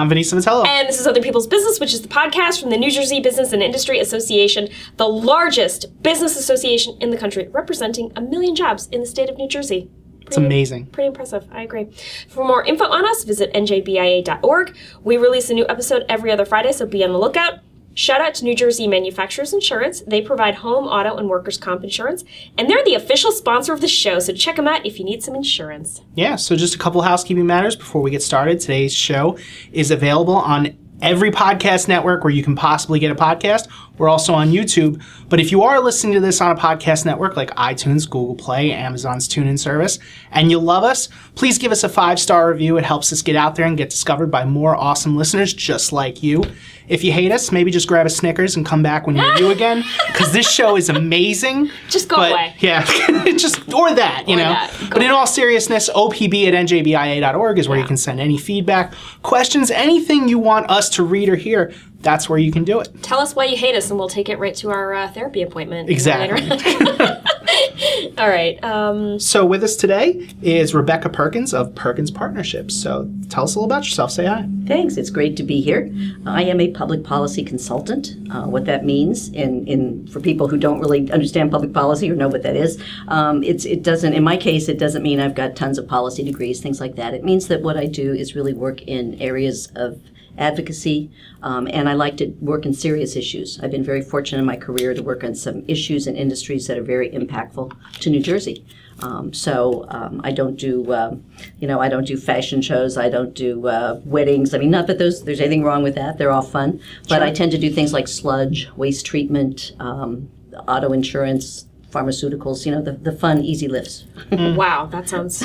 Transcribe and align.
I'm 0.00 0.08
Vanessa 0.08 0.34
Vitello. 0.34 0.66
And 0.66 0.88
this 0.88 0.98
is 0.98 1.06
Other 1.06 1.20
People's 1.20 1.46
Business, 1.46 1.78
which 1.78 1.92
is 1.92 2.00
the 2.00 2.08
podcast 2.08 2.58
from 2.58 2.70
the 2.70 2.78
New 2.78 2.90
Jersey 2.90 3.20
Business 3.20 3.52
and 3.52 3.62
Industry 3.62 3.98
Association, 3.98 4.70
the 4.96 5.06
largest 5.06 6.02
business 6.02 6.38
association 6.38 6.96
in 7.02 7.10
the 7.10 7.18
country, 7.18 7.48
representing 7.48 8.10
a 8.16 8.22
million 8.22 8.56
jobs 8.56 8.86
in 8.86 9.00
the 9.00 9.06
state 9.06 9.28
of 9.28 9.36
New 9.36 9.46
Jersey. 9.46 9.90
it's 10.22 10.38
amazing. 10.38 10.86
Pretty 10.86 11.08
impressive. 11.08 11.46
I 11.52 11.64
agree. 11.64 11.88
For 12.30 12.46
more 12.46 12.64
info 12.64 12.84
on 12.84 13.04
us, 13.04 13.24
visit 13.24 13.52
njbia.org. 13.52 14.76
We 15.04 15.18
release 15.18 15.50
a 15.50 15.54
new 15.54 15.66
episode 15.68 16.06
every 16.08 16.30
other 16.30 16.46
Friday, 16.46 16.72
so 16.72 16.86
be 16.86 17.04
on 17.04 17.12
the 17.12 17.18
lookout. 17.18 17.58
Shout 17.94 18.20
out 18.20 18.34
to 18.34 18.44
New 18.44 18.54
Jersey 18.54 18.86
Manufacturers 18.86 19.52
Insurance. 19.52 20.02
They 20.06 20.22
provide 20.22 20.56
home, 20.56 20.86
auto, 20.86 21.16
and 21.16 21.28
workers' 21.28 21.58
comp 21.58 21.82
insurance, 21.82 22.24
and 22.56 22.70
they're 22.70 22.84
the 22.84 22.94
official 22.94 23.32
sponsor 23.32 23.72
of 23.72 23.80
the 23.80 23.88
show, 23.88 24.20
so 24.20 24.32
check 24.32 24.56
them 24.56 24.68
out 24.68 24.86
if 24.86 24.98
you 24.98 25.04
need 25.04 25.22
some 25.22 25.34
insurance. 25.34 26.00
Yeah, 26.14 26.36
so 26.36 26.54
just 26.54 26.74
a 26.74 26.78
couple 26.78 27.02
housekeeping 27.02 27.46
matters 27.46 27.74
before 27.74 28.00
we 28.00 28.10
get 28.12 28.22
started. 28.22 28.60
Today's 28.60 28.94
show 28.94 29.38
is 29.72 29.90
available 29.90 30.36
on 30.36 30.76
every 31.02 31.30
podcast 31.30 31.88
network 31.88 32.22
where 32.22 32.32
you 32.32 32.42
can 32.42 32.54
possibly 32.54 32.98
get 32.98 33.10
a 33.10 33.14
podcast. 33.14 33.68
We're 34.00 34.08
also 34.08 34.32
on 34.32 34.50
YouTube. 34.50 35.02
But 35.28 35.40
if 35.40 35.52
you 35.52 35.62
are 35.62 35.78
listening 35.78 36.14
to 36.14 36.20
this 36.20 36.40
on 36.40 36.56
a 36.56 36.58
podcast 36.58 37.04
network 37.04 37.36
like 37.36 37.50
iTunes, 37.50 38.08
Google 38.08 38.34
Play, 38.34 38.72
Amazon's 38.72 39.28
TuneIn 39.28 39.58
service, 39.58 39.98
and 40.30 40.50
you 40.50 40.58
love 40.58 40.84
us, 40.84 41.10
please 41.34 41.58
give 41.58 41.70
us 41.70 41.84
a 41.84 41.88
five 41.88 42.18
star 42.18 42.50
review. 42.50 42.78
It 42.78 42.84
helps 42.86 43.12
us 43.12 43.20
get 43.20 43.36
out 43.36 43.56
there 43.56 43.66
and 43.66 43.76
get 43.76 43.90
discovered 43.90 44.30
by 44.30 44.46
more 44.46 44.74
awesome 44.74 45.18
listeners 45.18 45.52
just 45.52 45.92
like 45.92 46.22
you. 46.22 46.42
If 46.88 47.04
you 47.04 47.12
hate 47.12 47.30
us, 47.30 47.52
maybe 47.52 47.70
just 47.70 47.86
grab 47.86 48.06
a 48.06 48.10
Snickers 48.10 48.56
and 48.56 48.66
come 48.66 48.82
back 48.82 49.06
when 49.06 49.16
you 49.16 49.22
review 49.30 49.50
again, 49.50 49.84
because 50.08 50.32
this 50.32 50.50
show 50.50 50.76
is 50.76 50.88
amazing. 50.88 51.70
Just 51.88 52.08
go 52.08 52.16
but, 52.16 52.32
away. 52.32 52.56
Yeah, 52.58 52.84
just 53.36 53.72
or 53.72 53.92
that, 53.94 54.24
you 54.26 54.34
Or 54.34 54.38
know. 54.38 54.44
that. 54.44 54.88
But 54.90 55.02
in 55.02 55.10
all 55.10 55.26
seriousness, 55.26 55.88
opb 55.90 56.34
at 56.48 56.54
njbia.org 56.54 57.58
is 57.60 57.68
where 57.68 57.78
you 57.78 57.84
can 57.84 57.96
send 57.96 58.18
any 58.18 58.38
feedback, 58.38 58.92
questions, 59.22 59.70
anything 59.70 60.26
you 60.26 60.40
want 60.40 60.68
us 60.68 60.88
to 60.90 61.04
read 61.04 61.28
or 61.28 61.36
hear. 61.36 61.72
That's 62.02 62.28
where 62.28 62.38
you 62.38 62.50
can 62.50 62.64
do 62.64 62.80
it. 62.80 63.02
Tell 63.02 63.20
us 63.20 63.34
why 63.36 63.44
you 63.44 63.56
hate 63.56 63.74
us, 63.74 63.90
and 63.90 63.98
we'll 63.98 64.08
take 64.08 64.28
it 64.28 64.38
right 64.38 64.54
to 64.56 64.70
our 64.70 64.94
uh, 64.94 65.10
therapy 65.12 65.42
appointment. 65.42 65.90
Exactly. 65.90 66.40
All 68.18 68.28
right. 68.28 68.62
Um, 68.64 69.18
So 69.18 69.44
with 69.44 69.62
us 69.62 69.76
today 69.76 70.28
is 70.42 70.74
Rebecca 70.74 71.08
Perkins 71.08 71.52
of 71.52 71.74
Perkins 71.74 72.10
Partnerships. 72.10 72.74
So 72.74 73.10
tell 73.28 73.44
us 73.44 73.54
a 73.54 73.58
little 73.58 73.70
about 73.70 73.84
yourself. 73.84 74.10
Say 74.10 74.26
hi. 74.26 74.48
Thanks. 74.66 74.96
It's 74.96 75.10
great 75.10 75.36
to 75.38 75.42
be 75.42 75.60
here. 75.60 75.90
I 76.26 76.44
am 76.44 76.60
a 76.60 76.70
public 76.70 77.04
policy 77.04 77.44
consultant. 77.44 78.14
Uh, 78.30 78.44
what 78.44 78.64
that 78.66 78.84
means, 78.84 79.28
in, 79.30 79.66
in 79.66 80.06
for 80.08 80.20
people 80.20 80.48
who 80.48 80.56
don't 80.56 80.80
really 80.80 81.10
understand 81.10 81.50
public 81.50 81.72
policy 81.72 82.10
or 82.10 82.14
know 82.14 82.28
what 82.28 82.42
that 82.42 82.56
is, 82.56 82.82
um, 83.08 83.42
it's 83.42 83.64
it 83.64 83.82
doesn't. 83.82 84.12
In 84.12 84.24
my 84.24 84.36
case, 84.36 84.68
it 84.68 84.78
doesn't 84.78 85.02
mean 85.02 85.20
I've 85.20 85.34
got 85.34 85.56
tons 85.56 85.78
of 85.78 85.86
policy 85.86 86.22
degrees, 86.22 86.60
things 86.60 86.80
like 86.80 86.96
that. 86.96 87.14
It 87.14 87.24
means 87.24 87.48
that 87.48 87.62
what 87.62 87.76
I 87.76 87.86
do 87.86 88.12
is 88.12 88.34
really 88.34 88.52
work 88.54 88.82
in 88.82 89.20
areas 89.20 89.68
of 89.76 90.00
advocacy, 90.38 91.10
um, 91.42 91.68
and 91.72 91.88
I 91.88 91.94
like 91.94 92.16
to 92.18 92.26
work 92.40 92.66
in 92.66 92.72
serious 92.72 93.16
issues. 93.16 93.60
I've 93.62 93.70
been 93.70 93.84
very 93.84 94.02
fortunate 94.02 94.38
in 94.38 94.44
my 94.44 94.56
career 94.56 94.94
to 94.94 95.02
work 95.02 95.24
on 95.24 95.34
some 95.34 95.64
issues 95.68 96.06
and 96.06 96.16
industries 96.16 96.66
that 96.66 96.78
are 96.78 96.82
very 96.82 97.10
impactful 97.10 97.72
to 98.00 98.10
New 98.10 98.20
Jersey. 98.20 98.64
Um, 99.02 99.32
so 99.32 99.86
um, 99.88 100.20
I 100.24 100.30
don't 100.30 100.56
do, 100.56 100.92
um, 100.92 101.24
you 101.58 101.66
know, 101.66 101.80
I 101.80 101.88
don't 101.88 102.06
do 102.06 102.16
fashion 102.16 102.60
shows. 102.60 102.98
I 102.98 103.08
don't 103.08 103.34
do 103.34 103.66
uh, 103.66 104.00
weddings. 104.04 104.52
I 104.52 104.58
mean, 104.58 104.70
not 104.70 104.86
that 104.88 104.98
those, 104.98 105.24
there's 105.24 105.40
anything 105.40 105.62
wrong 105.62 105.82
with 105.82 105.94
that. 105.94 106.18
They're 106.18 106.30
all 106.30 106.42
fun. 106.42 106.80
But 107.08 107.22
I 107.22 107.30
tend 107.30 107.52
to 107.52 107.58
do 107.58 107.70
things 107.70 107.92
like 107.92 108.08
sludge, 108.08 108.68
waste 108.76 109.06
treatment, 109.06 109.72
um, 109.80 110.30
auto 110.68 110.92
insurance, 110.92 111.64
pharmaceuticals. 111.90 112.64
You 112.66 112.72
know, 112.72 112.82
the, 112.82 112.92
the 112.92 113.12
fun, 113.12 113.42
easy 113.42 113.68
lifts. 113.68 114.04
wow, 114.32 114.86
that 114.86 115.08
sounds 115.08 115.44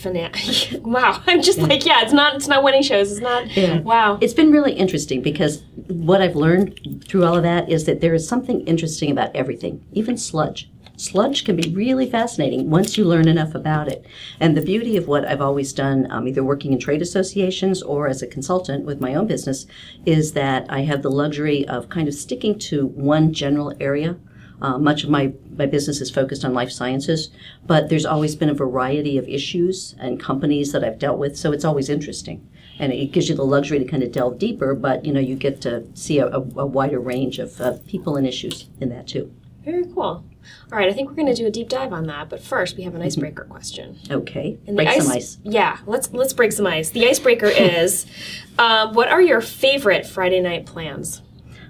fanatic. 0.00 0.80
wow, 0.84 1.22
I'm 1.26 1.42
just 1.42 1.58
like, 1.58 1.84
yeah, 1.84 2.02
it's 2.02 2.12
not. 2.12 2.36
It's 2.36 2.48
not 2.48 2.62
winning 2.62 2.82
shows. 2.82 3.12
It's 3.12 3.20
not. 3.20 3.54
Yeah. 3.56 3.80
Wow. 3.80 4.18
It's 4.20 4.34
been 4.34 4.50
really 4.50 4.72
interesting 4.72 5.22
because 5.22 5.62
what 5.88 6.20
I've 6.20 6.36
learned 6.36 7.04
through 7.08 7.24
all 7.24 7.36
of 7.36 7.42
that 7.42 7.68
is 7.68 7.84
that 7.84 8.00
there 8.00 8.14
is 8.14 8.26
something 8.26 8.66
interesting 8.66 9.10
about 9.10 9.34
everything, 9.34 9.84
even 9.92 10.16
sludge. 10.16 10.70
Sludge 10.96 11.44
can 11.44 11.56
be 11.56 11.74
really 11.74 12.08
fascinating 12.08 12.70
once 12.70 12.96
you 12.96 13.04
learn 13.04 13.26
enough 13.26 13.54
about 13.56 13.88
it. 13.88 14.06
And 14.38 14.56
the 14.56 14.62
beauty 14.62 14.96
of 14.96 15.08
what 15.08 15.24
I've 15.26 15.40
always 15.40 15.72
done, 15.72 16.06
um, 16.08 16.28
either 16.28 16.44
working 16.44 16.72
in 16.72 16.78
trade 16.78 17.02
associations 17.02 17.82
or 17.82 18.06
as 18.06 18.22
a 18.22 18.28
consultant 18.28 18.84
with 18.84 19.00
my 19.00 19.14
own 19.14 19.26
business, 19.26 19.66
is 20.06 20.34
that 20.34 20.66
I 20.68 20.82
have 20.82 21.02
the 21.02 21.10
luxury 21.10 21.66
of 21.66 21.88
kind 21.88 22.06
of 22.06 22.14
sticking 22.14 22.58
to 22.60 22.86
one 22.86 23.32
general 23.32 23.74
area. 23.80 24.16
Uh, 24.62 24.78
much 24.78 25.04
of 25.04 25.10
my, 25.10 25.32
my 25.56 25.66
business 25.66 26.00
is 26.00 26.10
focused 26.10 26.44
on 26.44 26.54
life 26.54 26.70
sciences, 26.70 27.30
but 27.66 27.88
there's 27.88 28.06
always 28.06 28.36
been 28.36 28.48
a 28.48 28.54
variety 28.54 29.18
of 29.18 29.28
issues 29.28 29.94
and 29.98 30.20
companies 30.20 30.72
that 30.72 30.84
I've 30.84 30.98
dealt 30.98 31.18
with, 31.18 31.36
so 31.36 31.52
it's 31.52 31.64
always 31.64 31.88
interesting. 31.88 32.48
And 32.78 32.92
it 32.92 33.12
gives 33.12 33.28
you 33.28 33.34
the 33.34 33.44
luxury 33.44 33.78
to 33.78 33.84
kind 33.84 34.02
of 34.02 34.12
delve 34.12 34.38
deeper, 34.38 34.74
but 34.74 35.04
you 35.04 35.12
know 35.12 35.20
you 35.20 35.36
get 35.36 35.60
to 35.62 35.86
see 35.94 36.18
a, 36.18 36.26
a, 36.26 36.38
a 36.38 36.66
wider 36.66 36.98
range 36.98 37.38
of 37.38 37.60
uh, 37.60 37.74
people 37.86 38.16
and 38.16 38.26
issues 38.26 38.66
in 38.80 38.88
that 38.88 39.06
too. 39.06 39.32
Very 39.64 39.84
cool. 39.86 40.24
All 40.70 40.78
right, 40.78 40.90
I 40.90 40.92
think 40.92 41.08
we're 41.08 41.14
going 41.14 41.28
to 41.28 41.34
do 41.34 41.46
a 41.46 41.50
deep 41.50 41.68
dive 41.68 41.92
on 41.92 42.06
that, 42.06 42.28
but 42.28 42.42
first 42.42 42.76
we 42.76 42.82
have 42.82 42.94
an 42.94 43.00
icebreaker 43.00 43.44
question. 43.44 43.98
Okay, 44.10 44.58
And 44.66 44.78
the 44.78 44.84
break 44.84 45.00
some 45.00 45.12
ice. 45.12 45.38
Yeah, 45.42 45.78
let's 45.86 46.12
let's 46.12 46.32
break 46.32 46.52
some 46.52 46.66
ice. 46.66 46.90
The 46.90 47.06
icebreaker 47.08 47.46
is, 47.48 48.06
um, 48.58 48.92
what 48.92 49.08
are 49.08 49.22
your 49.22 49.40
favorite 49.40 50.06
Friday 50.06 50.40
night 50.40 50.66
plans? 50.66 51.22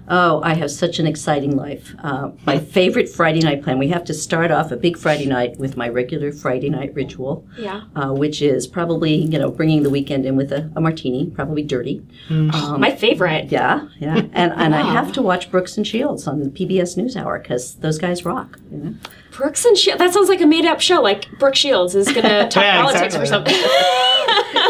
Oh, 0.07 0.41
I 0.43 0.53
have 0.53 0.69
such 0.71 0.99
an 0.99 1.07
exciting 1.07 1.55
life. 1.55 1.95
Uh, 2.03 2.31
my 2.45 2.59
favorite 2.59 3.09
Friday 3.09 3.39
night 3.39 3.63
plan. 3.63 3.79
We 3.79 3.87
have 3.89 4.03
to 4.05 4.13
start 4.13 4.51
off 4.51 4.71
a 4.71 4.77
big 4.77 4.97
Friday 4.97 5.25
night 5.25 5.57
with 5.57 5.77
my 5.77 5.89
regular 5.89 6.31
Friday 6.31 6.69
night 6.69 6.93
ritual. 6.93 7.45
Yeah. 7.57 7.81
Uh, 7.95 8.13
which 8.13 8.41
is 8.41 8.67
probably 8.67 9.15
you 9.15 9.39
know 9.39 9.49
bringing 9.51 9.83
the 9.83 9.89
weekend 9.89 10.25
in 10.25 10.35
with 10.35 10.51
a, 10.51 10.71
a 10.75 10.81
martini, 10.81 11.29
probably 11.31 11.63
dirty. 11.63 12.05
My 12.29 12.91
favorite. 12.95 13.51
Yeah, 13.51 13.87
yeah, 13.99 14.17
and 14.33 14.51
and 14.53 14.75
I 14.75 14.81
have 14.93 15.11
to 15.13 15.21
watch 15.21 15.49
Brooks 15.49 15.77
and 15.77 15.85
Shields 15.87 16.27
on 16.27 16.41
the 16.41 16.49
PBS 16.49 16.97
NewsHour 16.97 17.41
because 17.41 17.75
those 17.75 17.97
guys 17.97 18.25
rock. 18.25 18.59
You 18.71 18.77
know? 18.77 18.95
Brooks 19.31 19.65
and 19.65 19.77
Shields. 19.77 19.99
That 19.99 20.13
sounds 20.13 20.29
like 20.29 20.41
a 20.41 20.45
made-up 20.47 20.79
show. 20.81 21.01
Like 21.01 21.29
Brooke 21.39 21.55
Shields 21.55 21.93
is 21.95 22.07
going 22.07 22.23
to 22.23 22.47
talk 22.47 22.63
Yeah, 22.63 22.81
politics 22.81 23.15
or 23.15 23.25
something. 23.25 23.55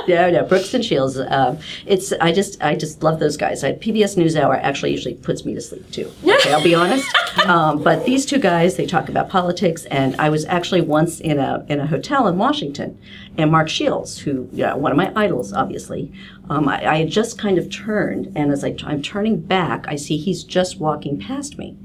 yeah, 0.07 0.27
yeah, 0.27 0.41
Brooks 0.43 0.73
and 0.73 0.83
Shields. 0.83 1.19
Um, 1.19 1.59
it's 1.85 2.11
I 2.13 2.31
just 2.31 2.61
I 2.63 2.75
just 2.75 3.03
love 3.03 3.19
those 3.19 3.37
guys. 3.37 3.63
I, 3.63 3.73
PBS 3.73 4.15
NewsHour 4.17 4.59
actually 4.61 4.91
usually 4.91 5.15
puts 5.15 5.45
me 5.45 5.53
to 5.53 5.61
sleep 5.61 5.89
too. 5.91 6.11
Okay, 6.45 6.53
I'll 6.53 6.63
be 6.63 6.75
honest. 6.75 7.07
Um, 7.47 7.81
but 7.81 8.05
these 8.05 8.25
two 8.25 8.37
guys, 8.37 8.75
they 8.75 8.85
talk 8.85 9.09
about 9.09 9.29
politics, 9.29 9.85
and 9.85 10.15
I 10.17 10.29
was 10.29 10.45
actually 10.45 10.81
once 10.81 11.19
in 11.19 11.39
a 11.39 11.65
in 11.69 11.79
a 11.79 11.87
hotel 11.87 12.27
in 12.27 12.37
Washington, 12.37 12.99
and 13.37 13.51
Mark 13.51 13.69
Shields, 13.69 14.19
who 14.19 14.47
you 14.51 14.63
know, 14.63 14.77
one 14.77 14.91
of 14.91 14.97
my 14.97 15.11
idols, 15.15 15.53
obviously. 15.53 16.11
Um, 16.49 16.67
I, 16.67 16.85
I 16.85 16.97
had 16.97 17.09
just 17.09 17.39
kind 17.39 17.57
of 17.57 17.71
turned, 17.71 18.31
and 18.35 18.51
as 18.51 18.63
I, 18.63 18.75
I'm 18.83 19.01
turning 19.01 19.41
back, 19.41 19.85
I 19.87 19.95
see 19.95 20.17
he's 20.17 20.43
just 20.43 20.79
walking 20.79 21.19
past 21.19 21.57
me. 21.57 21.77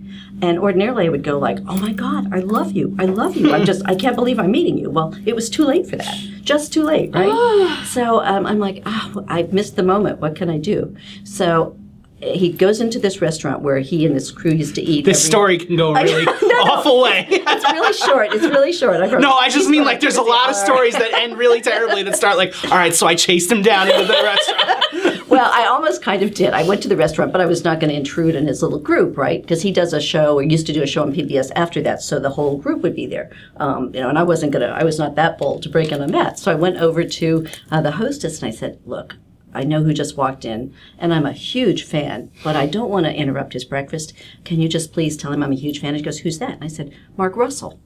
And 0.42 0.58
ordinarily 0.58 1.06
I 1.06 1.08
would 1.10 1.22
go 1.22 1.38
like, 1.38 1.58
"Oh 1.68 1.76
my 1.76 1.92
God, 1.92 2.32
I 2.32 2.38
love 2.40 2.72
you, 2.72 2.96
I 2.98 3.04
love 3.04 3.36
you. 3.36 3.52
I'm 3.52 3.64
just, 3.64 3.82
I 3.84 3.94
can't 3.94 4.16
believe 4.16 4.38
I'm 4.38 4.50
meeting 4.50 4.78
you." 4.78 4.90
Well, 4.90 5.14
it 5.26 5.34
was 5.34 5.50
too 5.50 5.64
late 5.64 5.86
for 5.86 5.96
that, 5.96 6.16
just 6.42 6.72
too 6.72 6.82
late, 6.84 7.12
right? 7.14 7.82
so 7.86 8.20
um, 8.24 8.46
I'm 8.46 8.58
like, 8.58 8.82
"Oh, 8.86 9.24
I've 9.28 9.52
missed 9.52 9.76
the 9.76 9.82
moment. 9.82 10.20
What 10.20 10.36
can 10.36 10.48
I 10.48 10.58
do?" 10.58 10.96
So 11.24 11.76
he 12.22 12.52
goes 12.52 12.80
into 12.80 12.98
this 12.98 13.22
restaurant 13.22 13.62
where 13.62 13.78
he 13.78 14.04
and 14.04 14.14
his 14.14 14.30
crew 14.30 14.50
used 14.50 14.74
to 14.74 14.82
eat. 14.82 15.04
This 15.04 15.18
every- 15.20 15.30
story 15.30 15.58
can 15.58 15.76
go 15.76 15.94
really 16.02 16.24
No, 16.42 16.48
no. 16.48 16.72
awful 16.72 17.02
way. 17.02 17.26
It's 17.52 17.72
really 17.72 17.92
short. 17.92 18.32
It's 18.32 18.44
really 18.44 18.72
short. 18.72 18.96
I 19.00 19.06
No, 19.18 19.32
I 19.32 19.48
just 19.48 19.68
mean 19.68 19.84
like 19.84 20.00
there's 20.00 20.16
a 20.16 20.22
lot 20.22 20.48
of 20.50 20.56
stories 20.56 20.94
that 20.94 21.12
end 21.12 21.36
really 21.38 21.60
terribly 21.60 22.02
that 22.02 22.16
start 22.16 22.36
like, 22.36 22.54
all 22.64 22.70
right, 22.70 22.94
so 22.94 23.06
I 23.06 23.14
chased 23.14 23.50
him 23.50 23.62
down 23.62 23.88
into 23.90 24.04
the 24.04 24.22
restaurant. 24.22 24.99
Well, 25.40 25.50
I 25.54 25.68
almost 25.68 26.02
kind 26.02 26.22
of 26.22 26.34
did. 26.34 26.52
I 26.52 26.64
went 26.64 26.82
to 26.82 26.88
the 26.88 26.98
restaurant, 26.98 27.32
but 27.32 27.40
I 27.40 27.46
was 27.46 27.64
not 27.64 27.80
going 27.80 27.88
to 27.88 27.96
intrude 27.96 28.34
in 28.34 28.46
his 28.46 28.62
little 28.62 28.78
group, 28.78 29.16
right? 29.16 29.40
Because 29.40 29.62
he 29.62 29.72
does 29.72 29.94
a 29.94 30.00
show, 30.00 30.34
or 30.34 30.42
used 30.42 30.66
to 30.66 30.74
do 30.74 30.82
a 30.82 30.86
show 30.86 31.00
on 31.00 31.14
PBS 31.14 31.50
after 31.56 31.80
that, 31.80 32.02
so 32.02 32.18
the 32.20 32.28
whole 32.28 32.58
group 32.58 32.82
would 32.82 32.94
be 32.94 33.06
there. 33.06 33.30
Um, 33.56 33.86
you 33.94 34.02
know, 34.02 34.10
and 34.10 34.18
I 34.18 34.22
wasn't 34.22 34.52
going 34.52 34.68
to. 34.68 34.74
I 34.74 34.84
was 34.84 34.98
not 34.98 35.14
that 35.14 35.38
bold 35.38 35.62
to 35.62 35.70
break 35.70 35.92
in 35.92 36.02
on 36.02 36.12
that. 36.12 36.38
So 36.38 36.52
I 36.52 36.56
went 36.56 36.76
over 36.76 37.04
to 37.04 37.46
uh, 37.70 37.80
the 37.80 37.92
hostess 37.92 38.42
and 38.42 38.52
I 38.52 38.54
said, 38.54 38.80
"Look." 38.84 39.16
I 39.52 39.64
know 39.64 39.82
who 39.82 39.94
just 39.94 40.16
walked 40.16 40.44
in, 40.44 40.74
and 40.98 41.12
I'm 41.12 41.26
a 41.26 41.32
huge 41.32 41.84
fan, 41.84 42.30
but 42.44 42.54
I 42.54 42.66
don't 42.66 42.90
want 42.90 43.06
to 43.06 43.12
interrupt 43.12 43.54
his 43.54 43.64
breakfast. 43.64 44.12
Can 44.44 44.60
you 44.60 44.68
just 44.68 44.92
please 44.92 45.16
tell 45.16 45.32
him 45.32 45.42
I'm 45.42 45.50
a 45.52 45.56
huge 45.56 45.80
fan? 45.80 45.88
And 45.88 45.96
he 45.96 46.02
goes, 46.02 46.18
Who's 46.18 46.38
that? 46.38 46.52
And 46.52 46.64
I 46.64 46.68
said, 46.68 46.94
Mark 47.16 47.34
Russell. 47.34 47.80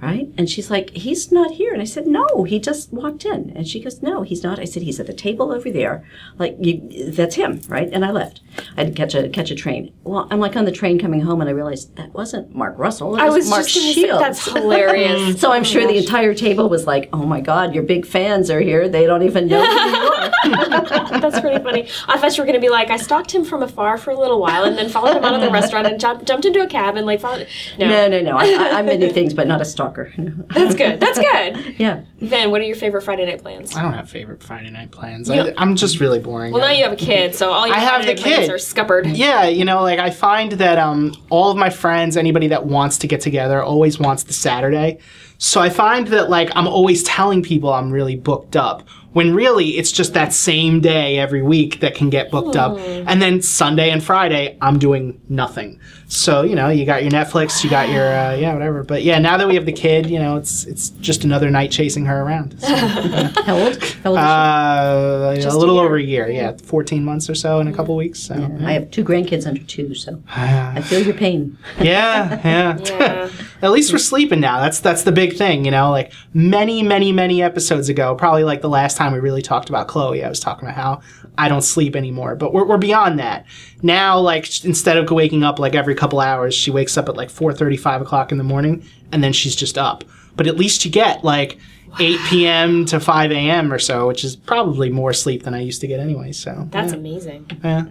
Right? 0.00 0.28
And 0.36 0.48
she's 0.48 0.70
like, 0.70 0.90
he's 0.90 1.32
not 1.32 1.52
here. 1.52 1.72
And 1.72 1.80
I 1.80 1.86
said, 1.86 2.06
no, 2.06 2.44
he 2.44 2.58
just 2.58 2.92
walked 2.92 3.24
in. 3.24 3.52
And 3.56 3.66
she 3.66 3.80
goes, 3.80 4.02
no, 4.02 4.22
he's 4.22 4.42
not. 4.42 4.58
I 4.58 4.64
said, 4.64 4.82
he's 4.82 5.00
at 5.00 5.06
the 5.06 5.14
table 5.14 5.52
over 5.52 5.70
there. 5.70 6.04
Like, 6.38 6.56
you, 6.60 7.10
that's 7.12 7.34
him, 7.34 7.60
right? 7.68 7.88
And 7.92 8.04
I 8.04 8.10
left. 8.10 8.40
I 8.76 8.84
had 8.84 8.88
to 8.88 8.92
catch 8.92 9.14
a 9.14 9.28
catch 9.28 9.50
a 9.50 9.54
train. 9.54 9.92
Well, 10.04 10.28
I'm 10.30 10.40
like 10.40 10.56
on 10.56 10.64
the 10.64 10.72
train 10.72 10.98
coming 10.98 11.20
home, 11.20 11.40
and 11.40 11.48
I 11.48 11.52
realized 11.52 11.96
that 11.96 12.12
wasn't 12.12 12.54
Mark 12.54 12.78
Russell. 12.78 13.16
It 13.16 13.22
I 13.22 13.26
was, 13.26 13.36
was 13.36 13.50
Mark 13.50 13.66
just 13.66 13.76
gonna 13.76 13.94
say, 13.94 14.06
that's 14.08 14.44
hilarious. 14.52 15.40
So 15.46 15.52
I'm 15.52 15.64
sure 15.64 15.86
the 15.86 15.98
entire 15.98 16.34
table 16.34 16.68
was 16.68 16.86
like, 16.86 17.08
"Oh 17.12 17.26
my 17.26 17.40
God, 17.40 17.74
your 17.74 17.82
big 17.84 18.06
fans 18.06 18.50
are 18.50 18.60
here. 18.60 18.88
They 18.88 19.06
don't 19.06 19.22
even 19.22 19.46
know 19.48 19.64
who 19.64 19.90
you 19.90 19.96
are." 19.96 20.30
That's 21.20 21.40
pretty 21.40 21.62
funny. 21.62 21.88
I 22.08 22.18
thought 22.18 22.36
you 22.36 22.42
were 22.42 22.46
going 22.46 22.60
to 22.60 22.60
be 22.60 22.68
like, 22.68 22.90
I 22.90 22.96
stalked 22.96 23.32
him 23.32 23.44
from 23.44 23.62
afar 23.62 23.98
for 23.98 24.10
a 24.10 24.18
little 24.18 24.40
while 24.40 24.64
and 24.64 24.76
then 24.78 24.88
followed 24.88 25.16
him 25.16 25.24
out 25.24 25.34
of 25.34 25.40
the 25.40 25.50
restaurant 25.50 25.86
and 25.86 25.98
jumped, 26.00 26.26
jumped 26.26 26.44
into 26.44 26.62
a 26.62 26.66
cab 26.66 26.96
and 26.96 27.06
like 27.06 27.20
followed. 27.20 27.48
No. 27.78 27.88
No, 27.88 28.08
no, 28.08 28.20
no. 28.20 28.36
I, 28.36 28.44
I, 28.44 28.78
I'm 28.78 28.86
many 28.86 29.10
things, 29.10 29.34
but 29.34 29.46
not 29.46 29.60
a 29.60 29.64
stalker. 29.64 29.85
Stalker. 29.86 30.12
That's 30.48 30.74
good. 30.74 31.00
That's 31.00 31.18
good. 31.18 31.74
yeah. 31.78 32.02
Then, 32.18 32.50
what 32.50 32.60
are 32.60 32.64
your 32.64 32.76
favorite 32.76 33.02
Friday 33.02 33.26
night 33.26 33.42
plans? 33.42 33.74
I 33.76 33.82
don't 33.82 33.92
have 33.92 34.10
favorite 34.10 34.42
Friday 34.42 34.70
night 34.70 34.90
plans. 34.90 35.30
I, 35.30 35.52
I'm 35.56 35.76
just 35.76 36.00
really 36.00 36.18
boring. 36.18 36.52
Well, 36.52 36.62
now 36.62 36.70
you 36.70 36.84
have 36.84 36.92
a 36.92 36.96
kid, 36.96 37.34
so 37.34 37.52
all 37.52 37.66
your 37.66 37.76
I 37.76 37.80
have 37.80 38.02
Friday 38.02 38.06
the 38.06 38.14
night 38.14 38.22
plans 38.22 38.46
kid. 38.46 38.50
are 38.50 38.58
scuppered. 38.58 39.06
Yeah, 39.06 39.46
you 39.46 39.64
know, 39.64 39.82
like 39.82 39.98
I 39.98 40.10
find 40.10 40.52
that 40.52 40.78
um, 40.78 41.14
all 41.30 41.50
of 41.50 41.56
my 41.56 41.70
friends, 41.70 42.16
anybody 42.16 42.48
that 42.48 42.66
wants 42.66 42.98
to 42.98 43.06
get 43.06 43.20
together, 43.20 43.62
always 43.62 43.98
wants 43.98 44.24
the 44.24 44.32
Saturday. 44.32 44.98
So 45.38 45.60
I 45.60 45.68
find 45.68 46.08
that 46.08 46.30
like 46.30 46.50
I'm 46.56 46.66
always 46.66 47.02
telling 47.02 47.42
people 47.42 47.72
I'm 47.72 47.90
really 47.90 48.16
booked 48.16 48.56
up 48.56 48.86
when 49.16 49.34
really 49.34 49.78
it's 49.78 49.92
just 49.92 50.12
that 50.12 50.30
same 50.30 50.78
day 50.78 51.16
every 51.18 51.40
week 51.40 51.80
that 51.80 51.94
can 51.94 52.10
get 52.10 52.30
booked 52.30 52.54
up. 52.54 52.76
And 52.78 53.22
then 53.22 53.40
Sunday 53.40 53.88
and 53.88 54.04
Friday 54.04 54.58
I'm 54.60 54.78
doing 54.78 55.18
nothing. 55.30 55.80
So 56.08 56.42
you 56.42 56.54
know, 56.54 56.68
you 56.68 56.84
got 56.84 57.02
your 57.02 57.10
Netflix, 57.10 57.64
you 57.64 57.70
got 57.70 57.88
your 57.88 58.06
uh, 58.06 58.34
yeah 58.34 58.52
whatever. 58.52 58.84
But 58.84 59.04
yeah, 59.04 59.18
now 59.18 59.38
that 59.38 59.48
we 59.48 59.54
have 59.54 59.64
the 59.64 59.72
kid, 59.72 60.08
you 60.08 60.18
know, 60.18 60.36
it's 60.36 60.64
it's 60.64 60.90
just 60.90 61.24
another 61.24 61.50
night 61.50 61.70
chasing 61.70 62.04
her 62.04 62.22
around. 62.22 62.60
So, 62.60 62.68
How 62.76 63.56
old? 63.56 63.82
How 64.04 64.10
old 64.10 65.38
is 65.38 65.46
uh, 65.46 65.50
a 65.50 65.54
a 65.54 65.56
little 65.56 65.76
year. 65.76 65.84
over 65.84 65.96
a 65.96 66.02
year, 66.02 66.30
yeah, 66.30 66.52
14 66.52 67.04
months 67.04 67.28
or 67.28 67.34
so 67.34 67.58
in 67.58 67.66
a 67.68 67.72
couple 67.72 67.96
weeks. 67.96 68.20
So 68.20 68.34
she? 68.34 68.64
I 68.64 68.72
have 68.72 68.90
two 68.90 69.02
grandkids 69.02 69.46
under 69.46 69.62
two, 69.62 69.94
so 69.94 70.22
I 70.28 70.80
feel 70.82 71.02
your 71.02 71.14
pain. 71.14 71.56
yeah, 71.80 72.40
yeah. 72.44 72.78
Yeah. 73.06 73.30
At 73.62 73.70
least 73.72 73.92
we're 73.92 73.98
sleeping 73.98 74.40
now. 74.40 74.60
That's 74.60 74.80
that's 74.80 75.02
the 75.02 75.12
big 75.12 75.36
thing, 75.36 75.64
you 75.64 75.70
know. 75.70 75.90
Like 75.90 76.12
many, 76.34 76.82
many, 76.82 77.12
many 77.12 77.42
episodes 77.42 77.88
ago, 77.88 78.14
probably 78.14 78.44
like 78.44 78.60
the 78.60 78.68
last 78.68 78.96
time 78.96 79.05
we 79.12 79.18
really 79.20 79.42
talked 79.42 79.68
about 79.68 79.88
Chloe, 79.88 80.24
I 80.24 80.28
was 80.28 80.40
talking 80.40 80.68
about 80.68 80.76
how 80.76 81.00
I 81.38 81.48
don't 81.48 81.62
sleep 81.62 81.96
anymore. 81.96 82.36
But 82.36 82.52
we're, 82.52 82.64
we're 82.64 82.78
beyond 82.78 83.18
that 83.18 83.46
now. 83.82 84.18
Like 84.18 84.64
instead 84.64 84.96
of 84.96 85.10
waking 85.10 85.42
up 85.42 85.58
like 85.58 85.74
every 85.74 85.94
couple 85.94 86.20
hours, 86.20 86.54
she 86.54 86.70
wakes 86.70 86.96
up 86.96 87.08
at 87.08 87.16
like 87.16 87.28
4:30, 87.28 87.78
5 87.78 88.02
o'clock 88.02 88.32
in 88.32 88.38
the 88.38 88.44
morning, 88.44 88.84
and 89.12 89.22
then 89.22 89.32
she's 89.32 89.56
just 89.56 89.76
up. 89.78 90.04
But 90.36 90.46
at 90.46 90.56
least 90.56 90.84
you 90.84 90.90
get 90.90 91.24
like 91.24 91.58
8 91.98 92.18
p.m. 92.28 92.84
to 92.86 93.00
5 93.00 93.32
a.m. 93.32 93.72
or 93.72 93.78
so, 93.78 94.06
which 94.06 94.22
is 94.24 94.36
probably 94.36 94.90
more 94.90 95.12
sleep 95.12 95.44
than 95.44 95.54
I 95.54 95.60
used 95.60 95.80
to 95.80 95.86
get 95.86 95.98
anyway. 96.00 96.32
So 96.32 96.68
That's 96.70 96.92
yeah. 96.92 96.98
amazing. 96.98 97.50
yeah. 97.64 97.86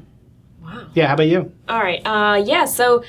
Wow. 0.63 0.87
Yeah, 0.93 1.07
how 1.07 1.13
about 1.13 1.27
you? 1.27 1.51
All 1.69 1.79
right. 1.79 2.01
Uh, 2.05 2.43
yeah. 2.43 2.65
So, 2.65 3.03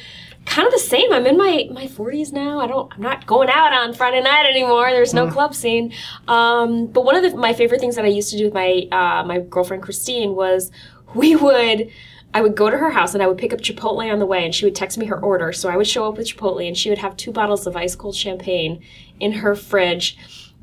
kind 0.47 0.67
of 0.67 0.73
the 0.73 0.79
same. 0.79 1.13
I'm 1.13 1.27
in 1.27 1.37
my 1.37 1.69
my 1.71 1.87
40s 1.87 2.33
now. 2.33 2.61
I 2.61 2.67
don't. 2.67 2.93
I'm 2.95 3.03
not 3.03 3.27
going 3.27 3.51
out 3.51 3.73
on 3.73 3.93
Friday 3.93 4.23
night 4.23 4.47
anymore. 4.47 4.91
There's 4.91 5.13
no 5.13 5.31
club 5.31 5.55
scene. 5.55 5.93
Um, 6.29 6.87
but 6.87 7.05
one 7.05 7.17
of 7.17 7.23
the, 7.23 7.37
my 7.37 7.53
favorite 7.53 7.81
things 7.81 7.97
that 7.97 8.05
I 8.05 8.09
used 8.09 8.31
to 8.31 8.39
do 8.39 8.45
with 8.45 8.55
my 8.55 8.89
uh, 8.91 9.25
my 9.25 9.41
girlfriend 9.41 9.83
Christine 9.83 10.35
was 10.35 10.71
we 11.15 11.37
would. 11.37 11.91
I 12.35 12.43
would 12.43 12.55
go 12.55 12.69
to 12.69 12.77
her 12.77 12.91
house 12.91 13.15
and 13.15 13.23
I 13.23 13.29
would 13.29 13.39
pick 13.39 13.55
up 13.55 13.61
Chipotle 13.61 14.13
on 14.13 14.19
the 14.19 14.27
way, 14.27 14.45
and 14.45 14.55
she 14.55 14.67
would 14.67 14.75
text 14.75 14.99
me 14.99 15.07
her 15.07 15.19
order. 15.19 15.55
So 15.55 15.71
I 15.71 15.77
would 15.77 15.87
show 15.87 16.07
up 16.07 16.19
with 16.19 16.27
Chipotle, 16.27 16.67
and 16.67 16.77
she 16.77 16.91
would 16.91 16.99
have 16.99 17.17
two 17.17 17.33
bottles 17.33 17.67
of 17.67 17.77
ice 17.77 17.95
cold 17.95 18.15
champagne 18.15 18.83
in 19.21 19.33
her 19.33 19.55
fridge, 19.55 20.19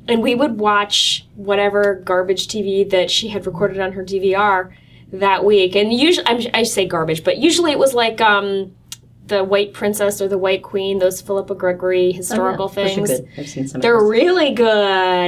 and 0.06 0.22
we 0.22 0.36
would 0.36 0.60
watch 0.60 1.26
whatever 1.34 1.96
garbage 2.04 2.46
TV 2.46 2.88
that 2.90 3.10
she 3.10 3.28
had 3.28 3.44
recorded 3.44 3.80
on 3.80 3.92
her 3.92 4.04
DVR 4.04 4.72
that 5.12 5.44
week. 5.44 5.74
And 5.74 5.92
usually, 5.92 6.26
I'm, 6.28 6.42
I 6.54 6.62
say 6.62 6.86
garbage, 6.86 7.24
but 7.24 7.38
usually 7.38 7.72
it 7.72 7.78
was 7.78 7.92
like 7.92 8.20
um, 8.20 8.72
the 9.26 9.42
White 9.42 9.72
Princess 9.72 10.20
or 10.20 10.28
the 10.28 10.36
White 10.38 10.62
Queen, 10.62 10.98
those 10.98 11.20
Philippa 11.22 11.54
Gregory 11.54 12.12
historical 12.12 12.66
Oh, 12.66 12.80
yeah. 12.80 12.88
Those 12.88 12.92
are 12.92 13.06
things. 13.06 13.20
good. 13.20 13.28
I've 13.38 13.48
seen 13.48 13.68
some. 13.68 13.80
They're 13.80 13.96
of 13.96 14.02
those. 14.02 14.10
really 14.10 14.50
good, 14.52 14.66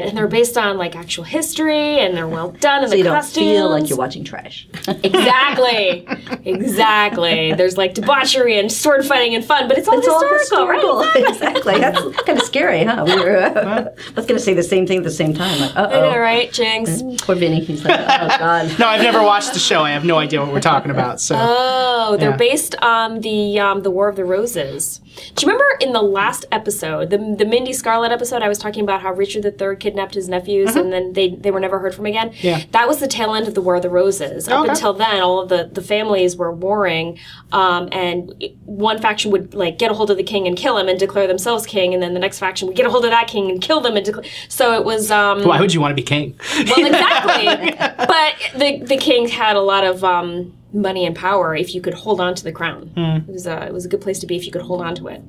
and 0.05 0.17
they're 0.17 0.27
based 0.29 0.59
on 0.59 0.77
like 0.77 0.95
actual 0.95 1.25
history, 1.25 1.99
and 2.01 2.17
they're 2.17 2.29
well 2.29 2.51
done, 2.51 2.81
and 2.83 2.89
so 2.89 2.93
the 2.93 2.99
you 2.99 3.05
don't 3.05 3.25
feel 3.25 3.71
like 3.71 3.89
you're 3.89 3.99
watching 3.99 4.25
trash. 4.25 4.69
Exactly, 5.03 6.07
exactly. 6.45 7.53
There's 7.55 7.77
like 7.77 7.95
debauchery 7.95 8.59
and 8.59 8.71
sword 8.71 9.05
fighting 9.07 9.35
and 9.35 9.45
fun, 9.45 9.69
but 9.69 9.79
it's 9.79 9.89
all 9.89 9.99
It's 9.99 10.09
all 10.09 10.21
historical, 10.33 11.03
historical. 11.03 11.23
right? 11.23 11.29
exactly. 11.35 11.79
That's 11.79 12.23
kind 12.23 12.39
of 12.39 12.45
scary, 12.45 12.85
huh? 12.85 13.05
We 13.07 13.17
were. 13.17 13.37
Uh, 13.39 13.85
I 13.97 14.13
was 14.15 14.27
going 14.27 14.39
to 14.39 14.45
say 14.45 14.55
the 14.55 14.63
same 14.63 14.87
thing 14.87 14.99
at 14.99 15.05
the 15.05 15.11
same 15.11 15.35
time. 15.35 15.61
Like, 15.61 15.77
uh 15.77 15.89
I 15.91 16.17
oh. 16.17 16.19
right, 16.19 16.53
Jinx? 16.53 17.03
Poor 17.23 17.35
Vinny. 17.35 17.61
He's 17.65 17.85
like, 17.85 17.99
oh 17.99 18.29
god. 18.39 18.79
No, 18.79 18.87
I've 18.89 19.03
never 19.03 19.23
watched 19.23 19.53
the 19.53 19.59
show. 19.59 19.83
I 19.83 19.91
have 19.91 20.05
no 20.05 20.19
idea 20.19 20.41
what 20.41 20.53
we're 20.53 20.61
talking 20.61 20.91
about. 20.91 21.21
So. 21.21 21.37
Oh, 21.39 22.17
they're 22.19 22.31
Yeah. 22.31 22.37
based 22.37 22.75
on 22.83 23.21
the 23.21 23.59
um, 23.61 23.83
the 23.87 23.91
War 23.93 24.09
of 24.09 24.17
the 24.17 24.25
Roses. 24.25 25.01
Do 25.37 25.47
you 25.47 25.53
remember 25.53 25.65
in 25.81 25.93
the 25.93 26.03
last 26.03 26.45
episode, 26.51 27.11
the 27.11 27.19
the 27.39 27.45
Mindy 27.45 27.73
Scarlet 27.73 28.11
episode? 28.11 28.43
I 28.43 28.49
was 28.49 28.59
talking 28.59 28.83
about 28.83 29.01
how 29.01 29.13
Richard 29.13 29.45
III 29.45 29.77
kidnapped 29.77 30.15
his 30.15 30.29
nephews, 30.29 30.75
and 30.75 30.93
then 30.93 31.13
they 31.13 31.29
they 31.31 31.53
were 31.53 31.61
never 31.61 31.79
heard 31.79 31.95
from 31.95 32.07
again. 32.07 32.31
Mm-hmm. 32.31 32.47
Yeah. 32.47 32.61
that 32.73 32.89
was 32.89 32.99
the 32.99 33.07
tail 33.07 33.33
end 33.35 33.47
of 33.47 33.55
the 33.55 33.63
War 33.63 33.77
of 33.77 33.83
the 33.83 33.89
Roses. 33.91 34.49
Up 34.49 34.63
Okay. 34.63 34.71
until 34.71 34.93
then, 34.93 35.23
all 35.23 35.39
of 35.41 35.49
the 35.49 35.71
the 35.73 35.81
families 35.83 36.37
were 36.37 36.53
warring, 36.53 37.17
um, 37.53 37.89
and 37.93 38.33
one 38.65 38.99
faction 39.01 39.31
would 39.31 39.55
like 39.55 39.79
get 39.79 39.93
a 39.93 39.95
hold 39.95 40.11
of 40.11 40.17
the 40.17 40.25
king 40.25 40.49
and 40.49 40.57
kill 40.57 40.77
him 40.79 40.89
and 40.89 40.99
declare 40.99 41.29
themselves 41.29 41.65
king, 41.65 41.95
and 41.95 42.03
then 42.03 42.13
the 42.13 42.21
next 42.21 42.41
faction 42.41 42.67
would 42.67 42.77
get 42.77 42.87
a 42.87 42.91
hold 42.91 43.05
of 43.05 43.13
that 43.13 43.29
king 43.29 43.49
and 43.51 43.63
kill 43.63 43.81
them 43.81 43.97
and 43.97 44.05
declare. 44.05 44.27
So 44.49 44.75
it 44.75 44.85
was. 44.85 45.11
Um, 45.13 45.45
Why 45.45 45.61
would 45.61 45.73
you 45.73 45.81
want 45.81 45.93
to 45.93 45.97
be 45.97 46.03
king? 46.03 46.35
well, 46.67 46.87
exactly. 46.87 47.73
but 48.15 48.35
the 48.59 48.83
the 48.85 48.97
king 48.97 49.29
had 49.29 49.55
a 49.55 49.61
lot 49.61 49.85
of 49.85 50.03
um, 50.03 50.53
money 50.73 51.07
and 51.07 51.15
power 51.17 51.55
if 51.55 51.75
you 51.75 51.81
could 51.81 51.95
hold 51.95 52.21
on 52.21 52.35
to 52.35 52.45
the 52.45 52.53
crown. 52.53 52.91
It 53.29 53.33
was 53.33 53.47
a 53.47 53.67
it 53.67 53.73
was 53.73 53.85
a 53.85 53.89
good 53.89 54.01
place 54.01 54.19
to 54.21 54.27
be 54.27 54.37
if 54.37 54.45
you 54.47 54.53
could 54.53 54.63
hold 54.63 54.81
on 54.83 54.95
to 54.97 55.09
it. 55.09 55.23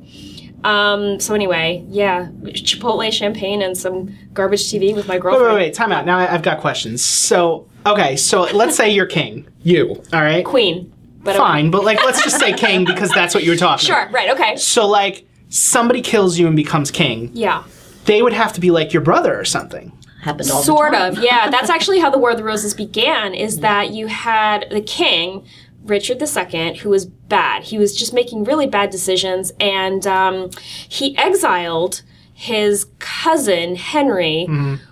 Um, 0.64 1.20
so 1.20 1.36
anyway, 1.36 1.86
yeah, 1.88 2.30
Chipotle 2.44 3.12
champagne 3.12 3.62
and 3.62 3.78
some 3.78 4.16
garbage 4.34 4.64
TV 4.64 4.96
with 4.96 5.08
my 5.08 5.20
girlfriend. 5.20 5.46
wait, 5.54 5.54
wait. 5.60 5.66
wait, 5.68 5.74
Time 5.76 5.92
out. 5.92 6.06
Now 6.06 6.18
I- 6.18 6.34
I've 6.34 6.42
got 6.42 6.60
questions. 6.60 7.04
So, 7.04 7.68
okay, 7.86 8.16
so 8.16 8.42
let's 8.54 8.76
say 8.76 8.90
you're 8.90 9.06
king. 9.06 9.48
You, 9.68 10.02
all 10.14 10.22
right? 10.22 10.46
Queen, 10.46 10.94
but 11.24 11.36
Fine, 11.36 11.72
but 11.72 11.84
like, 11.84 12.02
let's 12.06 12.24
just 12.24 12.40
say 12.40 12.54
king 12.54 12.86
because 12.86 13.10
that's 13.12 13.36
what 13.36 13.44
you 13.44 13.52
were 13.52 13.58
talking 13.58 13.90
about. 13.90 14.06
Sure, 14.06 14.12
right, 14.14 14.30
okay. 14.32 14.56
So, 14.56 14.88
like, 14.88 15.28
somebody 15.50 16.02
kills 16.02 16.40
you 16.40 16.48
and 16.48 16.56
becomes 16.56 16.90
king. 16.90 17.32
Yeah. 17.34 17.64
They 18.06 18.22
would 18.22 18.32
have 18.32 18.54
to 18.54 18.62
be 18.62 18.72
like 18.72 18.94
your 18.94 19.02
brother 19.02 19.38
or 19.38 19.44
something. 19.44 19.92
Happened 20.22 20.50
all 20.52 20.64
Sort 20.64 20.92
the 20.92 20.98
time. 20.98 21.18
of, 21.18 21.24
yeah. 21.24 21.50
That's 21.50 21.70
actually 21.70 22.00
how 22.00 22.10
the 22.10 22.18
War 22.18 22.32
of 22.32 22.38
the 22.38 22.44
Roses 22.44 22.74
began. 22.74 23.34
Is 23.34 23.60
that 23.60 23.92
you 23.92 24.08
had 24.08 24.68
the 24.72 24.82
king, 24.82 25.46
Richard 25.84 26.22
II, 26.22 26.78
who 26.78 26.90
was 26.90 27.06
bad. 27.06 27.64
He 27.64 27.78
was 27.78 27.96
just 27.96 28.14
making 28.14 28.44
really 28.44 28.68
bad 28.68 28.90
decisions, 28.90 29.52
and 29.60 30.06
um, 30.08 30.50
he 30.90 31.18
exiled 31.18 32.02
his 32.34 32.86
cousin 33.00 33.76
Henry, 33.76 34.46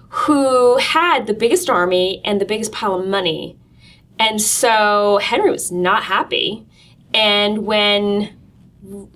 who 0.10 0.78
had 0.78 1.28
the 1.28 1.34
biggest 1.34 1.70
army 1.70 2.22
and 2.24 2.42
the 2.42 2.46
biggest 2.46 2.72
pile 2.72 2.96
of 2.96 3.08
money. 3.08 3.58
And 4.18 4.42
so 4.42 5.20
Henry 5.22 5.52
was 5.52 5.72
not 5.72 6.04
happy. 6.06 6.66
And 7.14 7.66
when 7.66 8.36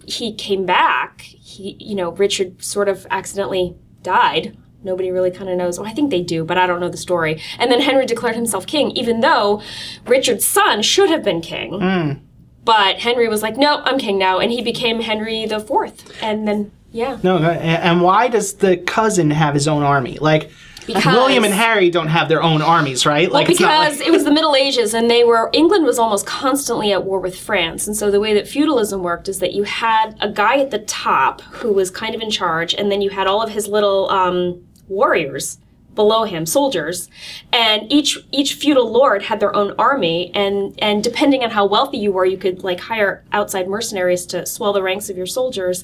he 0.06 0.34
came 0.34 0.66
back, 0.66 1.22
he, 1.22 1.76
you 1.80 1.96
know, 1.96 2.12
Richard 2.12 2.64
sort 2.64 2.88
of 2.90 3.08
accidentally 3.10 3.76
died. 4.04 4.58
Nobody 4.84 5.12
really 5.12 5.32
kind 5.32 5.50
of 5.50 5.58
knows. 5.58 5.78
Well, 5.80 5.90
I 5.90 5.94
think 5.94 6.10
they 6.10 6.22
do, 6.22 6.44
but 6.46 6.58
I 6.58 6.66
don't 6.66 6.80
know 6.80 6.88
the 6.90 6.98
story. 6.98 7.42
And 7.58 7.70
then 7.72 7.82
Henry 7.82 8.06
declared 8.06 8.36
himself 8.36 8.66
king, 8.66 8.92
even 8.92 9.20
though 9.20 9.62
Richard's 10.06 10.46
son 10.46 10.82
should 10.82 11.10
have 11.10 11.24
been 11.24 11.42
king. 11.42 12.22
But 12.64 12.98
Henry 13.00 13.28
was 13.28 13.42
like, 13.42 13.58
"No, 13.58 13.82
I'm 13.84 13.98
king 13.98 14.18
now," 14.18 14.38
and 14.40 14.52
he 14.52 14.62
became 14.62 15.02
Henry 15.02 15.46
the 15.46 15.60
Fourth. 15.60 16.12
And 16.22 16.48
then, 16.48 16.72
yeah, 16.92 17.18
No, 17.24 17.38
and 17.38 18.02
why 18.02 18.28
does 18.28 18.54
the 18.56 18.78
cousin 18.78 19.32
have 19.32 19.54
his 19.54 19.68
own 19.68 19.82
army? 19.84 20.18
Like, 20.22 20.52
Because- 20.86 21.06
William 21.14 21.44
and 21.44 21.54
Harry 21.54 21.90
don't 21.90 22.08
have 22.08 22.30
their 22.30 22.42
own 22.42 22.62
armies, 22.62 23.06
right? 23.06 23.30
Well, 23.30 23.42
Like, 23.42 23.50
it's 23.50 23.60
not 23.60 23.80
because 23.86 24.00
like- 24.00 24.08
it 24.08 24.12
was 24.12 24.24
the 24.24 24.32
Middle 24.32 24.56
Ages, 24.56 24.94
and 24.94 25.10
they 25.10 25.24
were 25.24 25.50
England 25.54 25.86
was 25.86 25.98
almost 26.00 26.26
constantly 26.26 26.92
at 26.92 27.04
war 27.06 27.20
with 27.20 27.36
France, 27.38 27.86
and 27.88 27.96
so 27.96 28.10
the 28.12 28.20
way 28.20 28.34
that 28.34 28.48
feudalism 28.48 29.02
worked 29.04 29.28
is 29.30 29.40
that 29.40 29.54
you 29.54 29.64
had 29.64 30.16
a 30.22 30.30
guy 30.30 30.58
at 30.60 30.72
the 30.72 30.80
top 30.80 31.42
who 31.52 31.72
was 31.74 31.90
kind 31.92 32.14
of 32.16 32.22
in 32.22 32.30
charge, 32.30 32.74
and 32.76 32.92
then 32.92 33.02
you 33.02 33.10
had 33.10 33.26
all 33.28 33.42
of 33.42 33.50
his 33.52 33.68
little 33.68 34.10
um, 34.12 34.62
warriors 34.90 35.60
below 35.96 36.24
him, 36.24 36.46
soldiers, 36.46 37.10
and 37.52 37.92
each 37.92 38.18
each 38.32 38.54
feudal 38.54 38.90
lord 38.90 39.24
had 39.24 39.40
their 39.40 39.54
own 39.56 39.74
army, 39.78 40.32
and 40.34 40.74
and 40.82 41.04
depending 41.04 41.44
on 41.44 41.50
how 41.50 41.66
wealthy 41.66 41.98
you 41.98 42.12
were, 42.12 42.26
you 42.26 42.38
could 42.38 42.64
like 42.64 42.80
hire 42.80 43.24
outside 43.34 43.68
mercenaries 43.68 44.26
to 44.28 44.46
swell 44.46 44.72
the 44.72 44.82
ranks 44.82 45.10
of 45.10 45.18
your 45.18 45.26
soldiers, 45.26 45.84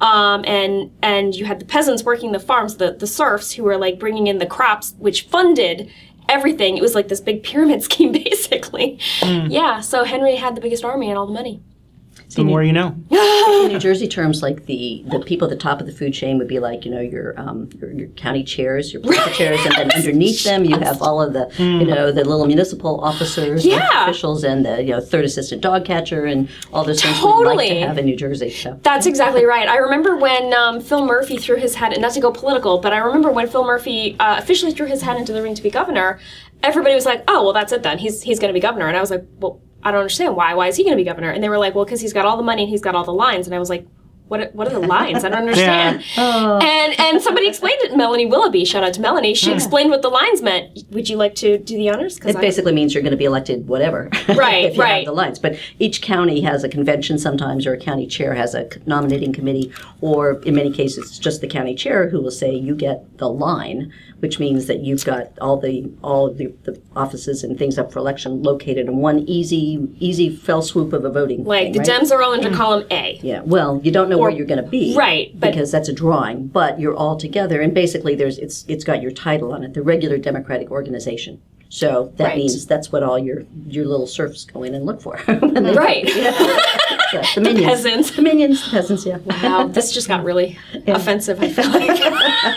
um, 0.00 0.44
and 0.46 0.90
and 1.02 1.34
you 1.34 1.44
had 1.44 1.60
the 1.60 1.64
peasants 1.64 2.04
working 2.04 2.32
the 2.32 2.40
farms, 2.40 2.76
the 2.76 2.92
the 2.92 3.06
serfs 3.06 3.52
who 3.52 3.62
were 3.62 3.76
like 3.76 3.98
bringing 3.98 4.26
in 4.26 4.38
the 4.38 4.46
crops, 4.46 4.94
which 4.98 5.22
funded 5.22 5.90
everything. 6.28 6.76
It 6.76 6.82
was 6.82 6.94
like 6.94 7.08
this 7.08 7.20
big 7.20 7.42
pyramid 7.42 7.82
scheme, 7.88 8.12
basically. 8.12 8.98
Yeah. 9.50 9.80
So 9.80 10.04
Henry 10.04 10.36
had 10.36 10.56
the 10.56 10.60
biggest 10.60 10.84
army 10.84 11.08
and 11.08 11.18
all 11.18 11.26
the 11.26 11.32
money. 11.32 11.62
The 12.30 12.44
more 12.44 12.62
you 12.62 12.72
know. 12.72 12.96
In 13.10 13.68
New 13.72 13.78
Jersey 13.78 14.08
terms, 14.08 14.42
like 14.42 14.66
the, 14.66 15.04
the 15.06 15.20
people 15.20 15.46
at 15.48 15.50
the 15.50 15.62
top 15.62 15.80
of 15.80 15.86
the 15.86 15.92
food 15.92 16.12
chain 16.12 16.38
would 16.38 16.48
be 16.48 16.58
like, 16.58 16.84
you 16.84 16.90
know, 16.90 17.00
your 17.00 17.38
um, 17.38 17.68
your, 17.80 17.92
your 17.92 18.08
county 18.08 18.42
chairs, 18.42 18.92
your 18.92 19.02
principal 19.02 19.32
chairs, 19.32 19.60
and 19.64 19.74
then 19.74 19.90
underneath 19.96 20.44
them 20.44 20.64
you 20.64 20.78
have 20.78 21.00
all 21.02 21.20
of 21.20 21.32
the, 21.32 21.50
you 21.58 21.86
know, 21.86 22.10
the 22.10 22.24
little 22.24 22.46
municipal 22.46 23.00
officers, 23.00 23.64
and 23.64 23.82
officials, 23.92 24.44
and 24.44 24.64
the 24.64 24.82
you 24.82 24.90
know 24.90 25.00
third 25.00 25.24
assistant 25.24 25.62
dog 25.62 25.84
catcher, 25.84 26.24
and 26.24 26.48
all 26.72 26.84
those 26.84 27.02
things 27.02 27.20
we 27.22 27.44
like 27.44 27.68
to 27.68 27.80
have 27.80 27.98
in 27.98 28.06
New 28.06 28.16
Jersey. 28.16 28.50
So 28.50 28.78
That's 28.82 29.06
exactly 29.06 29.44
right. 29.44 29.68
I 29.68 29.76
remember 29.76 30.16
when 30.16 30.52
um, 30.54 30.80
Phil 30.80 31.04
Murphy 31.04 31.38
threw 31.38 31.56
his 31.56 31.74
hat, 31.74 31.98
not 31.98 32.12
to 32.12 32.20
go 32.20 32.30
political, 32.32 32.78
but 32.78 32.92
I 32.92 32.98
remember 32.98 33.30
when 33.30 33.48
Phil 33.48 33.64
Murphy 33.64 34.16
uh, 34.18 34.36
officially 34.38 34.72
threw 34.72 34.86
his 34.86 35.02
hat 35.02 35.16
into 35.16 35.32
the 35.32 35.42
ring 35.42 35.54
to 35.54 35.62
be 35.62 35.70
governor, 35.70 36.18
everybody 36.62 36.94
was 36.94 37.06
like, 37.06 37.24
oh, 37.28 37.44
well, 37.44 37.52
that's 37.52 37.72
it 37.72 37.82
then. 37.82 37.98
He's, 37.98 38.22
he's 38.22 38.38
going 38.38 38.48
to 38.48 38.54
be 38.54 38.60
governor. 38.60 38.86
And 38.88 38.96
I 38.96 39.00
was 39.00 39.10
like, 39.10 39.24
well, 39.38 39.60
I 39.84 39.90
don't 39.90 40.00
understand. 40.00 40.34
Why? 40.34 40.54
Why 40.54 40.68
is 40.68 40.76
he 40.76 40.82
going 40.82 40.92
to 40.92 41.00
be 41.00 41.04
governor? 41.04 41.30
And 41.30 41.42
they 41.42 41.48
were 41.48 41.58
like, 41.58 41.74
well, 41.74 41.84
because 41.84 42.00
he's 42.00 42.12
got 42.12 42.24
all 42.24 42.36
the 42.36 42.42
money 42.42 42.62
and 42.62 42.70
he's 42.70 42.80
got 42.80 42.94
all 42.94 43.04
the 43.04 43.12
lines. 43.12 43.46
And 43.46 43.54
I 43.54 43.58
was 43.58 43.68
like, 43.68 43.86
what 44.28 44.40
are, 44.40 44.46
what 44.52 44.66
are 44.66 44.80
the 44.80 44.86
lines? 44.86 45.22
I 45.24 45.28
don't 45.28 45.38
understand. 45.42 46.02
Oh. 46.16 46.58
And 46.58 46.98
and 46.98 47.22
somebody 47.22 47.48
explained 47.48 47.78
it. 47.82 47.96
Melanie 47.96 48.26
Willoughby, 48.26 48.64
shout 48.64 48.82
out 48.82 48.94
to 48.94 49.00
Melanie. 49.00 49.34
She 49.34 49.52
explained 49.52 49.90
what 49.90 50.02
the 50.02 50.08
lines 50.08 50.42
meant. 50.42 50.78
Would 50.90 51.08
you 51.08 51.16
like 51.16 51.34
to 51.36 51.58
do 51.58 51.76
the 51.76 51.90
honors? 51.90 52.18
It 52.18 52.40
basically 52.40 52.72
means 52.72 52.94
you're 52.94 53.02
going 53.02 53.12
to 53.12 53.16
be 53.18 53.24
elected 53.26 53.68
whatever. 53.68 54.08
Right, 54.28 54.64
if 54.64 54.76
you 54.76 54.82
right. 54.82 54.96
Have 54.96 55.06
the 55.06 55.12
lines, 55.12 55.38
but 55.38 55.58
each 55.78 56.00
county 56.02 56.40
has 56.40 56.64
a 56.64 56.68
convention 56.68 57.18
sometimes, 57.18 57.66
or 57.66 57.74
a 57.74 57.78
county 57.78 58.06
chair 58.06 58.34
has 58.34 58.54
a 58.54 58.68
nominating 58.86 59.32
committee, 59.32 59.72
or 60.00 60.40
in 60.42 60.54
many 60.54 60.72
cases, 60.72 61.10
it's 61.10 61.18
just 61.18 61.40
the 61.40 61.46
county 61.46 61.74
chair 61.74 62.08
who 62.08 62.20
will 62.20 62.30
say 62.30 62.52
you 62.54 62.74
get 62.74 63.18
the 63.18 63.28
line, 63.28 63.92
which 64.20 64.38
means 64.38 64.66
that 64.66 64.80
you've 64.80 65.04
got 65.04 65.38
all 65.40 65.58
the 65.58 65.90
all 66.02 66.32
the, 66.32 66.46
the 66.64 66.80
offices 66.96 67.44
and 67.44 67.58
things 67.58 67.78
up 67.78 67.92
for 67.92 67.98
election 67.98 68.42
located 68.42 68.86
in 68.88 68.96
one 68.96 69.20
easy 69.28 69.86
easy 69.98 70.34
fell 70.34 70.62
swoop 70.62 70.92
of 70.92 71.04
a 71.04 71.10
voting. 71.10 71.44
like 71.44 71.64
thing, 71.64 71.72
the 71.74 71.78
right? 71.80 71.88
Dems 71.88 72.10
are 72.10 72.22
all 72.22 72.32
under 72.32 72.50
column 72.50 72.86
A. 72.90 73.18
Yeah, 73.22 73.42
well, 73.44 73.80
you 73.84 73.92
don't 73.92 74.08
know 74.08 74.13
where 74.18 74.30
you're 74.30 74.46
going 74.46 74.62
to 74.62 74.68
be, 74.68 74.94
right, 74.96 75.38
because 75.38 75.70
that's 75.70 75.88
a 75.88 75.92
drawing. 75.92 76.46
But 76.48 76.78
you're 76.80 76.94
all 76.94 77.16
together, 77.16 77.60
and 77.60 77.72
basically, 77.74 78.14
there's 78.14 78.38
it's 78.38 78.64
it's 78.68 78.84
got 78.84 79.00
your 79.02 79.10
title 79.10 79.52
on 79.52 79.62
it, 79.64 79.74
the 79.74 79.82
regular 79.82 80.18
Democratic 80.18 80.70
organization. 80.70 81.40
So 81.70 82.12
that 82.18 82.24
Right. 82.24 82.36
means 82.36 82.66
that's 82.66 82.92
what 82.92 83.02
all 83.02 83.18
your 83.18 83.44
your 83.66 83.84
little 83.86 84.06
serfs 84.06 84.44
go 84.44 84.62
in 84.62 84.74
and 84.74 84.86
look 84.86 85.00
for. 85.02 85.18
They- 85.26 85.74
Right. 85.74 86.04
Yeah, 87.12 87.22
the 87.36 87.40
minions, 87.42 87.66
peasants. 87.66 88.10
the 88.16 88.22
minions, 88.22 88.64
the 88.64 88.70
peasants. 88.72 89.06
Yeah. 89.06 89.18
Wow, 89.18 89.68
this 89.68 89.92
just 89.92 90.08
got 90.08 90.24
really 90.24 90.58
offensive. 90.88 91.40
I 91.40 91.48
feel 91.48 91.70
like. 91.70 92.56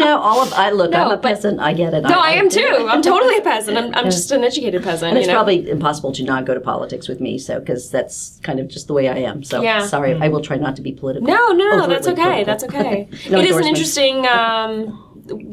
No, 0.00 0.18
all 0.18 0.42
of 0.42 0.52
I 0.54 0.70
look. 0.70 0.94
I'm 0.94 1.06
a 1.06 1.16
but- 1.16 1.22
peasant. 1.22 1.60
I 1.60 1.72
get 1.72 1.94
it. 1.94 2.02
no, 2.02 2.18
I 2.18 2.30
am 2.32 2.48
too. 2.48 2.86
I'm 2.88 3.02
totally 3.02 3.36
a 3.36 3.42
peasant. 3.42 3.78
I'm, 3.78 3.94
I'm 3.94 4.06
just 4.06 4.30
an 4.32 4.42
educated 4.44 4.82
peasant. 4.82 5.10
And 5.10 5.18
it's 5.18 5.26
you 5.26 5.32
know? 5.32 5.38
probably 5.38 5.68
impossible 5.70 6.12
to 6.12 6.24
not 6.24 6.44
go 6.44 6.54
to 6.54 6.60
politics 6.60 7.08
with 7.08 7.20
me, 7.20 7.38
so 7.38 7.60
because 7.60 7.90
that's 7.90 8.40
kind 8.42 8.58
of 8.60 8.68
just 8.68 8.86
the 8.86 8.92
way 8.94 9.08
I 9.08 9.18
am. 9.18 9.42
So 9.44 9.62
Yeah. 9.62 9.86
sorry, 9.86 10.14
I 10.14 10.28
will 10.28 10.40
try 10.40 10.56
not 10.56 10.76
to 10.76 10.82
be 10.82 10.92
political. 10.92 11.28
No, 11.28 11.52
no, 11.52 11.72
overtly 11.74 11.94
that's 11.94 12.08
okay. 12.08 12.22
political. 12.22 12.44
That's 12.46 12.64
okay. 12.64 13.08
No 13.30 13.38
it 13.38 13.44
is 13.46 13.56
an 13.56 13.64
interesting 13.66 14.26
um, 14.26 15.06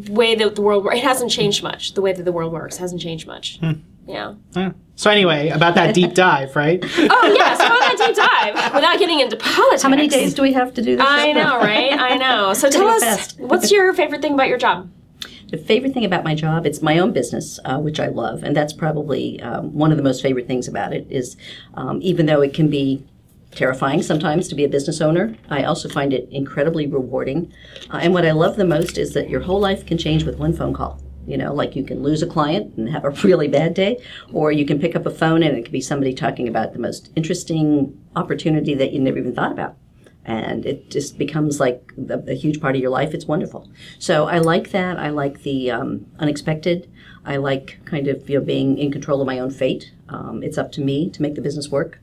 way 0.10 0.36
that 0.36 0.56
the 0.56 0.62
world. 0.62 0.88
It 0.94 1.04
hasn't 1.04 1.32
changed 1.32 1.62
much. 1.64 1.94
The 1.94 2.02
way 2.02 2.14
that 2.14 2.24
the 2.24 2.32
world 2.32 2.54
works 2.54 2.78
hasn't 2.78 3.02
changed 3.02 3.28
much. 3.28 3.60
Hmm. 3.60 3.72
Yeah. 4.08 4.36
Yeah. 4.56 4.72
So 4.96 5.12
anyway, 5.12 5.50
about 5.50 5.76
that 5.76 5.94
deep 5.94 6.14
dive, 6.26 6.56
right? 6.56 6.80
Oh 6.82 7.36
yeah. 7.38 7.56
So 7.58 7.66
on 7.66 7.70
that 7.70 7.77
deep 7.98 8.16
dive, 8.16 8.74
without 8.74 9.00
getting 9.00 9.20
into 9.20 9.36
politics. 9.36 9.84
How 9.84 9.90
many 9.90 10.08
days 10.08 10.34
do 10.34 10.42
we 10.42 10.54
have 10.54 10.74
to 10.76 10.82
do 10.82 10.96
this? 10.96 11.06
I 11.08 11.32
know, 11.32 11.58
right? 11.58 11.92
I 11.92 12.16
know. 12.16 12.54
So 12.54 12.70
tell 12.70 12.88
us, 12.88 13.36
what's 13.38 13.72
your 13.72 13.94
favorite 13.94 14.22
thing 14.22 14.34
about 14.34 14.48
your 14.48 14.58
job? 14.58 14.90
The 15.50 15.58
favorite 15.58 15.94
thing 15.94 16.04
about 16.04 16.26
my 16.26 16.36
job, 16.36 16.66
it's 16.66 16.82
my 16.82 17.00
own 17.00 17.14
business, 17.14 17.58
uh, 17.64 17.80
which 17.80 18.00
I 18.00 18.08
love, 18.08 18.44
and 18.44 18.56
that's 18.56 18.74
probably 18.74 19.42
um, 19.42 19.74
one 19.74 19.92
of 19.92 19.98
the 19.98 20.04
most 20.04 20.22
favorite 20.22 20.46
things 20.46 20.68
about 20.68 20.94
it. 20.94 21.08
Is 21.10 21.38
um, 21.76 22.00
even 22.02 22.26
though 22.26 22.42
it 22.42 22.54
can 22.54 22.70
be 22.70 23.06
terrifying 23.52 24.04
sometimes 24.04 24.50
to 24.50 24.56
be 24.56 24.66
a 24.66 24.70
business 24.70 25.00
owner, 25.00 25.36
I 25.50 25.64
also 25.64 25.88
find 25.88 26.14
it 26.14 26.28
incredibly 26.32 26.86
rewarding. 26.86 27.54
Uh, 27.90 28.00
and 28.02 28.14
what 28.14 28.26
I 28.26 28.32
love 28.32 28.58
the 28.58 28.66
most 28.66 28.98
is 28.98 29.14
that 29.14 29.30
your 29.30 29.40
whole 29.42 29.60
life 29.60 29.86
can 29.86 29.98
change 29.98 30.26
with 30.26 30.38
one 30.38 30.54
phone 30.54 30.74
call. 30.74 31.02
You 31.28 31.38
know, 31.38 31.54
like 31.54 31.76
you 31.76 31.84
can 31.84 32.02
lose 32.02 32.24
a 32.24 32.28
client 32.28 32.76
and 32.78 32.90
have 32.90 33.06
a 33.06 33.10
really 33.24 33.48
bad 33.48 33.74
day, 33.74 34.02
or 34.34 34.52
you 34.52 34.66
can 34.66 34.80
pick 34.80 34.96
up 34.96 35.06
a 35.06 35.12
phone 35.12 35.44
and 35.44 35.58
it 35.58 35.64
could 35.64 35.72
be 35.72 35.82
somebody 35.82 36.14
talking 36.14 36.48
about 36.48 36.74
the 36.74 36.80
most 36.80 37.12
interesting 37.16 38.00
opportunity 38.16 38.74
that 38.74 38.94
you 38.94 39.00
never 39.00 39.20
even 39.20 39.36
thought 39.36 39.52
about 39.52 39.76
and 40.28 40.66
it 40.66 40.92
just 40.92 41.18
becomes 41.18 41.60
like 41.60 41.94
a, 42.10 42.20
a 42.28 42.34
huge 42.34 42.60
part 42.60 42.76
of 42.76 42.82
your 42.82 42.92
life. 42.92 43.14
It's 43.14 43.26
wonderful. 43.26 43.72
So 43.98 44.28
I 44.28 44.40
like 44.40 44.72
that. 44.72 45.00
I 45.00 45.10
like 45.10 45.44
the 45.44 45.72
um, 45.72 46.06
unexpected. 46.20 46.92
I 47.26 47.38
like 47.38 47.80
kind 47.86 48.08
of 48.08 48.30
you 48.30 48.38
know 48.38 48.46
being 48.46 48.78
in 48.78 48.92
control 48.92 49.22
of 49.22 49.28
my 49.28 49.40
own 49.40 49.50
fate. 49.50 49.94
Um, 50.10 50.44
it's 50.44 50.58
up 50.58 50.72
to 50.74 50.82
me 50.82 51.10
to 51.12 51.22
make 51.22 51.36
the 51.36 51.42
business 51.42 51.70
work. 51.70 52.00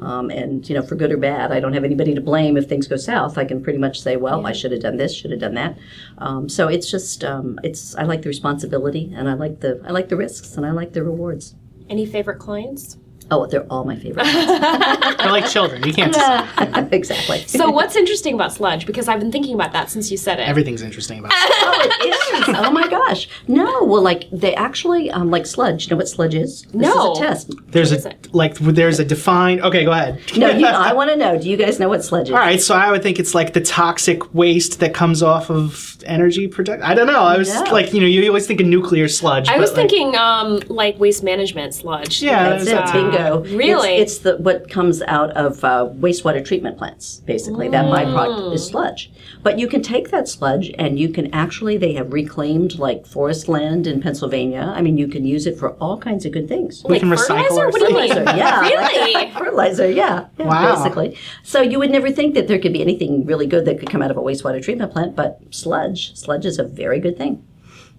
Um, 0.00 0.30
and 0.30 0.68
you 0.68 0.74
know, 0.74 0.82
for 0.82 0.94
good 0.94 1.12
or 1.12 1.16
bad, 1.16 1.52
I 1.52 1.60
don't 1.60 1.72
have 1.72 1.84
anybody 1.84 2.14
to 2.14 2.20
blame 2.20 2.56
if 2.56 2.68
things 2.68 2.86
go 2.86 2.96
south. 2.96 3.38
I 3.38 3.44
can 3.44 3.62
pretty 3.62 3.78
much 3.78 4.00
say, 4.00 4.16
"Well, 4.16 4.46
I 4.46 4.52
should 4.52 4.72
have 4.72 4.80
done 4.80 4.96
this, 4.96 5.14
should 5.14 5.30
have 5.32 5.40
done 5.40 5.54
that." 5.54 5.76
Um, 6.18 6.48
so 6.48 6.68
it's 6.68 6.90
just, 6.90 7.24
um, 7.24 7.58
it's. 7.62 7.94
I 7.96 8.04
like 8.04 8.22
the 8.22 8.28
responsibility, 8.28 9.12
and 9.14 9.28
I 9.28 9.34
like 9.34 9.60
the, 9.60 9.80
I 9.84 9.90
like 9.90 10.08
the 10.08 10.16
risks, 10.16 10.56
and 10.56 10.64
I 10.64 10.70
like 10.70 10.92
the 10.92 11.02
rewards. 11.02 11.54
Any 11.88 12.06
favorite 12.06 12.38
clients? 12.38 12.96
Oh, 13.30 13.46
they're 13.46 13.66
all 13.70 13.84
my 13.84 13.96
favorite. 13.96 14.24
They're 14.24 15.30
like 15.30 15.48
children. 15.48 15.82
You 15.86 15.92
can't. 15.94 16.14
exactly. 16.92 17.38
So 17.46 17.70
what's 17.70 17.96
interesting 17.96 18.34
about 18.34 18.52
sludge? 18.52 18.86
Because 18.86 19.08
I've 19.08 19.20
been 19.20 19.32
thinking 19.32 19.54
about 19.54 19.72
that 19.72 19.90
since 19.90 20.10
you 20.10 20.16
said 20.16 20.38
it. 20.38 20.48
Everything's 20.48 20.82
interesting 20.82 21.18
about. 21.20 21.32
Oh, 21.64 21.80
it 21.84 22.48
is. 22.48 22.54
Oh 22.58 22.70
my 22.70 22.86
gosh. 22.88 23.28
No, 23.48 23.84
well, 23.84 24.02
like 24.02 24.28
they 24.30 24.54
actually 24.54 25.10
um, 25.10 25.30
like 25.30 25.46
sludge. 25.46 25.84
You 25.86 25.90
know 25.90 25.96
what 25.96 26.08
sludge 26.08 26.34
is? 26.34 26.62
This 26.62 26.74
No. 26.74 27.12
is 27.12 27.18
a 27.18 27.22
test. 27.22 27.50
There's 27.68 27.92
is 27.92 28.04
a 28.04 28.10
it? 28.10 28.34
like 28.34 28.54
there's 28.58 28.98
a 28.98 29.04
defined. 29.04 29.60
Okay, 29.62 29.84
go 29.84 29.92
ahead. 29.92 30.20
No, 30.36 30.50
you, 30.50 30.66
I 30.66 30.92
want 30.92 31.10
to 31.10 31.16
know. 31.16 31.38
Do 31.38 31.48
you 31.48 31.56
guys 31.56 31.78
know 31.78 31.88
what 31.88 32.04
sludge 32.04 32.28
is? 32.28 32.32
All 32.32 32.38
right, 32.38 32.60
so 32.60 32.74
I 32.74 32.90
would 32.90 33.02
think 33.02 33.18
it's 33.18 33.34
like 33.34 33.52
the 33.52 33.60
toxic 33.60 34.34
waste 34.34 34.80
that 34.80 34.92
comes 34.92 35.22
off 35.22 35.50
of 35.50 36.02
energy 36.04 36.48
production. 36.48 36.82
I 36.82 36.94
don't 36.94 37.06
know. 37.06 37.22
I 37.22 37.38
was 37.38 37.52
No. 37.54 37.62
like, 37.72 37.92
you 37.94 38.00
know, 38.00 38.06
you 38.06 38.26
always 38.26 38.46
think 38.46 38.60
of 38.60 38.66
nuclear 38.66 39.08
sludge. 39.08 39.48
I 39.48 39.58
was 39.58 39.70
like, 39.70 39.88
thinking 39.88 40.16
um, 40.16 40.60
like 40.68 40.98
waste 40.98 41.22
management 41.22 41.74
sludge. 41.74 42.22
Yeah, 42.22 42.50
That's 42.50 42.62
it. 42.62 42.66
There's, 42.66 42.78
uh, 42.80 42.92
Bingo. 43.12 43.56
Really? 43.56 43.96
It's, 43.96 44.14
it's 44.14 44.22
the 44.22 44.36
what 44.38 44.68
comes 44.68 45.02
out 45.02 45.30
of 45.30 45.62
uh, 45.64 45.88
wastewater 45.92 46.44
treatment 46.44 46.78
plants. 46.78 47.20
Basically, 47.26 47.68
that 47.68 47.86
byproduct 47.86 48.54
is 48.54 48.66
sludge. 48.66 49.10
But 49.42 49.58
you 49.58 49.68
can 49.68 49.82
take 49.82 50.10
that 50.10 50.28
sludge 50.28 50.72
and 50.78 50.98
you 50.98 51.08
can 51.08 51.32
actually. 51.34 51.76
They 51.76 51.94
have 51.94 52.12
reclaimed 52.12 52.78
like 52.78 53.06
forest 53.06 53.48
land 53.48 53.86
in 53.86 54.00
Pennsylvania. 54.00 54.72
I 54.74 54.82
mean, 54.82 54.96
you 54.98 55.08
can 55.08 55.24
use 55.24 55.46
it 55.46 55.58
for 55.58 55.72
all 55.74 55.98
kinds 55.98 56.24
of 56.24 56.32
good 56.32 56.48
things. 56.48 56.82
we 56.88 56.98
can 56.98 57.08
recycle 57.08 57.48
fertilizer? 57.48 57.66
What 57.66 57.74
do 57.74 57.88
you 57.88 57.94
mean? 57.94 58.08
Fertilizer, 58.08 58.36
yeah. 58.36 58.60
Really? 58.82 59.30
Fertilizer, 59.38 59.90
yeah. 59.90 60.26
yeah, 60.38 60.46
Wow. 60.46 60.76
Basically. 60.76 61.18
So 61.42 61.60
you 61.62 61.78
would 61.78 61.90
never 61.90 62.10
think 62.10 62.34
that 62.34 62.48
there 62.48 62.58
could 62.58 62.72
be 62.72 62.80
anything 62.80 63.26
really 63.26 63.46
good 63.46 63.64
that 63.64 63.78
could 63.78 63.90
come 63.90 64.02
out 64.02 64.10
of 64.10 64.16
a 64.16 64.20
wastewater 64.20 64.62
treatment 64.62 64.92
plant, 64.92 65.16
but 65.16 65.40
sludge, 65.50 66.16
sludge 66.16 66.46
is 66.46 66.58
a 66.58 66.64
very 66.64 67.00
good 67.00 67.16
thing. 67.16 67.46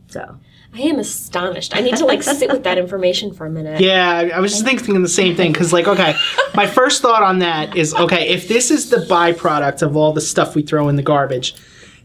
So 0.08 0.38
I 0.76 0.82
am 0.82 0.98
astonished. 0.98 1.76
I 1.76 1.82
need 1.82 1.98
to 1.98 2.06
like 2.06 2.24
sit 2.24 2.52
with 2.52 2.64
that 2.64 2.80
information 2.80 3.32
for 3.32 3.46
a 3.46 3.50
minute. 3.50 3.80
Yeah, 3.80 4.30
I 4.34 4.40
was 4.40 4.52
just 4.52 4.66
thinking 4.66 5.00
the 5.02 5.08
same 5.08 5.36
thing 5.36 5.52
because, 5.54 5.72
like, 5.72 5.88
okay, 5.88 6.16
my 6.56 6.66
first 6.66 7.02
thought 7.02 7.22
on 7.22 7.40
that 7.40 7.78
is 7.78 7.94
okay, 7.94 8.30
if 8.30 8.48
this 8.48 8.72
is 8.72 8.90
the 8.90 8.98
byproduct 8.98 9.84
of 9.84 9.96
all 9.96 10.14
the 10.14 10.22
stuff 10.22 10.56
we 10.56 10.64
throw 10.64 10.90
in 10.90 10.96
the 10.96 11.04
garbage, 11.04 11.54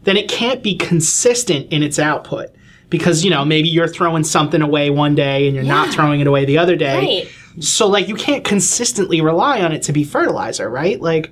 then 0.03 0.17
it 0.17 0.29
can't 0.29 0.61
be 0.61 0.75
consistent 0.75 1.71
in 1.73 1.81
its 1.81 1.97
output 1.97 2.49
because, 2.89 3.23
you 3.23 3.31
know, 3.31 3.43
maybe 3.43 3.67
you're 3.67 3.87
throwing 3.87 4.23
something 4.23 4.61
away 4.61 4.91
one 4.91 5.15
day 5.15 5.47
and 5.47 5.55
you're 5.55 5.65
not 5.65 5.91
throwing 5.93 6.19
it 6.19 6.27
away 6.27 6.45
the 6.45 6.57
other 6.59 6.75
day. 6.75 7.25
Right. 7.25 7.63
So, 7.63 7.87
like, 7.87 8.07
you 8.07 8.15
can't 8.15 8.43
consistently 8.43 9.19
rely 9.19 9.61
on 9.61 9.71
it 9.71 9.81
to 9.83 9.93
be 9.93 10.03
fertilizer, 10.03 10.69
right? 10.69 11.01
Like, 11.01 11.31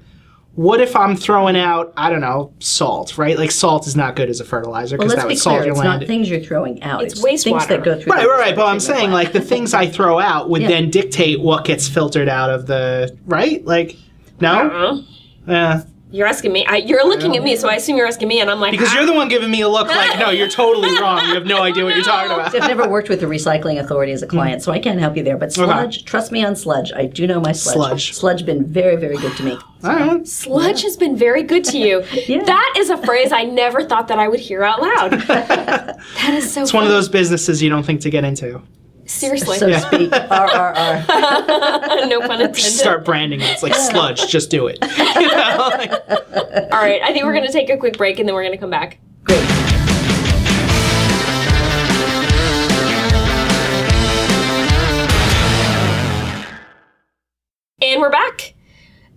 what 0.58 0.82
if 0.82 0.96
I'm 0.96 1.16
throwing 1.16 1.56
out, 1.56 1.94
I 1.96 2.10
don't 2.10 2.20
know, 2.20 2.52
salt, 2.58 3.16
right? 3.16 3.38
Like, 3.38 3.52
salt 3.52 3.86
is 3.86 3.96
not 3.96 4.16
good 4.16 4.28
as 4.28 4.40
a 4.40 4.44
fertilizer 4.44 4.98
well, 4.98 5.08
because 5.08 5.12
let's 5.18 5.22
that 5.24 5.28
be 5.28 5.34
would 5.36 5.40
salt 5.40 5.54
clear. 5.58 5.66
your 5.68 5.72
It's 5.76 5.80
land. 5.86 6.00
not 6.02 6.08
things 6.08 6.30
you're 6.32 6.40
throwing 6.40 6.82
out. 6.82 7.04
It's 7.04 7.22
things 7.22 7.44
wastewater. 7.46 7.68
that 7.68 7.84
go 7.84 8.02
through. 8.02 8.12
Right, 8.12 8.24
the 8.24 8.28
right, 8.30 8.40
right. 8.40 8.56
But 8.56 8.66
I'm 8.66 8.80
saying, 8.80 9.12
like, 9.12 9.34
the 9.34 9.40
things 9.40 9.76
I 9.76 9.86
throw 9.88 10.18
out 10.20 10.50
would 10.50 10.64
Yeah. 10.64 10.70
then 10.70 10.90
dictate 10.90 11.42
what 11.42 11.64
gets 11.64 11.88
filtered 11.88 12.28
out 12.28 12.50
of 12.50 12.66
the. 12.66 13.16
Right? 13.28 13.64
Like, 13.66 13.98
no? 14.42 14.50
Uh-huh. 14.68 15.02
Yeah. 15.48 15.82
You're 16.10 16.28
asking 16.28 16.54
me. 16.54 16.66
I, 16.66 16.78
you're 16.78 17.06
looking 17.06 17.36
at 17.36 17.44
me, 17.44 17.58
so 17.58 17.68
I 17.68 17.76
assume 17.76 17.98
you're 17.98 18.08
asking 18.08 18.30
me, 18.30 18.40
and 18.40 18.50
I'm 18.50 18.62
like, 18.62 18.72
Because 18.72 18.90
ah. 18.92 18.96
you're 18.96 19.06
the 19.06 19.14
one 19.14 19.28
giving 19.28 19.52
me 19.52 19.62
a 19.62 19.68
look 19.68 19.88
like, 19.90 20.18
no, 20.18 20.30
you're 20.30 20.48
totally 20.48 20.98
wrong. 21.02 21.26
You 21.26 21.34
have 21.34 21.46
no 21.46 21.62
idea 21.62 21.84
what 21.84 21.96
you're 21.96 22.04
talking 22.04 22.32
about. 22.32 22.56
I've 22.56 22.68
never 22.68 22.88
worked 22.88 23.10
with 23.10 23.20
the 23.20 23.26
recycling 23.26 23.80
authority 23.80 24.14
as 24.14 24.24
a 24.24 24.28
client, 24.28 24.64
so 24.64 24.72
I 24.72 24.80
can't 24.80 25.00
help 25.00 25.18
you 25.18 25.24
there. 25.24 25.38
But 25.38 25.52
sludge, 25.52 26.06
trust 26.06 26.32
me 26.32 26.46
on 26.46 26.56
sludge. 26.56 26.94
I 26.94 27.08
do 27.08 27.28
know 27.28 27.42
my 27.42 27.52
sludge. 27.52 27.76
Sludge. 27.78 28.14
Sludge 28.14 28.46
been 28.46 28.66
very, 28.66 28.96
very 28.96 29.18
good 29.18 29.36
to 29.38 29.44
me. 29.44 29.58
All 29.84 29.96
right. 29.96 30.26
Sludge 30.26 30.82
has 30.84 30.96
been 30.96 31.18
very 31.18 31.44
good 31.44 31.64
to 31.66 31.78
you. 31.78 32.04
Yeah. 32.28 32.44
That 32.44 32.74
is 32.78 32.90
a 32.90 32.98
phrase 32.98 33.32
I 33.32 33.44
never 33.44 33.84
thought 33.86 34.10
that 34.10 34.20
I 34.20 34.28
would 34.28 34.40
hear 34.40 34.62
out 34.64 34.82
loud. 34.82 35.12
that 35.28 36.00
is 36.30 36.52
so. 36.52 36.64
It's 36.64 36.74
one 36.74 36.84
of 36.84 36.90
those 36.90 37.08
businesses 37.08 37.62
you 37.62 37.70
don't 37.70 37.84
think 37.84 38.02
to 38.02 38.10
get 38.10 38.26
into. 38.26 38.62
Seriously, 39.08 39.58
So 39.58 39.68
to 39.70 39.80
speak. 39.80 40.12
R 40.14 40.22
R 40.32 40.74
R. 40.76 41.06
no 42.08 42.20
pun 42.22 42.42
intended. 42.42 42.56
Start 42.58 43.06
branding 43.06 43.42
it. 43.42 43.50
It's 43.50 43.64
like 43.64 43.74
sludge. 43.74 44.28
Just 44.28 44.50
do 44.50 44.68
it. 44.68 44.78
You 45.18 45.28
know, 45.30 45.70
like- 45.74 45.92
All 46.72 46.80
right, 46.82 47.02
I 47.02 47.12
think 47.14 47.26
we're 47.26 47.34
gonna 47.34 47.52
take 47.52 47.70
a 47.70 47.78
quick 47.78 47.98
break, 47.98 48.20
and 48.20 48.28
then 48.28 48.36
we're 48.36 48.44
gonna 48.44 48.58
come 48.58 48.70
back. 48.70 49.00
Great. 49.24 49.44
And 57.82 58.02
we're 58.02 58.10
back. 58.10 58.56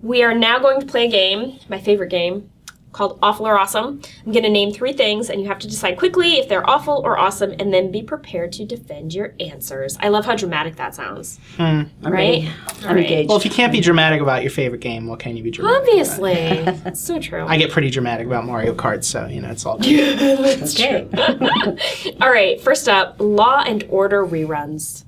We 0.02 0.22
are 0.22 0.34
now 0.34 0.58
going 0.58 0.80
to 0.80 0.86
play 0.86 1.06
a 1.06 1.10
game, 1.10 1.58
my 1.68 1.78
favorite 1.80 2.10
game, 2.10 2.50
called 2.92 3.18
Awful 3.22 3.46
or 3.46 3.58
Awesome. 3.58 4.00
I'm 4.26 4.32
going 4.32 4.42
to 4.44 4.50
name 4.50 4.72
three 4.72 4.92
things, 4.92 5.30
and 5.30 5.40
you 5.40 5.46
have 5.48 5.58
to 5.60 5.68
decide 5.68 5.96
quickly 5.96 6.38
if 6.38 6.48
they're 6.48 6.68
awful 6.68 7.00
or 7.04 7.18
awesome, 7.18 7.54
and 7.58 7.72
then 7.72 7.90
be 7.92 8.02
prepared 8.02 8.52
to 8.52 8.64
defend 8.64 9.14
your 9.14 9.34
answers. 9.38 9.96
I 10.00 10.08
love 10.08 10.24
how 10.24 10.34
dramatic 10.34 10.76
that 10.76 10.94
sounds. 10.94 11.38
Hmm, 11.56 11.62
I'm 11.62 11.88
Right? 12.02 12.12
ready. 12.12 12.48
I'm 12.84 12.94
Right. 12.96 13.04
engaged. 13.04 13.28
well, 13.28 13.38
if 13.38 13.44
you 13.44 13.50
can't 13.50 13.72
be 13.72 13.80
dramatic 13.80 14.20
about 14.20 14.42
your 14.42 14.50
favorite 14.50 14.80
game, 14.80 15.06
what 15.06 15.18
can 15.20 15.36
you 15.36 15.42
be 15.42 15.50
dramatic? 15.50 15.80
Obviously. 15.88 16.62
That's 16.84 17.00
so 17.04 17.20
true. 17.20 17.44
I 17.46 17.56
get 17.58 17.70
pretty 17.70 17.90
dramatic 17.90 18.26
about 18.26 18.44
Mario 18.44 18.74
Kart, 18.74 19.04
so 19.04 19.26
you 19.26 19.40
know 19.40 19.50
it's 19.50 19.64
all 19.64 19.78
good. 19.78 20.18
okay. 20.62 21.06
All 22.20 22.30
right, 22.30 22.60
first 22.60 22.88
up 22.88 23.16
Law 23.18 23.62
and 23.66 23.84
Order 23.88 24.26
reruns. 24.26 25.04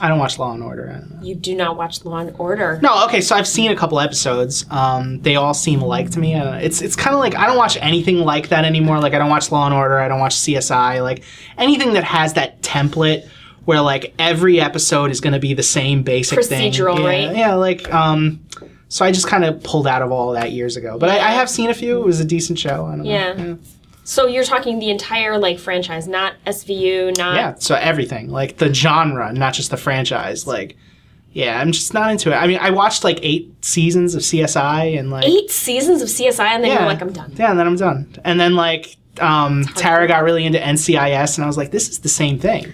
I 0.00 0.08
don't 0.08 0.18
watch 0.18 0.38
Law 0.38 0.52
and 0.52 0.62
Order. 0.62 0.90
I 0.90 0.98
don't 0.98 1.10
know. 1.16 1.22
You 1.22 1.34
do 1.34 1.54
not 1.54 1.76
watch 1.76 2.04
Law 2.04 2.18
and 2.18 2.34
Order. 2.38 2.80
No, 2.82 3.04
okay, 3.04 3.20
so 3.20 3.36
I've 3.36 3.46
seen 3.46 3.70
a 3.70 3.76
couple 3.76 4.00
episodes. 4.00 4.66
Um, 4.70 5.20
they 5.20 5.36
all 5.36 5.54
seem 5.54 5.82
alike 5.82 6.10
to 6.10 6.18
me. 6.18 6.34
I. 6.34 6.60
It's 6.60 6.82
it's 6.82 6.96
kind 6.96 7.14
of 7.14 7.20
like 7.20 7.36
I 7.36 7.46
don't 7.46 7.56
watch 7.56 7.76
anything 7.80 8.18
like 8.18 8.48
that 8.48 8.64
anymore. 8.64 9.00
Like 9.00 9.14
I 9.14 9.18
don't 9.18 9.30
watch 9.30 9.52
Law 9.52 9.66
and 9.66 9.74
Order. 9.74 9.98
I 9.98 10.08
don't 10.08 10.20
watch 10.20 10.34
CSI. 10.36 11.02
Like 11.02 11.22
anything 11.56 11.92
that 11.94 12.04
has 12.04 12.34
that 12.34 12.60
template 12.62 13.28
where 13.64 13.80
like 13.80 14.14
every 14.18 14.60
episode 14.60 15.10
is 15.10 15.20
going 15.20 15.32
to 15.32 15.38
be 15.38 15.54
the 15.54 15.62
same 15.62 16.02
basic 16.02 16.44
thing. 16.44 16.72
Procedural, 16.72 16.98
yeah, 16.98 17.06
right? 17.06 17.36
Yeah, 17.36 17.54
like 17.54 17.92
um. 17.92 18.44
So 18.88 19.04
I 19.04 19.10
just 19.10 19.26
kind 19.26 19.44
of 19.44 19.62
pulled 19.62 19.86
out 19.88 20.02
of 20.02 20.12
all 20.12 20.32
that 20.32 20.52
years 20.52 20.76
ago. 20.76 20.98
But 20.98 21.08
I, 21.10 21.14
I 21.14 21.30
have 21.32 21.50
seen 21.50 21.70
a 21.70 21.74
few. 21.74 22.00
It 22.00 22.06
was 22.06 22.20
a 22.20 22.24
decent 22.24 22.58
show. 22.58 22.86
I 22.86 22.96
don't 22.96 23.04
Yeah. 23.04 23.54
So 24.04 24.26
you're 24.26 24.44
talking 24.44 24.78
the 24.78 24.90
entire 24.90 25.38
like 25.38 25.58
franchise, 25.58 26.06
not 26.06 26.34
SVU, 26.46 27.16
not 27.16 27.36
Yeah, 27.36 27.54
so 27.58 27.74
everything, 27.74 28.28
like 28.28 28.58
the 28.58 28.72
genre, 28.72 29.32
not 29.32 29.54
just 29.54 29.70
the 29.70 29.78
franchise. 29.78 30.46
Like, 30.46 30.76
yeah, 31.32 31.58
I'm 31.58 31.72
just 31.72 31.94
not 31.94 32.10
into 32.10 32.30
it. 32.30 32.36
I 32.36 32.46
mean, 32.46 32.58
I 32.60 32.70
watched 32.70 33.02
like 33.02 33.18
eight 33.22 33.52
seasons 33.64 34.14
of 34.14 34.20
CSI 34.20 34.98
and 34.98 35.10
like 35.10 35.24
eight 35.24 35.50
seasons 35.50 36.02
of 36.02 36.08
CSI, 36.08 36.40
and 36.40 36.62
then 36.62 36.70
yeah, 36.70 36.80
you're 36.80 36.88
like, 36.88 37.00
I'm 37.00 37.12
done. 37.12 37.32
Yeah, 37.36 37.50
and 37.50 37.58
then 37.58 37.66
I'm 37.66 37.76
done. 37.76 38.14
And 38.24 38.38
then 38.38 38.54
like 38.54 38.96
um, 39.20 39.64
Tara 39.74 40.06
got 40.06 40.22
really 40.22 40.44
into 40.44 40.58
NCIS, 40.58 41.36
and 41.36 41.44
I 41.44 41.46
was 41.46 41.56
like, 41.56 41.70
this 41.70 41.88
is 41.88 42.00
the 42.00 42.08
same 42.08 42.38
thing. 42.38 42.72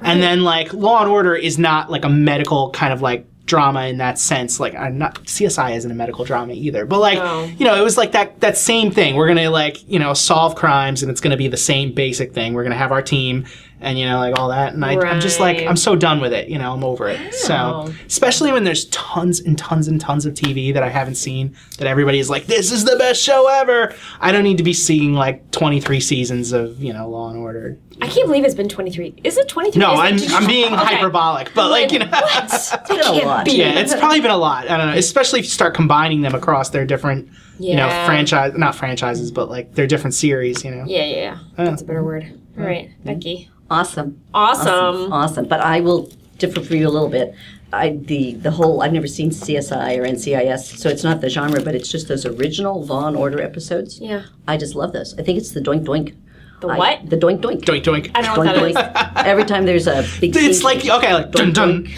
And 0.00 0.20
then 0.20 0.42
like 0.42 0.72
Law 0.74 1.02
and 1.02 1.10
Order 1.10 1.34
is 1.34 1.58
not 1.58 1.90
like 1.90 2.04
a 2.04 2.10
medical 2.10 2.70
kind 2.72 2.92
of 2.92 3.00
like 3.00 3.26
drama 3.46 3.86
in 3.86 3.98
that 3.98 4.18
sense. 4.18 4.58
Like 4.58 4.74
I'm 4.74 4.96
not 4.98 5.22
CSI 5.24 5.76
isn't 5.76 5.90
a 5.90 5.94
medical 5.94 6.24
drama 6.24 6.54
either. 6.54 6.86
But 6.86 7.00
like 7.00 7.18
No. 7.18 7.44
you 7.44 7.64
know, 7.66 7.74
it 7.74 7.82
was 7.84 7.96
like 7.96 8.12
that 8.12 8.40
that 8.40 8.56
same 8.56 8.90
thing. 8.90 9.16
We're 9.16 9.28
gonna 9.28 9.50
like 9.50 9.86
you 9.88 9.98
know 9.98 10.14
solve 10.14 10.54
crimes, 10.54 11.02
and 11.02 11.10
it's 11.10 11.20
gonna 11.20 11.36
be 11.36 11.48
the 11.48 11.56
same 11.56 11.92
basic 11.92 12.32
thing. 12.32 12.54
We're 12.54 12.62
gonna 12.64 12.74
have 12.76 12.92
our 12.92 13.02
team. 13.02 13.44
And 13.84 13.98
you 13.98 14.06
know, 14.06 14.18
like 14.18 14.38
all 14.38 14.48
that, 14.48 14.72
and 14.72 14.82
I, 14.82 14.98
I'm 14.98 15.20
just 15.20 15.38
like, 15.40 15.58
I'm 15.66 15.76
so 15.76 15.94
done 15.94 16.18
with 16.20 16.32
it. 16.32 16.48
You 16.48 16.58
know, 16.58 16.72
I'm 16.72 16.82
over 16.82 17.06
it. 17.08 17.34
So, 17.34 17.92
especially 18.06 18.50
when 18.50 18.64
there's 18.64 18.86
tons 18.86 19.40
and 19.40 19.58
tons 19.58 19.88
and 19.88 20.00
tons 20.00 20.24
of 20.24 20.32
TV 20.32 20.72
that 20.72 20.82
I 20.82 20.88
haven't 20.88 21.16
seen 21.16 21.54
that 21.76 21.86
everybody 21.86 22.18
is 22.18 22.30
like, 22.30 22.46
this 22.46 22.72
is 22.72 22.84
the 22.86 22.96
best 22.96 23.20
show 23.22 23.46
ever. 23.46 23.94
I 24.20 24.32
don't 24.32 24.42
need 24.42 24.56
to 24.56 24.62
be 24.64 24.72
seeing 24.72 25.12
like 25.12 25.50
23 25.50 26.00
seasons 26.00 26.52
of, 26.52 26.82
you 26.82 26.94
know, 26.94 27.10
Law 27.10 27.28
and 27.28 27.38
Order. 27.38 27.78
I 28.00 28.08
can't 28.08 28.26
believe 28.26 28.44
it's 28.44 28.54
been 28.54 28.68
23. 28.70 29.16
Is 29.22 29.36
it 29.36 29.48
23? 29.48 29.78
No, 29.78 29.92
Is 29.92 30.00
I'm, 30.00 30.16
did 30.16 30.30
you- 30.30 30.36
I'm 30.36 30.46
being 30.46 30.64
Okay. 30.72 30.96
hyperbolic, 30.96 31.52
but 31.54 31.70
like, 31.70 31.92
you 31.92 31.98
know. 31.98 32.06
What? 32.06 32.44
It's 32.54 32.70
been 32.88 33.00
a 33.00 33.02
Can't 33.02 33.26
lot. 33.26 33.44
be. 33.44 33.52
Yeah, 33.52 33.78
it's 33.78 33.94
probably 33.94 34.20
been 34.20 34.30
a 34.30 34.36
lot. 34.36 34.68
I 34.70 34.76
don't 34.78 34.88
know, 34.88 34.96
especially 34.96 35.40
if 35.40 35.44
you 35.44 35.50
start 35.50 35.74
combining 35.74 36.22
them 36.22 36.34
across 36.34 36.70
their 36.70 36.84
different, 36.86 37.28
you 37.58 37.76
know, 37.76 37.88
franchise, 38.06 38.54
not 38.56 38.74
franchises, 38.74 39.30
but 39.30 39.48
like 39.50 39.74
their 39.74 39.86
different 39.86 40.14
series, 40.14 40.64
you 40.64 40.70
know. 40.70 40.84
Yeah, 40.86 41.04
yeah, 41.04 41.16
yeah. 41.16 41.38
That's 41.64 41.82
a 41.82 41.84
better 41.84 42.02
word. 42.02 42.40
All 42.58 42.64
right, 42.64 42.90
Becky. 43.04 43.50
Awesome. 43.78 44.20
Awesome. 44.32 45.12
Awesome. 45.12 45.46
But 45.46 45.60
I 45.60 45.80
will 45.80 46.10
differ 46.38 46.60
for 46.60 46.74
you 46.76 46.86
a 46.88 46.94
little 46.96 47.08
bit. 47.08 47.34
I 47.72 47.90
the 48.12 48.34
the 48.34 48.50
whole 48.52 48.82
I've 48.82 48.92
never 48.92 49.08
seen 49.08 49.30
CSI 49.30 49.98
or 49.98 50.04
NCIS, 50.04 50.78
so 50.78 50.88
it's 50.88 51.02
not 51.02 51.20
the 51.20 51.28
genre, 51.28 51.60
but 51.62 51.74
it's 51.74 51.88
just 51.90 52.06
those 52.08 52.24
original 52.24 52.84
Law 52.84 53.08
and 53.08 53.16
Order 53.16 53.40
episodes. 53.42 53.98
Yeah. 54.00 54.22
I 54.46 54.56
just 54.56 54.74
love 54.76 54.92
those. 54.92 55.18
I 55.18 55.22
think 55.24 55.38
it's 55.38 55.50
the 55.52 55.60
doink 55.60 55.84
doink. 55.84 56.14
The 56.60 56.68
I- 56.68 56.78
what? 56.78 57.10
the 57.10 57.16
doink 57.16 57.40
doink. 57.40 57.62
Doink 57.62 57.82
doink. 57.82 58.10
I 58.14 58.22
don't 58.22 58.36
know 58.36 58.44
what 58.44 58.56
Doink 58.56 58.74
that 58.74 58.90
is. 58.90 59.02
doink. 59.16 59.24
Every 59.26 59.44
time 59.44 59.64
there's 59.66 59.88
a 59.88 60.06
big. 60.20 60.36
It's 60.36 60.58
scene- 60.58 60.64
like 60.64 60.86
okay, 60.98 61.12
like 61.14 61.30
dun 61.32 61.52
dun. 61.52 61.88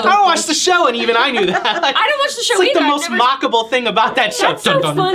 Oh! 0.00 0.02
I 0.04 0.12
don't 0.12 0.26
watch 0.26 0.44
the 0.46 0.54
show, 0.54 0.86
and 0.86 0.94
even 0.96 1.16
I 1.16 1.30
knew 1.32 1.44
that. 1.46 1.82
Like, 1.82 1.96
I 1.96 2.06
don't 2.08 2.18
watch 2.20 2.36
the 2.36 2.42
show 2.44 2.54
It's 2.54 2.60
like 2.60 2.70
either. 2.70 2.80
the 2.80 2.86
most 2.86 3.10
never- 3.10 3.20
mockable 3.22 3.68
thing 3.68 3.86
about 3.88 4.14
that 4.14 4.32
show. 4.32 4.48
That 4.54 4.60
sounds 4.60 4.84
fun. 4.84 5.14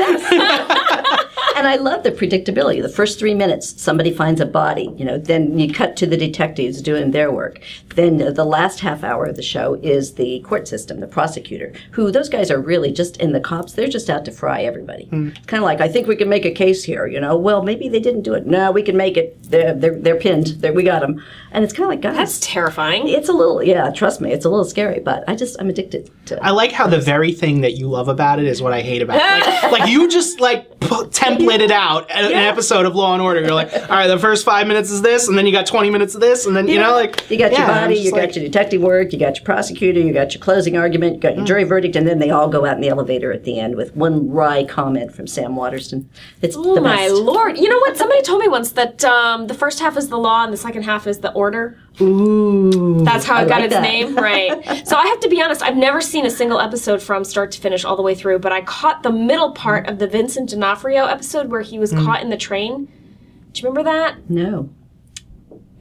And 1.55 1.67
I 1.67 1.75
love 1.75 2.03
the 2.03 2.11
predictability. 2.11 2.81
The 2.81 2.89
first 2.89 3.19
three 3.19 3.33
minutes, 3.33 3.81
somebody 3.81 4.11
finds 4.11 4.41
a 4.41 4.45
body. 4.45 4.93
You 4.97 5.05
know, 5.05 5.17
then 5.17 5.57
you 5.59 5.71
cut 5.73 5.95
to 5.97 6.05
the 6.07 6.17
detectives 6.17 6.81
doing 6.81 7.11
their 7.11 7.31
work. 7.31 7.61
Then 7.95 8.21
uh, 8.21 8.31
the 8.31 8.43
last 8.45 8.79
half 8.79 9.03
hour 9.03 9.25
of 9.25 9.35
the 9.35 9.43
show 9.43 9.75
is 9.83 10.15
the 10.15 10.39
court 10.41 10.67
system, 10.67 10.99
the 10.99 11.07
prosecutor, 11.07 11.73
who 11.91 12.11
those 12.11 12.29
guys 12.29 12.49
are 12.49 12.59
really 12.59 12.91
just 12.91 13.17
in 13.17 13.31
the 13.33 13.39
cops. 13.39 13.73
They're 13.73 13.87
just 13.87 14.09
out 14.09 14.25
to 14.25 14.31
fry 14.31 14.63
everybody. 14.63 15.07
It's 15.11 15.45
kind 15.45 15.61
of 15.63 15.65
like 15.65 15.79
I 15.81 15.87
think 15.87 16.07
we 16.07 16.15
can 16.15 16.29
make 16.29 16.45
a 16.45 16.51
case 16.51 16.83
here. 16.83 17.05
You 17.07 17.19
know, 17.19 17.37
well 17.37 17.63
maybe 17.63 17.87
they 17.89 17.99
didn't 17.99 18.23
do 18.23 18.33
it. 18.33 18.45
No, 18.45 18.71
we 18.71 18.81
can 18.81 18.97
make 18.97 19.15
it. 19.17 19.37
They're 19.43 19.73
they're, 19.73 19.95
they're 19.99 20.19
pinned. 20.19 20.47
They're, 20.61 20.73
we 20.73 20.83
got 20.83 21.01
them. 21.01 21.23
And 21.51 21.63
it's 21.63 21.73
kind 21.73 21.83
of 21.85 21.89
like 21.89 22.01
guys. 22.01 22.15
That's 22.17 22.39
terrifying. 22.39 23.07
it's 23.07 23.29
a 23.29 23.33
little 23.33 23.61
yeah. 23.63 23.91
Trust 23.91 24.21
me, 24.21 24.31
it's 24.33 24.45
a 24.45 24.49
little 24.49 24.65
scary. 24.65 24.99
But 24.99 25.23
I 25.27 25.35
just 25.35 25.55
I'm 25.59 25.69
addicted 25.69 26.09
to. 26.27 26.43
I 26.43 26.49
like 26.51 26.71
how 26.71 26.87
the 26.87 26.99
very 26.99 27.31
thing 27.31 27.61
that 27.61 27.73
you 27.73 27.87
love 27.87 28.07
about 28.07 28.39
it 28.39 28.45
is 28.45 28.61
what 28.61 28.73
I 28.73 28.81
hate 28.81 29.01
about 29.01 29.17
it. 29.17 29.71
Like, 29.71 29.79
like 29.79 29.89
you 29.89 30.09
just 30.09 30.39
like 30.39 30.79
p- 30.79 31.07
templated 31.37 31.71
out 31.71 32.09
a- 32.09 32.15
an 32.15 32.33
episode 32.33 32.85
of 32.85 32.95
Law 32.95 33.13
and 33.13 33.21
Order. 33.21 33.41
You're 33.41 33.53
like, 33.53 33.73
all 33.73 33.87
right, 33.89 34.07
the 34.07 34.19
first 34.19 34.45
five 34.45 34.67
minutes 34.67 34.89
is 34.91 35.01
this, 35.01 35.27
and 35.27 35.37
then 35.37 35.45
you 35.45 35.51
got 35.51 35.65
20 35.65 35.89
minutes 35.89 36.15
of 36.15 36.21
this, 36.21 36.45
and 36.45 36.55
then 36.55 36.67
you 36.67 36.77
know, 36.79 36.93
like 36.93 37.29
You 37.29 37.37
got 37.37 37.51
yeah, 37.51 37.59
your 37.59 37.67
body, 37.67 37.95
you 37.99 38.11
like- 38.11 38.21
got 38.27 38.35
your 38.35 38.45
detective 38.45 38.81
work, 38.81 39.13
you 39.13 39.19
got 39.19 39.37
your 39.37 39.45
prosecutor, 39.45 39.99
you 39.99 40.13
got 40.13 40.33
your 40.33 40.41
closing 40.41 40.77
argument, 40.77 41.15
you 41.15 41.19
got 41.19 41.35
your 41.35 41.45
jury 41.45 41.63
verdict, 41.63 41.95
and 41.95 42.07
then 42.07 42.19
they 42.19 42.29
all 42.29 42.47
go 42.47 42.65
out 42.65 42.75
in 42.75 42.81
the 42.81 42.89
elevator 42.89 43.31
at 43.33 43.43
the 43.43 43.59
end 43.59 43.75
with 43.75 43.95
one 43.95 44.29
wry 44.29 44.63
comment 44.63 45.13
from 45.13 45.27
Sam 45.27 45.55
Waterston. 45.55 46.09
It's 46.41 46.55
Oh 46.57 46.75
the 46.75 46.81
my 46.81 47.07
lord! 47.07 47.57
You 47.57 47.69
know 47.69 47.79
what? 47.79 47.97
Somebody 47.97 48.21
told 48.21 48.39
me 48.41 48.47
once 48.47 48.71
that 48.71 49.03
um, 49.03 49.47
the 49.47 49.53
first 49.53 49.79
half 49.79 49.97
is 49.97 50.09
the 50.09 50.17
law 50.17 50.43
and 50.43 50.51
the 50.53 50.57
second 50.57 50.83
half 50.83 51.07
is 51.07 51.19
the 51.19 51.31
order. 51.33 51.77
Ooh. 52.01 53.03
That's 53.03 53.25
how 53.25 53.41
it 53.43 53.47
got 53.47 53.55
like 53.61 53.65
its 53.65 53.73
that. 53.73 53.81
name, 53.81 54.15
right? 54.29 54.87
so 54.87 54.95
I 54.97 55.05
have 55.07 55.19
to 55.21 55.29
be 55.29 55.41
honest. 55.41 55.61
I've 55.61 55.77
never 55.77 56.01
seen 56.01 56.25
a 56.25 56.29
single 56.29 56.59
episode 56.59 57.01
from 57.01 57.23
start 57.23 57.51
to 57.51 57.61
finish 57.61 57.85
all 57.85 57.95
the 57.95 58.01
way 58.01 58.15
through, 58.15 58.39
but 58.39 58.51
I 58.51 58.61
caught 58.61 59.03
the 59.03 59.11
middle 59.11 59.51
part 59.51 59.87
of 59.87 59.99
the 59.99 60.07
Vincent 60.07 60.49
D'Onofrio 60.49 61.05
episode 61.05 61.49
where 61.51 61.61
he 61.61 61.77
was 61.79 61.91
Hmm. 61.91 62.05
caught 62.05 62.21
in 62.21 62.29
the 62.29 62.37
train. 62.37 62.87
Do 63.53 63.61
you 63.61 63.67
remember 63.69 63.89
that? 63.91 64.29
No. 64.29 64.69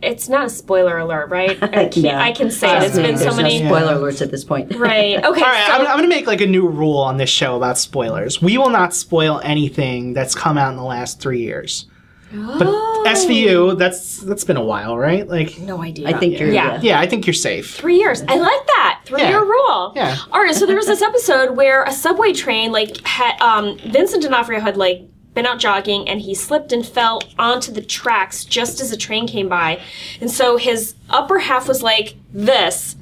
It's 0.03 0.29
not 0.29 0.47
a 0.47 0.51
spoiler 0.51 0.99
alert, 0.99 1.31
right? 1.31 1.57
I 1.63 1.87
can, 1.87 2.03
No. 2.03 2.11
I 2.17 2.33
can 2.33 2.51
say 2.51 2.77
it. 2.77 2.83
It's 2.83 2.97
been 2.97 3.17
so 3.17 3.25
There's 3.25 3.37
no 3.37 3.43
many. 3.45 3.59
spoiler 3.65 3.95
alerts 3.95 4.21
at 4.21 4.31
this 4.33 4.43
point. 4.45 4.75
Right. 4.77 5.17
Okay. 5.25 5.41
All 5.41 5.47
right, 5.49 5.67
so 5.69 5.73
I'm, 5.75 5.81
I'm 5.83 5.97
going 5.99 6.03
to 6.03 6.09
make 6.09 6.27
like 6.27 6.41
a 6.41 6.47
new 6.47 6.69
rule 6.69 6.99
on 6.99 7.17
this 7.19 7.31
show 7.31 7.57
about 7.57 7.79
spoilers. 7.79 8.43
We 8.43 8.59
will 8.59 8.71
not 8.71 8.93
spoil 8.95 9.41
anything 9.45 10.13
that's 10.13 10.35
come 10.35 10.59
out 10.59 10.71
in 10.73 10.77
the 10.77 10.83
last 10.83 11.21
three 11.21 11.41
years. 11.41 11.87
But 12.33 12.67
Oh. 12.67 13.05
SVU, 13.07 13.77
that's 13.79 14.19
that's 14.19 14.45
been 14.45 14.57
a 14.57 14.65
while, 14.65 14.97
right? 14.97 15.27
Like, 15.29 15.59
no 15.59 15.83
idea. 15.83 16.09
I 16.09 16.13
think 16.15 16.39
you're 16.39 16.51
Yeah. 16.53 16.75
yeah. 16.75 16.81
yeah, 16.83 17.01
I 17.01 17.07
think 17.07 17.27
you're 17.27 17.35
safe. 17.35 17.75
Three 17.75 17.97
years. 17.99 18.23
I 18.29 18.37
like 18.37 18.67
that 18.67 19.01
three 19.05 19.21
Yeah. 19.21 19.31
year 19.31 19.41
rule. 19.45 19.93
Yeah. 19.97 20.17
All 20.33 20.41
right. 20.41 20.55
So 20.55 20.65
there 20.67 20.77
was 20.77 20.87
this 20.87 21.03
episode 21.11 21.57
where 21.57 21.83
a 21.85 21.93
subway 21.93 22.33
train, 22.33 22.73
like, 22.73 23.05
had 23.07 23.41
um, 23.41 23.77
Vincent 23.87 24.23
D'Onofrio 24.23 24.61
had 24.61 24.77
like 24.77 25.03
been 25.35 25.47
out 25.47 25.59
jogging 25.59 26.09
and 26.09 26.21
he 26.21 26.35
slipped 26.35 26.73
and 26.73 26.87
fell 26.87 27.21
onto 27.39 27.73
the 27.73 27.81
tracks 27.83 28.45
just 28.45 28.81
as 28.81 28.93
a 28.93 28.97
train 28.97 29.27
came 29.27 29.49
by, 29.49 29.81
and 30.21 30.31
so 30.31 30.57
his 30.57 30.95
upper 31.11 31.39
half 31.41 31.67
was 31.69 31.83
like 31.83 32.15
this. 32.33 32.97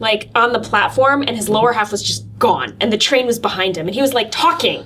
Like 0.00 0.28
on 0.36 0.52
the 0.52 0.60
platform, 0.60 1.22
and 1.26 1.30
his 1.36 1.48
lower 1.48 1.72
half 1.72 1.90
was 1.90 2.04
just 2.04 2.24
gone, 2.38 2.76
and 2.80 2.92
the 2.92 2.96
train 2.98 3.26
was 3.26 3.40
behind 3.40 3.76
him, 3.76 3.88
and 3.88 3.94
he 3.96 4.00
was 4.00 4.14
like 4.14 4.30
talking, 4.30 4.84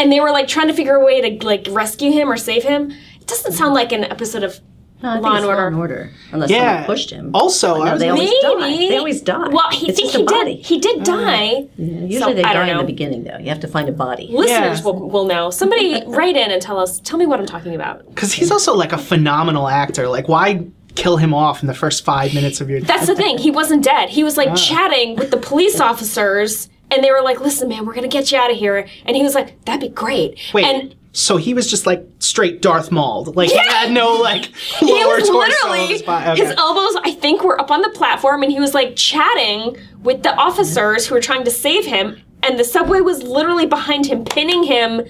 and 0.00 0.10
they 0.10 0.18
were 0.18 0.32
like 0.32 0.48
trying 0.48 0.66
to 0.66 0.74
figure 0.74 0.96
a 0.96 1.04
way 1.04 1.20
to 1.38 1.46
like 1.46 1.64
rescue 1.70 2.10
him 2.10 2.28
or 2.28 2.36
save 2.36 2.64
him. 2.64 2.92
It 3.22 3.28
doesn't 3.28 3.52
sound 3.52 3.74
like 3.74 3.92
an 3.92 4.04
episode 4.04 4.42
of 4.42 4.60
No, 5.02 5.10
I 5.10 5.12
think 5.14 5.24
Law 5.24 5.30
it's 5.32 5.36
and 5.38 5.46
Order. 5.46 5.60
Law 5.62 5.66
and 5.66 5.76
Order. 5.76 6.10
Unless 6.32 6.50
Yeah. 6.50 6.58
someone 6.68 6.84
pushed 6.86 7.10
him. 7.10 7.30
Also, 7.34 7.74
I 7.82 7.84
no, 7.86 7.92
was 7.92 8.00
they 8.00 8.08
always 8.08 8.30
Maybe 8.30 8.40
die. 8.42 8.88
They 8.88 8.98
always 8.98 9.20
die. 9.20 9.48
Well, 9.48 9.70
he 9.72 9.88
it's 9.88 9.98
think 10.00 10.12
he 10.12 10.22
body. 10.24 10.54
did. 10.56 10.66
He 10.66 10.78
did 10.78 11.02
die. 11.04 11.66
Usually 11.76 12.18
So, 12.20 12.32
they 12.34 12.42
I 12.44 12.52
die 12.52 12.66
don't 12.66 12.68
in 12.68 12.76
the 12.78 12.84
beginning, 12.84 13.24
though. 13.24 13.36
You 13.38 13.48
have 13.48 13.58
to 13.60 13.68
find 13.68 13.88
a 13.88 13.92
body. 13.92 14.28
Listeners 14.30 14.78
Yeah. 14.78 14.84
will, 14.84 15.08
will 15.10 15.24
know. 15.26 15.50
Somebody 15.50 16.02
write 16.06 16.36
in 16.36 16.50
and 16.52 16.60
tell 16.62 16.78
us. 16.78 17.00
Tell 17.00 17.18
me 17.18 17.26
what 17.26 17.40
I'm 17.40 17.46
talking 17.46 17.74
about. 17.74 18.06
because 18.14 18.32
he's 18.32 18.50
also 18.52 18.74
like 18.76 18.92
a 18.92 18.98
phenomenal 18.98 19.68
actor. 19.68 20.06
Like, 20.08 20.28
why 20.28 20.66
kill 20.94 21.16
him 21.16 21.32
off 21.34 21.62
in 21.62 21.66
the 21.66 21.74
first 21.74 22.04
five 22.04 22.32
minutes 22.34 22.60
of 22.60 22.70
your? 22.70 22.80
That's 22.80 23.06
the 23.08 23.16
thing. 23.16 23.38
He 23.38 23.50
wasn't 23.50 23.82
dead. 23.82 24.08
He 24.10 24.22
was 24.22 24.36
like 24.36 24.50
Ah. 24.50 24.54
chatting 24.54 25.16
with 25.16 25.30
the 25.32 25.36
police 25.38 25.80
officers, 25.80 26.68
and 26.92 27.02
they 27.02 27.10
were 27.10 27.22
like, 27.22 27.40
"Listen, 27.40 27.68
man, 27.68 27.86
we're 27.86 27.94
gonna 27.94 28.06
get 28.06 28.30
you 28.30 28.38
out 28.38 28.50
of 28.52 28.56
here." 28.56 28.86
And 29.06 29.16
he 29.16 29.22
was 29.24 29.34
like, 29.34 29.64
"That'd 29.64 29.80
be 29.80 29.88
great." 29.88 30.38
Wait, 30.54 30.64
And 30.64 30.94
so 31.12 31.36
he 31.36 31.52
was 31.54 31.70
just 31.70 31.86
like 31.86 32.04
straight 32.18 32.62
Darth 32.62 32.90
Maul. 32.90 33.24
Like 33.24 33.50
he 33.50 33.56
had 33.58 33.92
no 33.92 34.14
like 34.14 34.46
he 34.80 34.92
lower 34.92 35.16
was 35.16 35.28
torso. 35.28 35.38
literally 35.38 35.86
his 35.86 36.00
his 36.00 36.54
elbows. 36.58 37.00
I 37.04 37.16
think 37.20 37.44
were 37.44 37.60
up 37.60 37.70
on 37.70 37.82
the 37.82 37.90
platform, 37.90 38.42
and 38.42 38.50
he 38.50 38.58
was 38.58 38.74
like 38.74 38.96
chatting 38.96 39.76
with 40.02 40.22
the 40.22 40.34
officers 40.34 41.06
who 41.06 41.14
were 41.14 41.20
trying 41.20 41.44
to 41.44 41.50
save 41.50 41.84
him. 41.86 42.20
And 42.42 42.58
the 42.58 42.64
subway 42.64 43.00
was 43.00 43.22
literally 43.22 43.66
behind 43.66 44.06
him, 44.06 44.24
pinning 44.24 44.64
him. 44.64 45.02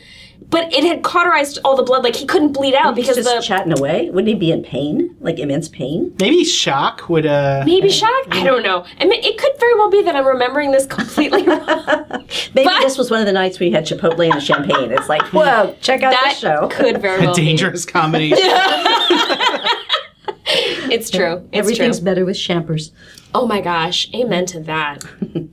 But 0.51 0.71
it 0.75 0.85
had 0.85 1.03
cauterized 1.03 1.61
all 1.65 1.77
the 1.77 1.83
blood. 1.83 2.05
Like 2.05 2.15
he 2.15 2.27
couldn't 2.27 2.53
bleed 2.53 2.75
out 2.75 2.95
because 2.95 3.17
just 3.17 3.35
the 3.35 3.41
chatting 3.41 3.79
away. 3.79 4.11
Wouldn't 4.11 4.29
he 4.29 4.35
be 4.35 4.51
in 4.51 4.63
pain? 4.63 5.17
Like 5.21 5.39
immense 5.39 5.67
pain? 5.69 6.15
Maybe 6.21 6.45
shock 6.45 7.09
would 7.09 7.25
uh. 7.25 7.63
Maybe 7.65 7.89
shock? 7.89 8.27
I 8.31 8.43
don't 8.45 8.63
know. 8.63 8.85
I 9.01 9.07
mean, 9.07 9.25
it 9.25 9.39
could 9.39 9.53
very 9.59 9.75
well 9.77 9.89
be 9.89 10.03
that 10.03 10.15
I'm 10.15 10.27
remembering 10.27 10.73
this 10.73 10.85
completely 10.85 11.43
wrong. 11.47 12.12
Maybe 12.55 12.65
But- 12.67 12.81
this 12.83 12.97
was 12.99 13.11
one 13.11 13.21
of 13.21 13.27
the 13.27 13.33
nights 13.33 13.59
we 13.59 13.71
had 13.71 13.85
Chipotle 13.87 14.31
and 14.33 14.43
champagne. 14.43 14.91
It's 14.93 15.09
like, 15.09 15.23
whoa, 15.33 15.77
check 15.81 16.03
out 16.03 16.13
that 16.13 16.31
this 16.31 16.39
show. 16.39 16.69
could 16.69 17.01
very 17.03 17.21
well 17.21 17.33
A 17.33 17.37
dangerous 17.37 17.85
comedy. 17.85 18.31
be. 18.31 18.37
It's 20.91 21.09
true. 21.09 21.37
It's 21.53 21.59
Everything's 21.59 21.99
true. 22.01 22.05
better 22.05 22.25
with 22.27 22.37
champers. 22.39 22.93
Oh 23.35 23.47
my 23.47 23.63
gosh. 23.63 24.11
Amen 24.15 24.45
to 24.47 24.61
that. 24.61 25.03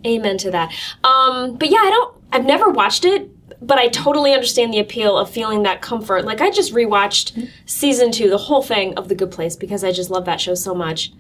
Amen 0.06 0.38
to 0.40 0.52
that. 0.52 0.74
Um, 1.06 1.56
but 1.56 1.70
yeah, 1.70 1.78
I 1.78 1.90
don't. 1.90 2.16
I've 2.34 2.46
never 2.46 2.70
watched 2.70 3.06
it, 3.06 3.30
but 3.66 3.78
I 3.78 3.88
totally 3.88 4.34
understand 4.34 4.74
the 4.74 4.80
appeal 4.80 5.18
of 5.18 5.30
feeling 5.30 5.64
that 5.64 5.82
comfort. 5.82 6.26
Like 6.26 6.42
I 6.42 6.50
just 6.52 6.74
rewatched 6.74 7.50
season 7.66 8.12
two, 8.12 8.30
the 8.30 8.38
whole 8.38 8.62
thing 8.62 8.94
of 8.96 9.08
The 9.08 9.16
Good 9.16 9.32
Place, 9.32 9.56
because 9.56 9.84
I 9.86 9.94
just 9.94 10.10
love 10.10 10.26
that 10.26 10.42
show 10.42 10.56
so 10.56 10.76
much. 10.76 11.14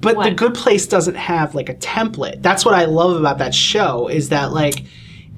But 0.00 0.22
the 0.22 0.30
good 0.30 0.54
place 0.54 0.86
doesn't 0.86 1.16
have 1.16 1.54
like 1.54 1.68
a 1.68 1.74
template 1.74 2.40
that's 2.42 2.64
what 2.64 2.74
i 2.74 2.84
love 2.84 3.16
about 3.16 3.38
that 3.38 3.54
show 3.54 4.08
is 4.08 4.28
that 4.30 4.52
like 4.52 4.84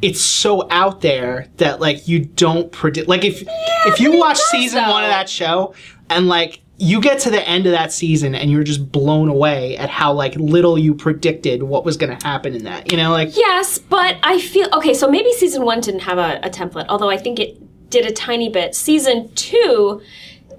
it's 0.03 0.21
so 0.21 0.69
out 0.71 1.01
there 1.01 1.49
that 1.57 1.81
like 1.81 2.07
you 2.07 2.21
don't 2.21 2.71
predict 2.73 3.09
like 3.09 3.25
if 3.25 3.43
if 3.87 4.01
you 4.01 4.19
watch 4.19 4.39
season 4.39 4.83
one 4.89 5.05
of 5.05 5.11
that 5.11 5.29
show 5.29 5.75
and 6.11 6.29
like 6.29 6.61
you 6.79 7.01
get 7.01 7.19
to 7.19 7.31
the 7.31 7.49
end 7.49 7.65
of 7.65 7.73
that 7.73 7.91
season 7.91 8.35
and 8.35 8.51
you're 8.51 8.63
just 8.63 8.93
blown 8.93 9.29
away 9.29 9.77
at 9.79 9.89
how 9.89 10.13
like 10.13 10.35
little 10.37 10.79
you 10.79 10.95
predicted 10.95 11.63
what 11.63 11.85
was 11.85 11.97
going 11.97 12.17
to 12.17 12.27
happen 12.27 12.55
in 12.55 12.65
that 12.65 12.91
you 12.91 12.99
know 12.99 13.11
like 13.11 13.35
Yes, 13.35 13.79
but 13.79 14.17
I 14.23 14.41
feel 14.41 14.69
okay. 14.75 14.93
So 14.93 15.11
maybe 15.11 15.33
season 15.33 15.65
one 15.65 15.81
didn't 15.81 16.01
have 16.01 16.19
a, 16.19 16.39
a 16.43 16.51
template, 16.51 16.87
although 16.89 17.09
I 17.09 17.17
think 17.17 17.39
it 17.39 17.91
did 17.91 18.05
a 18.05 18.13
tiny 18.13 18.51
bit. 18.51 18.75
Season 18.75 19.33
two 19.35 20.03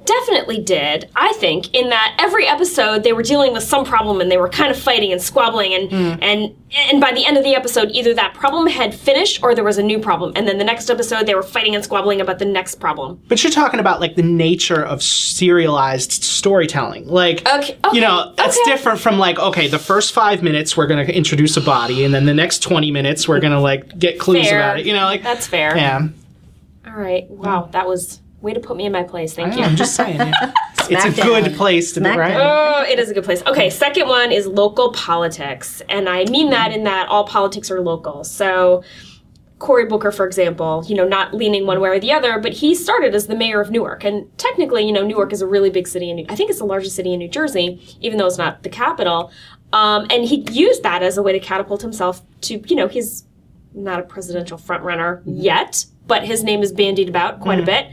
definitely 0.08 0.60
did. 0.62 1.10
I 1.16 1.34
think 1.34 1.74
in 1.76 1.90
that 1.90 2.16
every 2.20 2.48
episode 2.48 3.04
they 3.04 3.14
were 3.14 3.22
dealing 3.24 3.54
with 3.54 3.64
some 3.64 3.86
problem 3.86 4.22
and 4.22 4.32
they 4.32 4.38
were 4.38 4.50
kind 4.50 4.72
of 4.72 4.80
fighting 4.80 5.12
and 5.12 5.22
squabbling, 5.22 5.74
and 5.74 5.90
hmm. 5.90 6.24
and 6.24 6.56
and 6.90 7.00
by 7.00 7.12
the 7.12 7.26
end 7.26 7.38
of 7.38 7.44
the 7.44 7.56
episode, 7.56 7.92
either 7.92 8.14
that 8.14 8.34
problem 8.34 8.68
had 8.68 8.96
finished 8.96 9.44
or 9.44 9.54
there 9.54 9.64
was 9.64 9.78
a 9.78 9.84
new 9.84 10.00
problem, 10.00 10.34
and 10.36 10.48
then 10.48 10.58
the 10.58 10.64
next 10.64 10.90
episode 10.90 11.26
they 11.26 11.36
were 11.36 11.44
fighting 11.44 11.76
and 11.76 11.84
squabbling 11.84 12.22
about 12.22 12.40
the 12.40 12.46
next 12.46 12.76
problem. 12.76 13.22
But 13.28 13.44
you're 13.44 13.52
talking 13.52 13.80
about 13.80 14.00
like 14.00 14.16
the 14.16 14.24
nature 14.24 14.84
of 14.84 15.04
serialized 15.04 16.24
storytelling. 16.24 17.08
Like, 17.08 17.48
Okay, 17.48 17.78
you 17.94 18.02
know, 18.02 18.34
that's 18.36 18.58
okay. 18.60 18.72
different 18.72 19.00
from 19.00 19.18
like, 19.18 19.38
okay, 19.40 19.68
the 19.68 19.80
first 19.80 20.14
five 20.14 20.42
minutes 20.42 20.76
we're 20.76 20.88
going 20.88 21.06
to 21.06 21.16
introduce 21.16 21.58
a 21.58 21.62
body, 21.62 22.04
and 22.04 22.14
then 22.14 22.26
the 22.26 22.34
next 22.34 22.60
20 22.60 22.92
minutes 22.92 23.28
we're 23.28 23.40
going 23.40 23.54
to 23.54 23.60
like 23.60 23.98
get 24.00 24.20
clues 24.20 24.48
Fair. 24.48 24.60
about 24.60 24.80
it. 24.80 24.86
You 24.86 24.94
know, 24.94 25.06
like, 25.06 25.24
That's 25.24 25.48
fair. 25.48 25.76
yeah. 25.76 26.08
All 26.86 26.94
right. 26.94 27.30
Wow, 27.30 27.70
that 27.74 27.88
was 27.88 28.22
way 28.48 28.54
to 28.54 28.60
put 28.60 28.76
me 28.78 28.86
in 28.86 28.92
my 28.92 29.04
place. 29.04 29.34
Thank 29.36 29.56
you. 29.56 29.64
I'm 29.64 29.76
just 29.76 29.96
saying. 29.96 30.18
yeah. 30.18 30.54
it's 30.90 31.06
a 31.06 31.10
Smackdown. 31.10 31.24
good 31.44 31.54
place 31.56 31.92
to 31.94 32.02
be, 32.02 32.10
right? 32.10 32.34
Smackdown. 32.34 32.84
Oh, 32.88 32.92
it 32.92 32.98
is 33.00 33.12
a 33.12 33.14
good 33.14 33.24
place. 33.24 33.44
Okay, 33.46 33.70
second 33.70 34.08
one 34.08 34.32
is 34.32 34.48
local 34.48 34.92
politics. 34.94 35.82
And 35.90 36.08
I 36.10 36.26
mean 36.26 36.50
that 36.52 36.72
in 36.72 36.84
that 36.86 37.08
all 37.10 37.26
politics 37.26 37.70
are 37.70 37.82
local. 37.82 38.24
So 38.24 38.84
Cory 39.60 39.86
Booker, 39.86 40.12
for 40.12 40.26
example, 40.26 40.84
you 40.88 40.96
know, 40.96 41.08
not 41.08 41.34
leaning 41.34 41.66
one 41.66 41.80
way 41.82 41.90
or 41.90 42.00
the 42.00 42.12
other, 42.12 42.40
but 42.40 42.54
he 42.54 42.76
started 42.76 43.16
as 43.16 43.28
the 43.28 43.36
mayor 43.36 43.60
of 43.60 43.72
Newark. 43.72 44.04
And 44.04 44.26
technically, 44.38 44.86
you 44.86 44.92
know, 44.92 45.06
Newark 45.06 45.34
is 45.34 45.42
a 45.42 45.48
really 45.48 45.70
big 45.70 45.88
city. 45.88 46.10
In 46.10 46.18
New- 46.18 46.26
I 46.30 46.36
think 46.36 46.50
it's 46.50 46.60
the 46.60 46.66
largest 46.66 46.96
city 46.96 47.12
in 47.14 47.20
New 47.20 47.30
Jersey, 47.30 47.82
even 48.00 48.18
though 48.18 48.28
it's 48.28 48.38
not 48.38 48.64
the 48.64 48.70
capital. 48.70 49.32
Um, 49.74 50.08
and 50.10 50.24
he 50.24 50.46
used 50.52 50.84
that 50.84 51.04
as 51.04 51.18
a 51.18 51.24
way 51.24 51.34
to 51.34 51.40
catapult 51.40 51.82
himself 51.82 52.22
to, 52.42 52.62
you 52.68 52.76
know, 52.76 52.88
he's 52.88 53.26
not 53.74 54.00
a 54.00 54.04
presidential 54.04 54.58
frontrunner 54.58 55.22
yet, 55.26 55.86
but 56.06 56.24
his 56.24 56.44
name 56.44 56.64
is 56.64 56.72
bandied 56.72 57.10
about 57.10 57.40
quite 57.42 57.60
a 57.60 57.64
bit. 57.64 57.88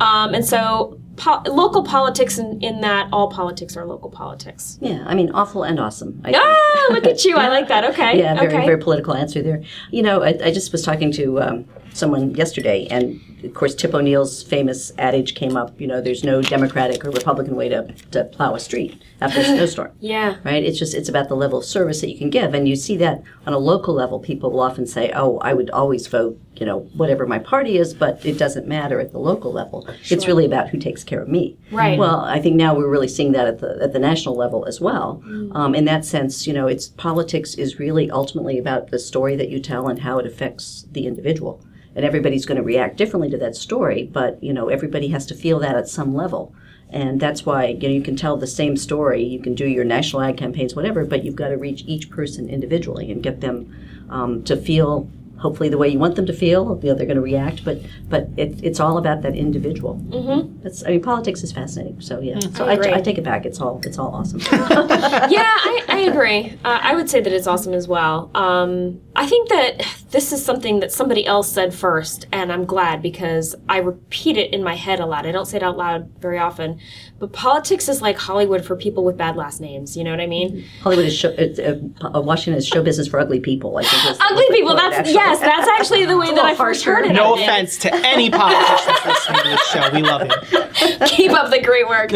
Um, 0.00 0.34
and 0.34 0.44
so 0.44 0.98
po- 1.16 1.42
local 1.46 1.84
politics 1.84 2.38
in, 2.38 2.60
in 2.62 2.80
that 2.80 3.08
all 3.12 3.30
politics 3.30 3.76
are 3.76 3.84
local 3.86 4.10
politics. 4.10 4.78
Yeah, 4.80 5.04
I 5.06 5.14
mean, 5.14 5.30
awful 5.32 5.62
and 5.62 5.78
awesome. 5.78 6.20
I. 6.24 6.32
Ah, 6.34 6.92
look 6.92 7.06
at 7.06 7.24
you. 7.24 7.36
I 7.36 7.48
like 7.48 7.68
that. 7.68 7.84
Okay. 7.90 8.18
Yeah, 8.20 8.34
very 8.34 8.46
okay. 8.54 8.66
very 8.66 8.78
political 8.78 9.14
answer 9.14 9.42
there. 9.42 9.62
You 9.90 10.02
know, 10.02 10.22
I, 10.22 10.38
I 10.44 10.52
just 10.52 10.70
was 10.70 10.82
talking 10.82 11.10
to 11.12 11.40
um, 11.40 11.64
someone 11.92 12.34
yesterday, 12.36 12.86
and 12.88 13.20
of 13.44 13.54
course, 13.54 13.74
Tip 13.74 13.94
O'Neill's 13.94 14.42
famous 14.42 14.92
adage 14.98 15.34
came 15.34 15.56
up. 15.56 15.80
You 15.80 15.86
know, 15.86 16.00
there's 16.00 16.24
no 16.24 16.42
Democratic 16.42 17.04
or 17.04 17.10
Republican 17.10 17.56
way 17.56 17.68
to, 17.68 17.92
to 18.12 18.24
plow 18.24 18.54
a 18.54 18.60
street 18.60 19.02
after 19.20 19.40
a 19.40 19.44
snowstorm. 19.44 19.92
yeah. 20.00 20.36
Right? 20.44 20.62
It's 20.62 20.78
just 20.78 20.94
it's 20.94 21.08
about 21.08 21.28
the 21.28 21.36
level 21.36 21.58
of 21.58 21.64
service 21.64 22.00
that 22.00 22.10
you 22.10 22.18
can 22.18 22.30
give, 22.30 22.54
and 22.54 22.68
you 22.68 22.76
see 22.76 22.96
that 22.98 23.22
on 23.46 23.52
a 23.52 23.58
local 23.58 23.94
level. 23.94 24.18
People 24.18 24.50
will 24.50 24.60
often 24.60 24.86
say, 24.86 25.12
"Oh, 25.14 25.38
I 25.38 25.54
would 25.54 25.70
always 25.70 26.06
vote." 26.06 26.38
You 26.56 26.66
know, 26.66 26.80
whatever 26.94 27.26
my 27.26 27.38
party 27.38 27.78
is, 27.78 27.94
but 27.94 28.24
it 28.26 28.36
doesn't 28.36 28.66
matter 28.66 29.00
at 29.00 29.12
the 29.12 29.18
local 29.18 29.50
level. 29.50 29.88
It's 30.10 30.26
really 30.26 30.44
about 30.44 30.68
who 30.68 30.78
takes 30.78 31.02
care 31.02 31.22
of 31.22 31.28
me. 31.28 31.56
Right. 31.70 31.98
Well, 31.98 32.20
I 32.20 32.38
think 32.38 32.56
now 32.56 32.74
we're 32.74 32.90
really 32.90 33.08
seeing 33.08 33.32
that 33.32 33.46
at 33.46 33.60
the 33.60 33.78
at 33.80 33.94
the 33.94 33.98
national 33.98 34.36
level 34.36 34.66
as 34.66 34.80
well. 34.80 35.22
Um, 35.52 35.74
in 35.74 35.86
that 35.86 36.04
sense, 36.04 36.46
you 36.46 36.52
know, 36.52 36.66
it's 36.66 36.88
politics 36.88 37.54
is 37.54 37.78
really 37.78 38.10
ultimately 38.10 38.58
about 38.58 38.90
the 38.90 38.98
story 38.98 39.36
that 39.36 39.48
you 39.48 39.58
tell 39.60 39.88
and 39.88 40.00
how 40.00 40.18
it 40.18 40.26
affects 40.26 40.86
the 40.92 41.06
individual. 41.06 41.64
And 41.96 42.04
everybody's 42.04 42.46
going 42.46 42.56
to 42.56 42.62
react 42.62 42.96
differently 42.96 43.30
to 43.30 43.38
that 43.38 43.56
story, 43.56 44.04
but 44.04 44.42
you 44.42 44.52
know, 44.52 44.68
everybody 44.68 45.08
has 45.08 45.26
to 45.26 45.34
feel 45.34 45.58
that 45.58 45.76
at 45.76 45.88
some 45.88 46.14
level. 46.14 46.54
And 46.88 47.20
that's 47.20 47.46
why 47.46 47.66
you 47.66 47.88
know 47.88 47.94
you 47.94 48.02
can 48.02 48.16
tell 48.16 48.36
the 48.36 48.46
same 48.46 48.76
story. 48.76 49.22
You 49.22 49.40
can 49.40 49.54
do 49.54 49.66
your 49.66 49.84
national 49.84 50.22
ad 50.22 50.36
campaigns, 50.36 50.74
whatever, 50.74 51.04
but 51.04 51.24
you've 51.24 51.36
got 51.36 51.48
to 51.48 51.56
reach 51.56 51.84
each 51.86 52.10
person 52.10 52.48
individually 52.48 53.10
and 53.12 53.22
get 53.22 53.40
them 53.40 53.74
um, 54.08 54.42
to 54.44 54.56
feel 54.56 55.08
hopefully 55.40 55.70
the 55.70 55.78
way 55.78 55.88
you 55.88 55.98
want 55.98 56.16
them 56.16 56.26
to 56.26 56.32
feel. 56.32 56.78
You 56.82 56.90
know, 56.90 56.94
they're 56.94 57.06
going 57.06 57.16
to 57.16 57.22
react, 57.22 57.64
but 57.64 57.80
but 58.08 58.28
it, 58.36 58.62
it's 58.62 58.78
all 58.78 58.98
about 58.98 59.22
that 59.22 59.34
individual. 59.34 59.96
Mm-hmm. 59.96 60.62
That's 60.62 60.84
I 60.84 60.90
mean, 60.90 61.02
politics 61.02 61.42
is 61.42 61.52
fascinating. 61.52 62.00
So 62.00 62.20
yeah, 62.20 62.38
so 62.54 62.66
I 62.66 62.76
I. 62.76 62.96
I 62.96 63.00
take 63.00 63.18
it 63.18 63.24
back. 63.24 63.46
It's 63.46 63.60
all 63.60 63.80
it's 63.84 63.98
all 63.98 64.14
awesome. 64.14 64.40
yeah, 64.52 65.54
I, 65.68 65.84
I 65.88 65.98
agree. 66.00 66.58
Uh, 66.64 66.78
I 66.82 66.94
would 66.94 67.08
say 67.08 67.20
that 67.20 67.32
it's 67.32 67.46
awesome 67.46 67.72
as 67.72 67.88
well. 67.88 68.30
Um, 68.34 69.00
I 69.16 69.26
think 69.26 69.48
that 69.48 69.86
this 70.10 70.32
is 70.32 70.44
something 70.44 70.80
that 70.80 70.90
somebody 70.90 71.24
else 71.24 71.50
said 71.52 71.72
first, 71.72 72.26
and 72.32 72.52
I'm 72.52 72.64
glad 72.64 73.00
because 73.00 73.54
I 73.68 73.78
repeat 73.78 74.36
it 74.36 74.52
in 74.52 74.62
my 74.62 74.74
head 74.74 74.98
a 74.98 75.06
lot. 75.06 75.24
I 75.24 75.30
don't 75.32 75.46
say 75.46 75.58
it 75.58 75.62
out 75.62 75.76
loud 75.76 76.10
very 76.18 76.38
often, 76.38 76.80
but 77.20 77.32
politics 77.32 77.88
is 77.88 78.02
like 78.02 78.16
Hollywood 78.18 78.64
for 78.64 78.74
people 78.74 79.04
with 79.04 79.16
bad 79.16 79.36
last 79.36 79.60
names. 79.60 79.96
You 79.96 80.02
know 80.02 80.10
what 80.10 80.20
I 80.20 80.26
mean? 80.26 80.64
Hollywood 80.82 81.06
is 81.06 81.16
show, 81.16 81.28
it's, 81.38 81.58
uh, 81.60 81.78
uh, 82.02 82.20
Washington 82.20 82.58
is 82.58 82.66
show 82.66 82.82
business 82.82 83.06
for 83.06 83.20
ugly 83.20 83.38
people. 83.40 83.76
I 83.78 83.82
think. 83.84 84.04
was- 84.04 84.18
Ugly 84.20 84.44
was 84.48 84.56
people. 84.56 84.74
That's 84.76 84.96
actually. 84.96 85.12
yes. 85.14 85.38
That's 85.40 85.68
actually 85.68 86.04
the 86.06 86.18
way 86.18 86.34
that 86.34 86.44
I 86.44 86.54
first 86.56 86.84
heard 86.84 87.06
it. 87.06 87.12
No 87.12 87.34
I 87.34 87.36
think. 87.36 87.48
offense 87.48 87.78
to 87.78 87.94
any 87.94 88.30
politicians 88.30 88.98
listening 89.06 89.42
to 89.42 89.48
this 89.48 89.68
show. 89.68 89.90
We 89.94 90.02
love 90.02 90.22
you. 90.22 91.06
keep 91.06 91.30
up 91.32 91.50
the 91.50 91.60
great 91.62 91.86
work. 91.88 92.12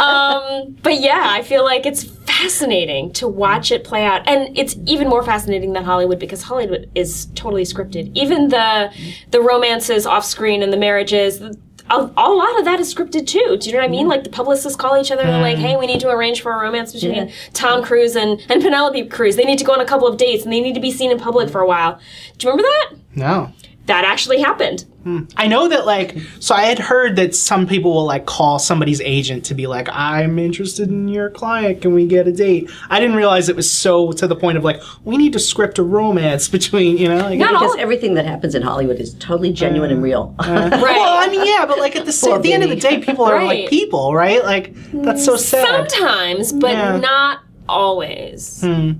um, 0.00 0.76
but 0.82 1.00
yeah, 1.00 1.22
I 1.24 1.42
feel 1.42 1.64
like 1.64 1.86
it's 1.86 2.04
fascinating 2.42 3.12
to 3.12 3.26
watch 3.28 3.70
it 3.70 3.84
play 3.84 4.04
out, 4.04 4.26
and 4.28 4.56
it's 4.58 4.76
even 4.86 5.08
more 5.08 5.22
fascinating 5.22 5.72
than 5.72 5.84
Hollywood 5.84 6.18
because 6.18 6.42
Hollywood 6.42 6.90
is 6.94 7.26
totally 7.34 7.62
scripted. 7.64 8.10
Even 8.14 8.48
the 8.48 8.90
the 9.30 9.40
romances 9.40 10.06
off 10.06 10.24
screen 10.24 10.62
and 10.62 10.72
the 10.72 10.76
marriages. 10.76 11.40
A, 11.88 11.98
a 12.16 12.30
lot 12.30 12.58
of 12.58 12.64
that 12.64 12.80
is 12.80 12.92
scripted 12.92 13.28
too. 13.28 13.56
Do 13.60 13.68
you 13.68 13.72
know 13.72 13.78
what 13.78 13.84
I 13.84 13.88
mean? 13.88 14.08
Like 14.08 14.24
the 14.24 14.30
publicists 14.30 14.74
call 14.74 15.00
each 15.00 15.12
other 15.12 15.22
and 15.22 15.32
they're 15.32 15.40
like, 15.40 15.56
"Hey, 15.56 15.76
we 15.76 15.86
need 15.86 16.00
to 16.00 16.10
arrange 16.10 16.42
for 16.42 16.52
a 16.52 16.60
romance 16.60 16.92
between 16.92 17.28
Yeah. 17.28 17.34
Tom 17.52 17.84
Cruise 17.84 18.16
and, 18.16 18.40
and 18.50 18.60
Penelope 18.60 19.06
Cruz. 19.06 19.36
They 19.36 19.44
need 19.44 19.58
to 19.60 19.64
go 19.64 19.72
on 19.72 19.80
a 19.80 19.84
couple 19.84 20.08
of 20.08 20.16
dates 20.16 20.42
and 20.42 20.52
they 20.52 20.60
need 20.60 20.74
to 20.74 20.80
be 20.80 20.90
seen 20.90 21.12
in 21.12 21.18
public 21.18 21.48
for 21.48 21.60
a 21.60 21.66
while." 21.66 22.00
Do 22.38 22.48
you 22.48 22.52
remember 22.52 22.68
that? 22.68 22.96
No. 23.14 23.52
That 23.86 24.04
actually 24.04 24.40
happened. 24.40 24.84
Hmm. 25.06 25.20
I 25.36 25.46
know 25.46 25.68
that 25.68 25.86
like 25.86 26.16
so 26.40 26.52
I 26.52 26.62
had 26.62 26.80
heard 26.80 27.14
that 27.14 27.32
some 27.32 27.68
people 27.68 27.94
will 27.94 28.06
like 28.06 28.26
call 28.26 28.58
somebody's 28.58 29.00
agent 29.02 29.44
to 29.44 29.54
be 29.54 29.68
like 29.68 29.88
I'm 29.92 30.36
interested 30.36 30.88
in 30.88 31.06
your 31.06 31.30
client 31.30 31.80
can 31.80 31.94
we 31.94 32.08
get 32.08 32.26
a 32.26 32.32
date 32.32 32.68
I 32.90 32.98
didn't 32.98 33.14
realize 33.14 33.48
it 33.48 33.54
was 33.54 33.70
so 33.70 34.10
to 34.10 34.26
the 34.26 34.34
point 34.34 34.58
of 34.58 34.64
like 34.64 34.82
we 35.04 35.16
need 35.16 35.32
to 35.34 35.38
script 35.38 35.78
a 35.78 35.84
romance 35.84 36.48
between 36.58 36.98
you 36.98 37.06
know 37.08 37.18
like 37.18 37.38
Not 37.38 37.54
all 37.54 37.60
Because 37.60 37.76
everything 37.76 38.14
that 38.14 38.26
happens 38.26 38.56
in 38.56 38.62
Hollywood 38.62 38.98
is 38.98 39.14
totally 39.14 39.52
genuine 39.52 39.92
and 39.92 40.00
uh, 40.00 40.02
real. 40.02 40.34
Right. 40.40 40.48
Uh. 40.48 40.70
well 40.82 41.18
I 41.22 41.28
mean 41.28 41.46
yeah 41.46 41.66
but 41.66 41.78
like 41.78 41.94
at 41.94 42.04
the 42.04 42.10
sa- 42.12 42.34
at 42.34 42.42
the 42.42 42.52
end 42.52 42.64
of 42.64 42.70
the 42.70 42.74
day 42.74 42.98
people 42.98 43.24
are 43.26 43.34
Right. 43.36 43.60
like 43.60 43.70
people 43.70 44.12
right 44.12 44.42
like 44.42 44.74
that's 44.92 45.24
so 45.24 45.36
sad 45.36 45.88
Sometimes, 45.88 46.52
but 46.52 46.72
Yeah. 46.72 46.96
not 46.96 47.42
always. 47.68 48.60
Hmm. 48.60 48.92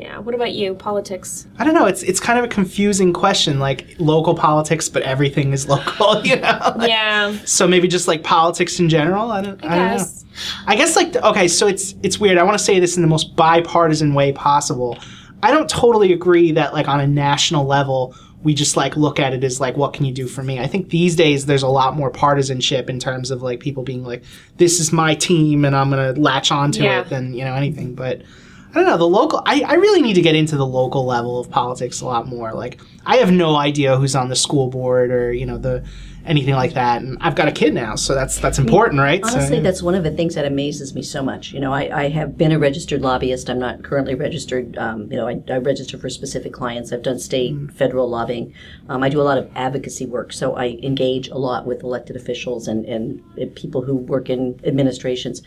Yeah. 0.00 0.18
What 0.18 0.34
about 0.34 0.52
you? 0.52 0.74
Politics. 0.74 1.46
I 1.58 1.64
don't 1.64 1.74
know 1.74 1.86
it's 1.86 2.02
it's 2.02 2.20
kind 2.20 2.38
of 2.38 2.44
a 2.44 2.48
confusing 2.48 3.12
question 3.12 3.58
like 3.58 3.94
local 3.98 4.34
politics 4.34 4.88
but 4.88 5.02
everything 5.02 5.52
is 5.52 5.68
local 5.74 6.24
you 6.24 6.36
know 6.36 6.58
Like, 6.76 6.88
Yeah. 6.88 7.36
so 7.44 7.68
maybe 7.68 7.86
just 7.88 8.08
like 8.08 8.22
politics 8.22 8.80
in 8.80 8.88
general 8.88 9.30
I 9.30 9.42
don't 9.42 9.62
I, 9.64 9.68
don't 9.76 9.86
know 9.86 9.96
guess. 9.98 10.24
I 10.66 10.74
guess 10.76 10.96
like 10.96 11.16
okay, 11.16 11.48
so 11.48 11.66
it's 11.66 11.94
it's 12.02 12.18
weird. 12.18 12.38
I 12.38 12.42
want 12.44 12.56
to 12.58 12.64
say 12.64 12.80
this 12.80 12.96
in 12.96 13.02
the 13.02 13.08
most 13.08 13.36
bipartisan 13.36 14.14
way 14.14 14.32
possible. 14.32 14.96
I 15.42 15.50
don't 15.50 15.68
totally 15.68 16.12
agree 16.12 16.52
that 16.52 16.72
like 16.72 16.88
on 16.88 17.00
a 17.00 17.06
national 17.06 17.66
level 17.66 18.14
we 18.42 18.54
just 18.54 18.74
like 18.74 18.96
look 18.96 19.20
at 19.20 19.34
it 19.34 19.44
as 19.44 19.60
like 19.60 19.76
what 19.76 19.92
can 19.92 20.06
you 20.06 20.14
do 20.14 20.26
for 20.26 20.42
me? 20.42 20.58
I 20.58 20.66
think 20.66 20.88
these 20.88 21.14
days 21.14 21.44
there's 21.44 21.62
a 21.62 21.68
lot 21.68 21.94
more 21.94 22.10
partisanship 22.10 22.88
in 22.88 22.98
terms 22.98 23.30
of 23.30 23.42
like 23.42 23.60
people 23.60 23.82
being 23.82 24.02
like 24.02 24.22
this 24.56 24.80
is 24.80 24.92
my 24.92 25.14
team 25.14 25.64
and 25.66 25.76
I'm 25.76 25.90
going 25.90 26.14
to 26.14 26.18
latch 26.18 26.50
onto 26.50 26.82
Yeah. 26.82 27.00
it 27.02 27.10
than, 27.10 27.34
you 27.34 27.44
know, 27.44 27.54
anything, 27.54 27.94
but 27.94 28.22
I 28.70 28.74
don't 28.74 28.86
know, 28.86 28.96
the 28.96 29.08
local 29.08 29.42
I, 29.46 29.62
I 29.62 29.74
really 29.74 30.00
need 30.00 30.14
to 30.14 30.22
get 30.22 30.34
into 30.34 30.56
the 30.56 30.66
local 30.66 31.04
level 31.04 31.40
of 31.40 31.50
politics 31.50 32.00
a 32.00 32.06
lot 32.06 32.28
more. 32.28 32.52
Like 32.52 32.80
I 33.04 33.16
have 33.16 33.32
no 33.32 33.56
idea 33.56 33.96
who's 33.96 34.14
on 34.14 34.28
the 34.28 34.36
school 34.36 34.68
board 34.68 35.10
or, 35.10 35.32
you 35.32 35.44
know, 35.46 35.58
the 35.58 35.84
anything 36.26 36.54
like 36.54 36.74
that. 36.74 37.02
And 37.02 37.18
I've 37.20 37.34
got 37.34 37.48
a 37.48 37.52
kid 37.52 37.74
now, 37.74 37.94
so 37.96 38.14
that's 38.14 38.38
that's 38.38 38.58
important, 38.58 39.00
right? 39.00 39.24
So, 39.24 39.32
Honestly, 39.32 39.56
yeah. 39.56 39.62
that's 39.62 39.82
one 39.82 39.94
of 39.94 40.04
the 40.04 40.10
things 40.10 40.34
that 40.34 40.44
amazes 40.44 40.94
me 40.94 41.02
so 41.02 41.22
much. 41.22 41.52
You 41.52 41.60
know, 41.60 41.72
I, 41.72 42.04
I 42.04 42.08
have 42.10 42.36
been 42.36 42.52
a 42.52 42.58
registered 42.58 43.00
lobbyist. 43.02 43.48
I'm 43.48 43.58
not 43.58 43.82
currently 43.82 44.14
registered. 44.14 44.76
Um, 44.78 45.10
you 45.10 45.16
know, 45.16 45.26
I, 45.26 45.42
I 45.48 45.58
register 45.58 45.98
for 45.98 46.08
specific 46.08 46.52
clients. 46.52 46.92
I've 46.92 47.02
done 47.02 47.18
state, 47.18 47.72
federal 47.72 48.08
lobbying. 48.08 48.54
Um, 48.88 49.02
I 49.02 49.08
do 49.08 49.20
a 49.20 49.24
lot 49.24 49.38
of 49.38 49.50
advocacy 49.54 50.06
work, 50.06 50.32
so 50.32 50.54
I 50.56 50.78
engage 50.82 51.28
a 51.28 51.38
lot 51.38 51.66
with 51.66 51.82
elected 51.82 52.16
officials 52.16 52.68
and, 52.68 52.84
and, 52.84 53.22
and 53.36 53.54
people 53.54 53.82
who 53.82 53.96
work 53.96 54.28
in 54.30 54.60
administrations. 54.64 55.42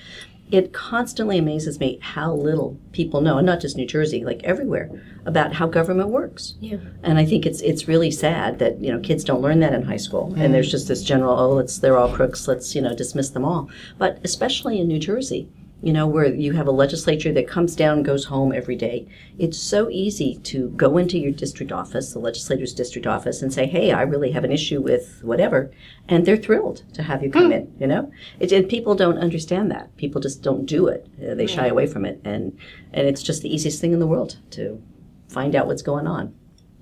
It 0.54 0.72
constantly 0.72 1.40
amazes 1.40 1.80
me 1.80 1.98
how 2.00 2.32
little 2.32 2.78
people 2.92 3.22
know, 3.22 3.40
and 3.40 3.46
not 3.48 3.60
just 3.60 3.76
New 3.76 3.88
Jersey, 3.88 4.24
like 4.24 4.44
everywhere, 4.44 4.92
about 5.26 5.54
how 5.54 5.66
government 5.66 6.10
works. 6.10 6.54
Yeah. 6.60 6.78
And 7.02 7.18
I 7.18 7.26
think 7.26 7.48
it's 7.48 7.60
it's 7.62 7.88
really 7.88 8.12
sad 8.12 8.60
that 8.60 8.80
you 8.80 8.92
know 8.92 9.00
kids 9.00 9.24
don't 9.24 9.42
learn 9.42 9.62
that 9.62 9.74
in 9.74 9.82
high 9.82 9.98
school, 9.98 10.32
and 10.38 10.54
there's 10.54 10.70
just 10.70 10.88
this 10.88 11.02
general 11.02 11.40
oh 11.40 11.56
let's 11.56 11.80
they're 11.80 11.98
all 11.98 12.14
crooks 12.14 12.48
let's 12.48 12.76
you 12.76 12.82
know 12.82 12.94
dismiss 12.94 13.32
them 13.32 13.44
all. 13.44 13.68
But 13.98 14.20
especially 14.24 14.80
in 14.80 14.88
New 14.88 15.00
Jersey, 15.00 15.50
you 15.84 15.92
know, 15.92 16.08
where 16.08 16.34
you 16.34 16.54
have 16.54 16.66
a 16.66 16.72
legislature 16.72 17.34
that 17.34 17.46
comes 17.46 17.76
down 17.76 17.98
and 17.98 18.06
goes 18.06 18.24
home 18.24 18.54
every 18.54 18.76
day. 18.78 19.06
It's 19.38 19.58
so 19.58 19.90
easy 19.90 20.38
to 20.44 20.70
go 20.70 20.98
into 20.98 21.20
your 21.20 21.34
district 21.34 21.74
office, 21.74 22.14
the 22.14 22.20
legislator's 22.20 22.74
district 22.74 23.06
office, 23.06 23.42
and 23.42 23.54
say, 23.54 23.68
hey, 23.68 23.92
I 23.92 24.04
really 24.04 24.32
have 24.32 24.46
an 24.46 24.52
issue 24.52 24.82
with 24.82 25.20
whatever. 25.24 25.72
And 26.08 26.26
they're 26.26 26.38
thrilled 26.38 26.84
to 26.94 27.04
have 27.04 27.22
you 27.22 27.30
come 27.30 27.52
in, 27.52 27.76
you 27.82 27.88
know? 27.88 28.10
It, 28.40 28.54
and 28.54 28.70
people 28.70 28.96
don't 28.96 29.18
understand 29.18 29.70
that. 29.72 29.94
People 29.98 30.22
just 30.22 30.42
don't 30.42 30.66
do 30.66 30.88
it. 30.88 31.06
Uh, 31.22 31.36
they 31.36 31.48
shy 31.48 31.68
away 31.68 31.86
from 31.86 32.06
it. 32.06 32.22
And, 32.24 32.58
and 32.94 33.06
it's 33.06 33.22
just 33.22 33.42
the 33.42 33.54
easiest 33.54 33.82
thing 33.82 33.92
in 33.92 34.00
the 34.00 34.08
world 34.08 34.38
to 34.52 34.82
find 35.28 35.54
out 35.54 35.68
what's 35.68 35.82
going 35.82 36.08
on. 36.08 36.34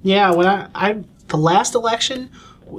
Yeah, 0.04 0.32
when 0.32 0.46
I, 0.46 0.68
I 0.76 1.04
the 1.28 1.38
last 1.38 1.74
election 1.74 2.30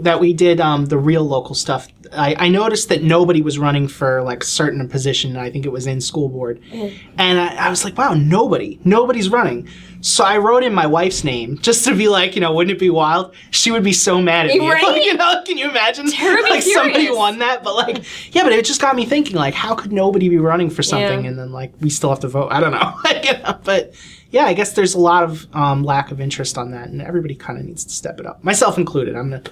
that 0.01 0.21
we 0.21 0.33
did 0.33 0.61
um, 0.61 0.87
the 0.87 0.99
real 0.99 1.25
local 1.25 1.55
stuff, 1.55 1.89
I, 2.13 2.35
I 2.39 2.49
noticed 2.49 2.89
that 2.89 3.03
nobody 3.03 3.43
was 3.43 3.59
running 3.59 3.89
for 3.89 4.23
like 4.23 4.43
certain 4.45 4.89
position. 4.89 5.37
I 5.37 5.51
think 5.51 5.65
it 5.67 5.73
was 5.73 5.87
in 5.87 6.01
school 6.01 6.29
board, 6.29 6.61
and 6.73 7.39
I, 7.41 7.67
I 7.67 7.71
was 7.71 7.85
like, 7.85 7.97
wow, 7.97 8.15
nobody, 8.15 8.81
nobody's 8.85 9.29
running. 9.29 9.69
So 10.01 10.25
I 10.25 10.39
wrote 10.39 10.65
in 10.65 10.75
my 10.75 10.87
wife's 10.87 11.23
name 11.23 11.59
just 11.59 11.85
to 11.85 11.95
be 11.95 12.09
like, 12.09 12.35
you 12.35 12.41
know, 12.41 12.53
wouldn't 12.53 12.75
it 12.77 12.81
be 12.81 12.91
wild? 12.91 13.37
She 13.53 13.71
would 13.71 13.85
be 13.85 13.93
so 13.93 14.21
mad 14.21 14.47
at 14.47 14.59
me. 14.59 14.69
Right? 14.69 15.05
you 15.05 15.15
know, 15.15 15.43
can 15.47 15.57
you 15.59 15.71
imagine? 15.71 16.11
Terribly 16.11 16.51
like 16.51 16.63
somebody 16.63 17.09
won 17.11 17.39
that, 17.39 17.63
but 17.63 17.75
like, 17.75 18.05
yeah, 18.35 18.43
but 18.43 18.53
it 18.53 18.65
just 18.65 18.81
got 18.81 18.97
me 18.97 19.05
thinking, 19.07 19.37
like, 19.37 19.55
how 19.55 19.75
could 19.77 19.93
nobody 19.93 20.29
be 20.29 20.39
running 20.39 20.71
for 20.71 20.83
something 20.83 21.23
Yeah. 21.23 21.29
and 21.31 21.39
then 21.39 21.53
like 21.53 21.73
we 21.81 21.89
still 21.89 22.11
have 22.11 22.21
to 22.21 22.29
vote? 22.29 22.49
I 22.51 22.59
don't 22.61 22.73
know, 22.73 22.95
you 23.23 23.39
know, 23.39 23.59
but 23.63 23.95
yeah, 24.33 24.47
I 24.47 24.55
guess 24.55 24.73
there's 24.73 24.95
a 24.95 24.99
lot 24.99 25.23
of 25.23 25.47
um, 25.55 25.85
lack 25.85 26.11
of 26.11 26.21
interest 26.21 26.59
on 26.59 26.71
that, 26.73 26.89
and 26.89 27.01
everybody 27.01 27.35
kind 27.35 27.59
of 27.59 27.65
needs 27.67 27.85
to 27.85 27.93
step 27.93 28.19
it 28.19 28.27
up, 28.27 28.43
myself 28.43 28.79
included. 28.79 29.15
I'm 29.15 29.31
gonna, 29.31 29.43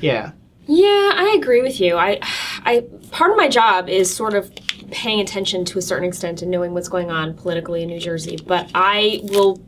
yeah, 0.00 0.32
Yeah, 0.66 1.12
I 1.14 1.36
agree 1.40 1.62
with 1.62 1.80
you. 1.80 1.96
I, 1.96 2.20
I 2.64 2.84
part 3.10 3.30
of 3.30 3.36
my 3.38 3.48
job 3.48 3.88
is 3.88 4.14
sort 4.14 4.34
of 4.34 4.52
paying 4.90 5.20
attention 5.20 5.64
to 5.64 5.78
a 5.78 5.82
certain 5.82 6.06
extent 6.06 6.42
and 6.42 6.50
knowing 6.50 6.74
what's 6.74 6.88
going 6.88 7.10
on 7.10 7.34
politically 7.34 7.82
in 7.82 7.88
New 7.88 7.98
Jersey. 7.98 8.38
But 8.46 8.70
I 8.74 9.20
will 9.24 9.60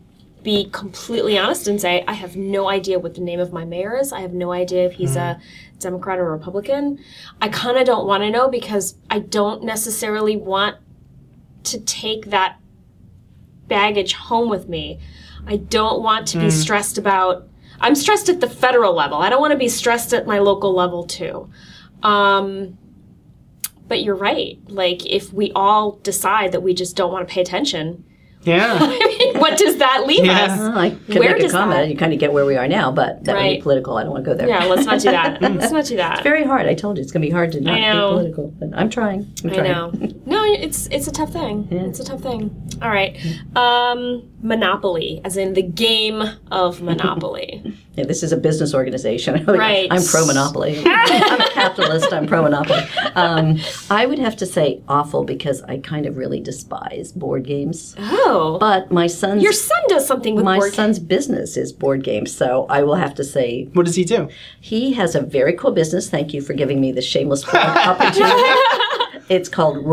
be 0.42 0.68
completely 0.70 1.38
honest 1.38 1.66
and 1.66 1.80
say 1.80 2.04
I 2.06 2.12
have 2.12 2.36
no 2.36 2.68
idea 2.68 2.98
what 2.98 3.14
the 3.14 3.20
name 3.22 3.40
of 3.40 3.52
my 3.52 3.64
mayor 3.64 3.96
is. 3.96 4.12
I 4.12 4.20
have 4.20 4.34
no 4.34 4.52
idea 4.52 4.84
if 4.84 4.92
he's 4.92 5.16
a 5.16 5.40
Democrat 5.78 6.18
or 6.18 6.30
Republican. 6.30 6.98
I 7.40 7.48
kind 7.48 7.78
of 7.78 7.86
don't 7.86 8.06
want 8.06 8.22
to 8.22 8.30
know 8.30 8.48
because 8.48 8.96
I 9.08 9.20
don't 9.20 9.64
necessarily 9.64 10.36
want 10.36 10.76
to 11.64 11.80
take 11.80 12.26
that 12.26 12.58
baggage 13.68 14.14
home 14.14 14.48
with 14.48 14.68
me. 14.68 15.00
I 15.46 15.56
don't 15.56 16.02
want 16.02 16.26
to 16.28 16.38
be 16.38 16.50
stressed 16.50 16.98
about. 16.98 17.48
I'm 17.80 17.94
stressed 17.94 18.28
at 18.28 18.40
the 18.40 18.50
federal 18.50 18.94
level. 18.94 19.18
I 19.18 19.30
don't 19.30 19.40
want 19.40 19.52
to 19.52 19.58
be 19.58 19.68
stressed 19.68 20.12
at 20.12 20.26
my 20.26 20.38
local 20.38 20.74
level 20.74 21.04
too. 21.04 21.48
Um, 22.02 22.76
but 23.86 24.02
you're 24.02 24.14
right. 24.14 24.58
Like 24.68 25.06
if 25.06 25.32
we 25.32 25.50
all 25.52 25.92
decide 26.02 26.52
that 26.52 26.60
we 26.60 26.74
just 26.74 26.96
don't 26.96 27.12
want 27.12 27.26
to 27.26 27.32
pay 27.32 27.40
attention, 27.40 28.04
yeah, 28.42 28.78
I 28.80 28.88
mean, 28.88 29.27
what 29.40 29.58
does 29.58 29.76
that 29.78 30.04
leave 30.06 30.24
Yeah. 30.24 30.44
us? 30.44 30.58
Well, 30.58 30.78
I 30.78 30.90
can 30.90 31.18
Where 31.18 31.30
make 31.30 31.38
a 31.38 31.42
does 31.42 31.52
comment. 31.52 31.80
that- 31.80 31.88
You 31.90 31.96
kind 31.96 32.12
of 32.12 32.18
get 32.18 32.32
where 32.32 32.44
we 32.44 32.56
are 32.56 32.68
now, 32.68 32.90
but 32.92 33.24
that 33.24 33.36
would 33.36 33.42
be 33.56 33.60
political. 33.62 33.96
I 33.96 34.02
don't 34.02 34.12
want 34.12 34.24
to 34.24 34.30
go 34.30 34.36
there. 34.36 34.48
Yeah, 34.48 34.64
let's 34.64 34.84
not 34.86 35.00
do 35.00 35.10
that. 35.10 35.40
let's 35.60 35.72
not 35.72 35.84
do 35.86 35.96
that. 35.96 36.14
It's 36.14 36.22
very 36.22 36.44
hard. 36.44 36.66
I 36.66 36.74
told 36.74 36.96
you 36.98 37.02
it's 37.02 37.12
going 37.12 37.22
to 37.22 37.28
be 37.28 37.32
hard 37.32 37.52
to 37.52 37.60
not 37.60 37.74
be 37.76 37.98
political, 37.98 38.54
but 38.58 38.70
I'm 38.74 38.90
trying. 38.90 39.32
I'm 39.44 39.50
I 39.50 39.56
know. 39.68 39.92
No, 40.28 40.44
it's 40.44 40.88
it's 40.88 41.06
a 41.08 41.10
tough 41.12 41.32
thing. 41.32 41.68
It's 41.70 42.00
a 42.00 42.04
tough 42.04 42.20
thing. 42.20 42.50
All 42.82 42.90
right. 42.90 43.16
Um, 43.56 44.28
Monopoly, 44.42 45.22
as 45.24 45.38
in 45.38 45.54
the 45.54 45.62
game 45.62 46.22
of 46.50 46.82
Monopoly. 46.82 47.74
Yeah, 47.98 48.04
this 48.04 48.22
is 48.22 48.30
a 48.30 48.36
business 48.36 48.74
organization. 48.74 49.44
Right. 49.58 49.88
I'm 49.90 50.04
pro 50.04 50.24
monopoly. 50.24 50.80
I'm 50.86 51.40
a 51.40 51.50
capitalist. 51.50 52.12
I'm 52.12 52.26
pro 52.28 52.42
monopoly. 52.42 52.80
Um, 53.16 53.58
I 53.90 54.06
would 54.06 54.18
have 54.20 54.36
to 54.36 54.46
say 54.46 54.80
awful 54.86 55.24
because 55.24 55.62
I 55.62 55.78
kind 55.78 56.06
of 56.06 56.16
really 56.16 56.38
despise 56.38 57.10
board 57.10 57.44
games. 57.44 57.96
oh, 57.98 58.58
But 58.60 58.92
my 58.92 59.08
son's 59.08 59.42
your 59.42 59.52
son 59.52 59.82
does 59.88 60.06
something 60.06 60.36
with 60.36 60.44
my 60.44 60.58
board 60.58 60.74
son's 60.74 61.00
business 61.00 61.56
is 61.56 61.72
board 61.72 62.04
games, 62.04 62.30
so 62.34 62.66
I 62.70 62.82
will 62.84 62.94
have 62.94 63.14
to 63.16 63.24
say 63.24 63.64
what 63.72 63.86
does 63.86 63.96
he 63.96 64.04
do? 64.04 64.28
he 64.60 64.92
has 64.92 65.14
a 65.16 65.20
very 65.22 65.54
cool 65.54 65.72
business. 65.72 66.08
Thank 66.08 66.32
you 66.32 66.40
for 66.40 66.52
giving 66.52 66.80
me 66.80 66.92
the 66.92 67.02
shameless 67.02 67.42
opportunity. 67.48 68.50
it's 69.28 69.48
called 69.48 69.84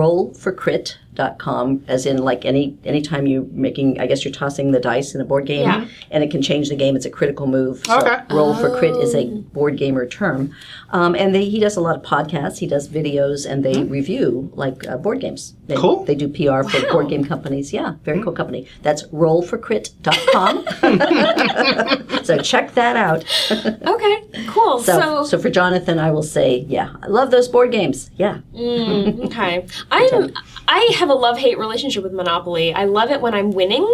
rollforcrit.com 1.15 1.84
as 1.88 2.06
in 2.06 2.17
like 2.17 2.45
any 2.45 2.78
anytime 2.84 3.28
you're 3.28 3.43
making 3.51 3.99
I 3.99 4.08
guess 4.08 4.23
you're 4.25 4.34
tossing 4.34 4.71
the 4.71 4.80
dice 4.80 5.15
in 5.15 5.21
a 5.21 5.25
board 5.25 5.45
game 5.45 5.62
Yeah. 5.63 5.86
and 6.12 6.23
it 6.23 6.32
can 6.32 6.41
change 6.41 6.69
the 6.69 6.75
game. 6.75 6.95
It's 6.95 7.06
a 7.06 7.10
critical 7.10 7.47
move. 7.47 7.84
So 7.86 7.97
Okay. 7.99 8.17
roll 8.32 8.56
for 8.56 8.78
crit 8.78 8.95
is 8.97 9.15
a 9.15 9.25
board 9.54 9.78
gamer 9.78 10.06
term. 10.06 10.51
Um, 10.91 11.15
and 11.15 11.34
they, 11.34 11.49
he 11.49 11.60
does 11.60 11.75
a 11.78 11.82
lot 11.82 11.95
of 11.95 12.04
podcasts, 12.04 12.58
he 12.60 12.67
does 12.67 12.88
videos 12.88 13.49
and 13.49 13.63
they 13.63 13.84
review 13.84 14.51
like 14.54 14.88
uh, 14.88 14.97
board 14.97 15.19
games. 15.21 15.54
They, 15.67 15.75
Cool. 15.75 16.04
They 16.06 16.15
do 16.15 16.28
PR 16.28 16.67
for 16.67 16.80
board 16.91 17.10
game 17.10 17.23
companies. 17.25 17.73
Yeah, 17.73 17.95
very 18.04 18.21
cool 18.21 18.34
company. 18.34 18.67
That's 18.84 19.04
rollforcrit.com. 19.08 20.65
so 22.23 22.38
check 22.39 22.73
that 22.75 22.95
out. 22.95 23.23
Okay, 23.95 24.23
cool. 24.47 24.80
So, 24.80 24.99
So, 24.99 25.23
so 25.23 25.39
for 25.39 25.49
Jonathan, 25.49 25.99
I 25.99 26.12
will 26.12 26.23
say, 26.23 26.65
yeah, 26.67 26.93
I 27.01 27.08
love 27.08 27.32
those 27.32 27.47
board 27.47 27.71
games. 27.71 28.10
Yeah, 28.17 28.39
okay, 28.56 29.65
I'm 29.91 30.34
I 30.67 30.91
have 30.97 31.05
a 31.10 31.13
love 31.13 31.38
hate 31.38 31.58
relationship 31.58 32.04
with 32.04 32.13
Monopoly. 32.13 32.74
I 32.74 32.86
love 32.86 33.12
it 33.12 33.22
when 33.22 33.34
I'm 33.34 33.52
winning, 33.52 33.88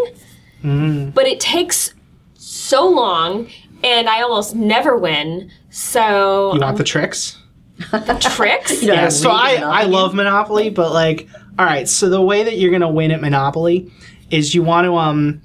but 1.14 1.26
it 1.28 1.40
takes 1.40 1.94
so 2.36 2.88
long, 2.88 3.50
and 3.84 4.10
I 4.10 4.22
almost 4.22 4.56
never 4.56 4.98
win. 4.98 5.52
So 5.70 6.54
You 6.54 6.60
want 6.62 6.78
the 6.78 6.84
tricks? 6.84 7.38
The 7.92 8.18
tricks. 8.20 8.82
know, 8.88 8.94
Yeah, 8.94 9.10
so 9.10 9.32
I, 9.32 9.56
Monopoly 9.56 9.74
I 9.74 9.84
love 9.84 10.14
Monopoly, 10.14 10.70
but 10.70 10.92
like, 10.94 11.28
all 11.58 11.66
right, 11.66 11.88
so 11.88 12.10
the 12.10 12.22
way 12.22 12.44
that 12.44 12.58
you're 12.58 12.72
gonna 12.72 12.92
win 12.92 13.12
at 13.12 13.22
Monopoly 13.22 13.92
is 14.30 14.54
you 14.56 14.64
want 14.64 14.86
to 14.86 14.96
um, 14.96 15.42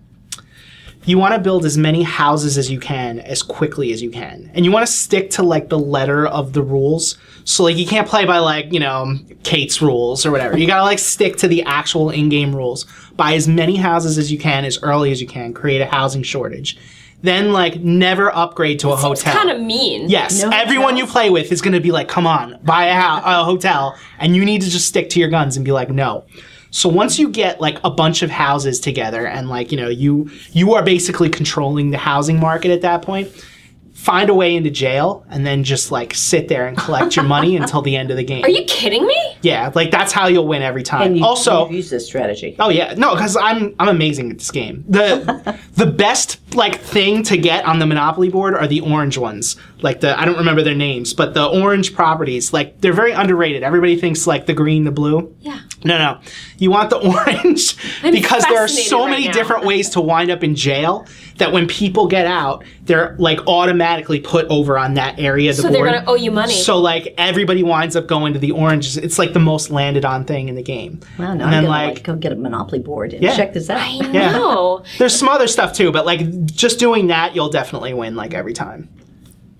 you 1.05 1.18
want 1.18 1.35
to 1.35 1.40
build 1.40 1.64
as 1.64 1.79
many 1.79 2.02
houses 2.02 2.59
as 2.59 2.70
you 2.70 2.81
can 2.81 3.20
as 3.20 3.42
quickly 3.42 3.92
as 3.92 4.02
you 4.02 4.11
can, 4.11 4.50
and 4.55 4.64
you 4.64 4.72
want 4.72 4.87
to 4.87 4.92
stick 4.92 5.31
to 5.31 5.42
like 5.42 5.68
the 5.68 5.79
letter 5.79 6.26
of 6.26 6.52
the 6.52 6.62
rules. 6.62 7.16
So 7.46 7.62
like, 7.62 7.76
you 7.76 7.87
can't 7.87 8.09
play 8.09 8.24
by 8.24 8.38
like 8.38 8.72
you 8.72 8.80
know 8.80 9.16
Kate's 9.44 9.80
rules 9.80 10.26
or 10.26 10.32
whatever. 10.32 10.59
You 10.59 10.66
gotta 10.66 10.82
like 10.82 10.98
stick 10.98 11.37
to 11.38 11.48
the 11.48 11.62
actual 11.62 12.11
in-game 12.11 12.54
rules. 12.54 12.85
Buy 13.14 13.35
as 13.35 13.46
many 13.48 13.76
houses 13.76 14.18
as 14.18 14.30
you 14.30 14.38
can 14.38 14.64
as 14.64 14.82
early 14.82 15.12
as 15.12 15.20
you 15.20 15.28
can. 15.28 15.54
Create 15.54 15.80
a 15.80 15.87
housing 15.87 16.24
shortage. 16.24 16.76
Then 17.22 17.52
like 17.52 17.80
never 17.80 18.35
upgrade 18.35 18.80
to 18.80 18.90
a 18.90 18.96
hotel. 18.96 19.32
That's 19.32 19.38
Kind 19.38 19.50
of 19.50 19.61
mean. 19.61 20.11
Yes, 20.11 20.42
No 20.42 20.50
everyone 20.50 20.96
you 20.96 21.06
play 21.06 21.30
with 21.30 21.50
is 21.52 21.62
going 21.62 21.72
to 21.74 21.80
be 21.80 21.92
like, 21.92 22.09
"Come 22.09 22.26
on, 22.26 22.59
buy 22.64 22.87
a, 22.87 23.00
ho- 23.00 23.22
a 23.24 23.44
hotel," 23.44 23.96
and 24.18 24.35
you 24.35 24.44
need 24.44 24.61
to 24.62 24.68
just 24.68 24.88
stick 24.88 25.09
to 25.11 25.20
your 25.20 25.28
guns 25.28 25.56
and 25.56 25.64
be 25.64 25.72
like, 25.72 25.88
"No." 25.88 26.24
So 26.72 26.88
once 26.88 27.18
you 27.18 27.30
get 27.30 27.61
like 27.61 27.78
a 27.85 27.90
bunch 27.90 28.22
of 28.22 28.30
houses 28.30 28.80
together, 28.80 29.26
and 29.26 29.48
like 29.48 29.70
you 29.70 29.78
know, 29.78 29.88
you 29.88 30.30
you 30.50 30.74
are 30.74 30.82
basically 30.82 31.30
controlling 31.30 31.90
the 31.90 31.98
housing 31.98 32.38
market 32.38 32.70
at 32.72 32.82
that 32.82 33.02
point. 33.02 33.28
Find 33.96 34.28
a 34.28 34.35
way 34.35 34.54
into 34.54 34.70
jail, 34.70 35.24
and 35.30 35.44
then 35.46 35.64
just 35.64 35.90
like 35.90 36.14
sit 36.14 36.48
there 36.48 36.66
and 36.66 36.76
collect 36.76 37.16
your 37.16 37.24
money 37.24 37.56
until 37.61 37.80
the 37.82 37.96
end 37.96 38.11
of 38.11 38.16
the 38.16 38.22
game. 38.22 38.44
Are 38.44 38.50
you 38.50 38.64
kidding 38.64 39.06
me? 39.06 39.37
yeah, 39.42 39.72
like 39.74 39.90
that's 39.90 40.12
how 40.12 40.28
you'll 40.28 40.46
win 40.46 40.62
every 40.62 40.82
time. 40.82 41.02
and 41.02 41.18
you, 41.18 41.24
also, 41.24 41.64
you've 41.64 41.72
used 41.76 41.90
this 41.90 42.06
strategy. 42.06 42.54
Oh 42.59 42.68
yeah, 42.68 42.94
no, 42.96 43.14
because 43.14 43.37
I'm 43.37 43.74
I'm 43.80 43.88
amazing 43.88 44.30
at 44.30 44.38
this 44.38 44.50
game. 44.50 44.85
The 44.87 45.59
the 45.74 45.87
best 45.87 46.38
like 46.54 46.78
thing 46.80 47.22
to 47.24 47.37
get 47.37 47.64
on 47.64 47.78
the 47.78 47.87
Monopoly 47.87 48.28
board 48.28 48.54
are 48.54 48.66
the 48.66 48.80
orange 48.80 49.18
ones. 49.18 49.56
Like 49.82 50.00
the 50.00 50.18
I 50.18 50.24
don't 50.24 50.38
remember 50.38 50.62
their 50.62 50.74
names, 50.74 51.12
but 51.12 51.34
the 51.34 51.44
orange 51.46 51.94
properties. 51.94 52.52
Like 52.52 52.80
they're 52.80 52.94
very 52.94 53.12
underrated. 53.12 53.62
Everybody 53.62 53.96
thinks 53.96 54.26
like 54.26 54.46
the 54.46 54.54
green, 54.54 54.84
the 54.84 54.90
blue. 54.90 55.34
Yeah. 55.40 55.60
No, 55.84 55.98
no, 55.98 56.20
you 56.58 56.70
want 56.70 56.88
the 56.90 56.96
orange 56.96 57.76
because 58.02 58.42
there 58.44 58.58
are 58.58 58.68
so 58.68 59.00
right 59.04 59.10
many 59.10 59.26
now. 59.26 59.32
different 59.34 59.64
ways 59.66 59.90
to 59.90 60.00
wind 60.00 60.30
up 60.30 60.42
in 60.42 60.54
jail 60.54 61.06
that 61.36 61.52
when 61.52 61.68
people 61.68 62.06
get 62.08 62.26
out, 62.26 62.64
they're 62.84 63.14
like 63.18 63.46
automatically 63.46 64.18
put 64.18 64.46
over 64.46 64.78
on 64.78 64.94
that 64.94 65.20
area 65.20 65.50
of 65.50 65.56
the 65.56 65.62
So 65.62 65.68
board. 65.68 65.74
they're 65.86 65.92
gonna 66.00 66.10
owe 66.10 66.14
you 66.14 66.30
money. 66.30 66.54
So 66.54 66.78
like 66.78 67.14
everybody 67.18 67.62
winds 67.62 67.94
up 67.96 68.06
going 68.06 68.32
to 68.32 68.38
the 68.38 68.52
orange. 68.52 68.96
It's 68.96 69.18
like 69.18 69.34
the 69.34 69.40
most 69.40 69.70
landed 69.70 70.06
on 70.06 70.24
thing 70.24 70.48
in 70.48 70.54
the 70.54 70.62
game. 70.62 71.00
Wow, 71.18 71.26
now 71.26 71.32
and 71.32 71.42
I'm 71.42 71.50
then 71.50 71.62
gonna 71.64 71.68
like 71.68 71.94
like, 71.96 72.02
go 72.02 72.16
get 72.16 72.32
a 72.32 72.36
Monopoly 72.36 72.78
board 72.78 73.12
and 73.12 73.22
Yeah. 73.22 73.36
check 73.36 73.52
this 73.52 73.68
out. 73.68 73.78
I 73.80 73.90
Yeah. 74.10 74.78
There's 74.98 75.14
some 75.14 75.28
other 75.28 75.46
stuff 75.46 75.74
too, 75.74 75.92
but 75.92 76.06
like 76.06 76.46
just 76.46 76.78
doing 76.78 77.08
that, 77.08 77.36
you'll 77.36 77.50
definitely 77.50 77.92
win 77.92 78.16
like 78.16 78.32
every 78.32 78.54
time. 78.54 78.88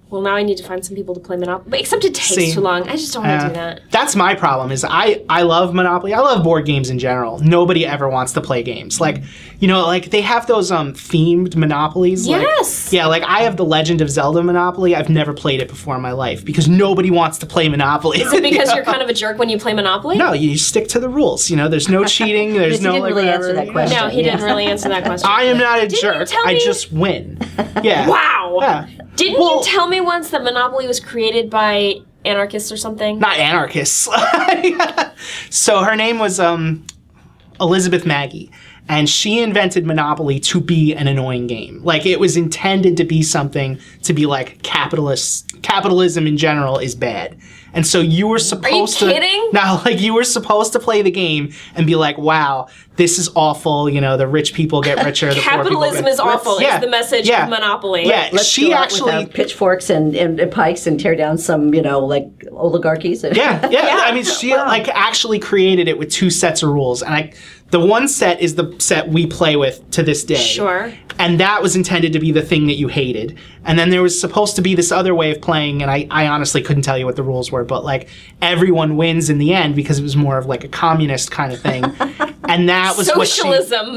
Well, 0.09 0.23
now 0.23 0.37
I 0.37 0.45
need 0.45 0.57
to 0.59 0.63
find 0.65 0.85
some 0.87 0.95
people 0.95 1.15
to 1.15 1.21
play 1.21 1.37
Monopoly. 1.37 1.81
Except 1.81 2.05
it 2.05 2.15
takes 2.15 2.29
See. 2.29 2.53
too 2.53 2.61
long. 2.61 2.89
I 2.89 2.93
just 2.93 3.13
don't 3.13 3.27
want 3.27 3.41
to 3.41 3.47
Uh, 3.47 3.49
do 3.49 3.55
that. 3.55 3.81
That's 3.91 4.15
my 4.15 4.37
problem. 4.37 4.71
Is 4.71 4.85
I 4.89 5.23
I 5.29 5.43
love 5.43 5.75
Monopoly. 5.75 6.15
I 6.15 6.21
love 6.21 6.45
board 6.45 6.65
games 6.65 6.91
in 6.91 6.99
general. 7.01 7.41
Nobody 7.41 7.85
ever 7.85 8.09
wants 8.09 8.33
to 8.35 8.41
play 8.41 8.63
games. 8.63 9.01
Like 9.01 9.23
you 9.59 9.67
know, 9.67 9.83
like 9.85 10.11
they 10.11 10.21
have 10.21 10.47
those 10.47 10.71
um 10.71 10.93
themed 10.93 11.57
monopolies. 11.57 12.29
like- 12.29 12.43
Yes. 12.43 12.93
yeah, 12.93 13.07
like 13.07 13.25
I 13.25 13.41
have 13.41 13.57
the 13.57 13.65
Legend 13.65 14.01
of 14.01 14.09
Zelda 14.11 14.43
Monopoly. 14.45 14.95
I've 14.95 15.09
never 15.09 15.33
played 15.33 15.61
it 15.61 15.67
before 15.69 15.97
in 15.97 16.03
my 16.03 16.13
life 16.13 16.45
because 16.45 16.69
nobody 16.69 17.11
wants 17.11 17.39
to 17.39 17.47
play 17.47 17.69
Monopoly. 17.69 18.21
Is 18.21 18.33
it 18.33 18.43
because 18.45 18.73
you're 18.75 18.85
kind 18.95 19.03
of 19.03 19.09
a 19.09 19.15
jerk 19.15 19.39
when 19.39 19.49
you 19.49 19.59
play 19.59 19.75
Monopoly? 19.75 20.19
no, 20.19 20.33
you 20.33 20.57
stick 20.57 20.87
to 20.89 21.01
the 21.01 21.09
rules. 21.09 21.51
You 21.51 21.57
know, 21.57 21.69
there's 21.69 21.89
no 21.89 22.05
cheating. 22.17 22.55
There's 22.55 22.79
He 22.79 22.85
no 22.85 22.93
didn't 22.93 23.03
like, 23.07 23.15
really 23.17 23.29
answer 23.29 23.53
that 23.55 23.71
question. 23.73 23.99
No, 23.99 24.09
he 24.09 24.23
didn't 24.23 24.43
really 24.43 24.67
answer 24.67 24.89
that 24.89 25.05
question. 25.05 25.29
I 25.29 25.45
am 25.45 25.59
not 25.59 25.81
a 25.81 25.89
you 25.89 26.01
jerk. 26.01 26.29
tell 26.29 26.47
I 26.47 26.59
just 26.59 26.93
win. 26.93 27.39
Yeah. 27.83 28.09
wow. 28.09 28.59
Yeah. 28.61 28.87
Didn't 29.17 29.39
Well- 29.39 29.59
you 29.59 29.65
tell 29.65 29.87
me 29.89 29.96
once 30.01 30.31
that 30.31 30.43
Monopoly 30.43 30.87
was 30.87 31.01
created 31.01 31.51
by 31.51 31.97
anarchists 32.25 32.73
or 32.73 32.77
something? 32.77 33.19
not 33.19 33.39
anarchists. 33.39 34.09
so 35.51 35.83
her 35.83 35.97
name 35.97 36.19
was 36.19 36.41
um 36.41 36.87
Elizabeth 37.61 38.05
Magie, 38.05 38.51
and 38.89 39.09
she 39.09 39.41
invented 39.41 39.85
Monopoly 39.85 40.39
to 40.41 40.61
be 40.61 40.95
an 40.95 41.09
annoying 41.09 41.47
game. 41.47 41.81
Like 41.83 42.07
it 42.07 42.21
was 42.21 42.37
intended 42.37 42.97
to 42.99 43.05
be 43.05 43.23
something 43.23 43.79
to 44.03 44.13
be 44.13 44.27
like 44.27 44.63
capitalist. 44.63 45.45
Capitalism 45.63 46.27
in 46.27 46.37
general 46.37 46.79
is 46.79 46.95
bad, 46.95 47.37
and 47.73 47.87
so 47.87 48.01
you 48.01 48.27
were 48.29 48.39
supposed 48.39 48.99
to. 49.01 49.07
kidding? 49.07 49.33
No, 49.53 49.81
like 49.85 50.01
you 50.01 50.13
were 50.13 50.25
supposed 50.25 50.73
to 50.75 50.81
play 50.81 51.03
the 51.03 51.11
game 51.11 51.53
and 51.75 51.87
be 51.87 51.95
like, 51.95 52.19
"Wow, 52.19 52.69
this 52.97 53.19
is 53.19 53.31
awful." 53.35 53.89
You 53.89 54.01
know, 54.01 54.17
the 54.17 54.27
rich 54.27 54.55
people 54.55 54.81
get 54.83 55.05
richer. 55.05 55.29
The 55.33 55.41
poor 55.41 55.43
people 55.43 55.59
Capitalism 55.59 56.05
get- 56.05 56.13
is 56.13 56.21
awful. 56.21 56.61
Yeah, 56.61 56.77
is 56.77 56.81
the 56.83 56.91
message 56.91 57.29
yeah. 57.29 57.45
of 57.45 57.51
Monopoly. 57.51 58.07
Yeah, 58.07 58.29
Let's 58.33 58.47
she 58.47 58.69
go 58.69 58.75
out 58.75 58.85
actually. 58.85 59.17
with, 59.17 59.29
uh, 59.29 59.33
pitchforks 59.33 59.89
and, 59.89 60.15
and, 60.15 60.39
and 60.39 60.53
pikes 60.53 60.87
and 60.87 61.01
tear 61.01 61.15
down 61.17 61.39
some, 61.39 61.73
you 61.75 61.81
know, 61.81 62.01
like 62.01 62.29
oligarchies. 62.53 63.23
Yeah, 63.25 63.69
yeah. 63.71 64.01
I 64.03 64.13
mean, 64.13 64.25
she 64.41 64.55
like 64.55 64.89
actually 64.89 65.39
created 65.39 65.89
it 65.89 65.99
with 65.99 66.11
two 66.11 66.29
sets 66.29 66.63
of 66.63 66.71
rules, 66.71 67.03
and 67.03 67.15
I, 67.15 67.33
the 67.71 67.81
one 67.81 68.07
set 68.09 68.41
is 68.41 68.55
the 68.55 68.75
set 68.79 69.09
we 69.09 69.27
play 69.27 69.57
with 69.57 69.89
to 69.91 70.03
this 70.03 70.25
day. 70.25 70.37
Sure. 70.37 70.93
And 71.19 71.41
that 71.41 71.63
was 71.63 71.75
intended 71.75 72.13
to 72.13 72.19
be 72.21 72.31
the 72.31 72.43
thing 72.43 72.67
that 72.67 72.75
you 72.75 72.89
hated, 72.89 73.39
and 73.65 73.79
then 73.79 73.89
there 73.89 74.03
was 74.03 74.21
supposed 74.21 74.55
to 74.57 74.63
be 74.63 74.75
this 74.75 74.93
other 74.93 75.15
way 75.15 75.31
of 75.31 75.41
playing, 75.41 75.81
and 75.81 75.91
I, 75.91 76.07
I 76.11 76.27
honestly 76.29 76.63
couldn't 76.63 76.83
tell 76.83 76.99
you 76.99 77.07
what 77.07 77.17
the 77.17 77.23
rules 77.23 77.51
were, 77.51 77.65
but 77.65 77.85
like 77.85 78.11
everyone 78.43 78.97
wins 78.99 79.31
in 79.31 79.39
the 79.39 79.55
end 79.55 79.75
because 79.75 79.99
it 79.99 80.03
was 80.03 80.15
more 80.15 80.37
of 80.37 80.45
like 80.45 80.63
a 80.63 80.69
communist 80.69 81.31
kind 81.31 81.55
of 81.55 81.61
thing, 81.61 81.85
and 82.49 82.69
that 82.69 82.99
was 82.99 83.09
what 83.17 83.29
she- 83.29 83.49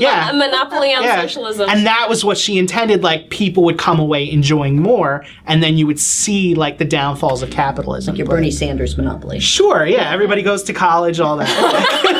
yeah. 0.01 0.32
Mo- 0.32 0.38
Monopoly 0.39 0.93
on 0.93 1.03
yeah. 1.03 1.21
socialism. 1.21 1.69
And 1.69 1.86
that 1.86 2.08
was 2.08 2.23
what 2.23 2.38
she 2.38 2.58
intended. 2.58 3.03
Like 3.03 3.29
people 3.29 3.63
would 3.65 3.77
come 3.77 3.99
away 3.99 4.32
enjoying 4.32 4.82
more, 4.82 5.25
and 5.45 5.62
then 5.62 5.77
you 5.77 5.86
would 5.88 5.99
see 5.99 6.55
like 6.55 6.77
the 6.77 6.86
downfalls 6.86 7.43
of 7.43 7.51
capitalism. 7.51 8.13
Like 8.13 8.19
Your 8.19 8.27
Bernie 8.27 8.49
Sanders 8.49 8.95
monopoly. 8.95 9.41
Sure, 9.41 9.86
yeah, 9.86 10.10
everybody 10.10 10.41
goes 10.41 10.63
to 10.63 10.73
college, 10.73 11.19
all 11.19 11.36
that. 11.36 12.15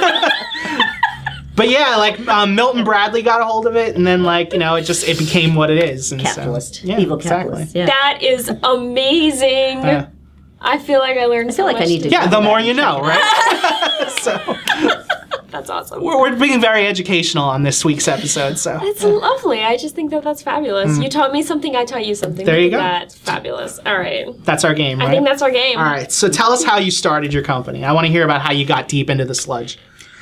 but 1.60 1.70
yeah, 1.70 1.98
like 1.98 2.26
um, 2.30 2.56
Milton 2.56 2.86
Bradley 2.86 3.22
got 3.22 3.42
a 3.42 3.44
hold 3.44 3.68
of 3.68 3.76
it, 3.76 3.98
and 3.98 4.08
then 4.08 4.24
like 4.24 4.54
you 4.54 4.60
know, 4.60 4.76
it 4.76 4.84
just 4.84 5.06
it 5.06 5.20
became 5.20 5.56
what 5.56 5.70
it 5.70 5.78
is. 5.78 6.14
And 6.14 6.22
so- 6.22 6.28
Capitalist. 6.28 6.86
yeah, 6.86 7.00
Evil 7.00 7.18
exactly. 7.18 7.52
capitalist. 7.52 7.76
Yeah. 7.76 7.86
that 7.88 8.20
is 8.24 8.50
amazing. 8.64 9.84
Yeah. 9.84 10.08
I 10.62 10.78
feel 10.78 11.00
like 11.00 11.18
I 11.18 11.26
learned 11.26 11.50
I 11.50 11.54
feel 11.54 11.66
like 11.66 11.76
I 11.78 11.86
need 11.86 12.04
to. 12.04 12.10
Yeah, 12.10 12.28
the 12.28 12.38
Google 12.38 12.44
more 12.44 12.60
you 12.62 12.70
and 12.70 12.78
know, 12.78 13.02
right? 13.02 14.10
so 14.22 14.38
That's 15.52 15.70
awesome. 15.70 16.02
we're, 16.02 16.20
we're 16.20 16.36
being 16.36 16.62
very 16.62 16.86
educational 16.88 17.44
on 17.44 17.64
this 17.64 17.84
week's 17.84 18.08
episode. 18.08 18.58
So 18.58 18.80
It's 18.82 19.04
lovely. 19.04 19.62
I 19.62 19.76
just 19.78 19.96
think 19.96 20.12
that 20.12 20.24
that's 20.24 20.42
fabulous. 20.42 20.98
You 21.00 21.10
taught 21.10 21.34
me 21.34 21.42
something. 21.44 21.76
I 21.76 21.86
taught 21.86 22.06
you 22.06 22.16
something. 22.16 22.44
Mm. 22.44 22.46
There 22.46 22.60
you 22.60 22.70
go. 22.70 22.78
That's 22.78 23.16
fabulous. 23.16 23.80
All 23.86 23.98
right. 23.98 24.28
that's 24.46 24.64
our 24.64 24.74
game, 24.74 25.00
right? 25.00 25.10
I 25.10 25.12
think 25.12 25.26
that's 25.26 25.42
our 25.42 25.52
game. 25.52 25.78
all 25.78 25.84
right. 25.84 26.12
So 26.12 26.30
tell 26.30 26.52
us 26.52 26.64
how 26.64 26.78
you 26.78 26.92
started 26.92 27.34
your 27.34 27.44
company. 27.44 27.84
I 27.84 27.92
want 27.94 28.06
to 28.06 28.12
hear 28.12 28.24
about 28.24 28.42
how 28.42 28.54
you 28.54 28.66
got 28.66 28.88
deep 28.88 29.10
into 29.10 29.26
the 29.26 29.36
sludge. 29.36 29.80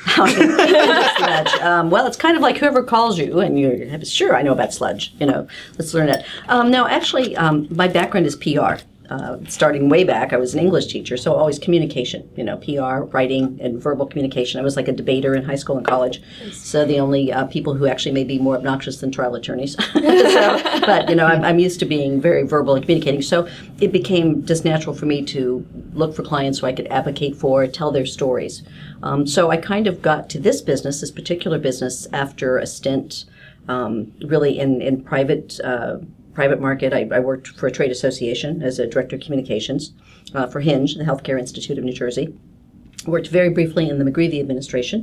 sludge. 1.17 1.54
Um, 1.62 1.89
well, 1.89 2.08
it's 2.08 2.17
kind 2.17 2.36
of 2.36 2.41
like 2.41 2.58
whoever 2.58 2.84
calls 2.84 3.17
you, 3.17 3.39
and 3.39 3.60
you're 3.60 4.04
sure 4.06 4.36
I 4.36 4.41
know 4.41 4.54
about 4.54 4.74
sludge. 4.74 5.13
You 5.20 5.26
know, 5.28 5.48
let's 5.78 5.93
learn 5.93 6.10
it. 6.10 6.26
Um, 6.48 6.72
no, 6.72 6.88
actually, 6.88 7.36
um, 7.36 7.67
my 7.70 7.88
background 7.88 8.26
is 8.26 8.36
PR. 8.36 8.76
Uh, 9.10 9.38
starting 9.48 9.88
way 9.88 10.04
back, 10.04 10.34
I 10.34 10.38
was 10.38 10.54
an 10.54 10.60
English 10.60 10.88
teacher, 10.88 11.15
so 11.15 11.34
always 11.34 11.58
communication. 11.60 12.30
You 12.36 12.43
know, 12.43 12.58
PR, 12.58 13.06
writing, 13.13 13.58
and 13.62 13.82
verbal 13.82 14.06
communication. 14.06 14.60
I 14.60 14.63
was 14.63 14.76
like 14.76 14.88
a 14.88 14.91
debater 14.91 15.34
in 15.34 15.43
high 15.43 15.56
school 15.56 15.78
and 15.78 15.86
college. 15.86 16.22
So 16.52 16.86
the 16.86 17.00
only 17.00 17.32
uh, 17.32 17.46
people 17.46 17.74
who 17.74 17.88
actually 17.88 18.12
may 18.12 18.24
be 18.26 18.38
more 18.39 18.56
obnoxious 18.56 19.00
than 19.00 19.12
trial 19.12 19.36
attorneys. 19.36 19.76
so, 19.93 20.00
but 20.86 21.10
you 21.10 21.15
know, 21.15 21.26
I'm, 21.26 21.43
I'm 21.43 21.60
used 21.60 21.80
to 21.80 21.86
being 21.86 22.20
very 22.20 22.43
verbal 22.43 22.76
and 22.76 22.84
communicating. 22.84 23.22
So 23.22 23.48
it 23.80 23.91
became 23.91 24.46
just 24.46 24.65
natural 24.65 24.96
for 24.96 25.06
me 25.06 25.24
to 25.26 25.65
look 25.93 26.15
for 26.15 26.24
clients 26.24 26.60
who 26.60 26.67
I 26.67 26.74
could 26.74 26.88
advocate 26.88 27.36
for, 27.36 27.65
tell 27.67 27.91
their 27.91 28.06
stories. 28.06 28.63
Um, 29.04 29.26
so 29.26 29.52
I 29.52 29.58
kind 29.58 29.88
of 29.88 30.02
got 30.02 30.30
to 30.32 30.39
this 30.39 30.62
business, 30.62 31.02
this 31.02 31.12
particular 31.12 31.60
business, 31.60 32.08
after 32.12 32.58
a 32.58 32.67
stint 32.67 33.26
um, 33.67 34.13
really 34.26 34.60
in, 34.60 34.82
in 34.82 35.04
private 35.04 35.60
uh, 35.63 35.98
private 36.38 36.62
market. 36.62 36.93
I, 36.93 37.10
I 37.12 37.19
worked 37.19 37.47
for 37.47 37.65
a 37.65 37.71
trade 37.71 37.89
association 37.89 38.62
as 38.62 38.78
a 38.78 38.86
director 38.86 39.15
of 39.15 39.23
communications 39.23 39.93
uh, 40.36 40.45
for 40.45 40.62
HINJ, 40.62 41.00
the 41.00 41.04
Healthcare 41.04 41.39
Institute 41.39 41.80
of 41.80 41.84
New 41.84 41.93
Jersey. 41.93 42.38
Worked 43.08 43.30
very 43.30 43.50
briefly 43.50 43.89
in 43.89 43.97
the 43.97 44.06
McGreevey 44.06 44.39
administration, 44.39 45.00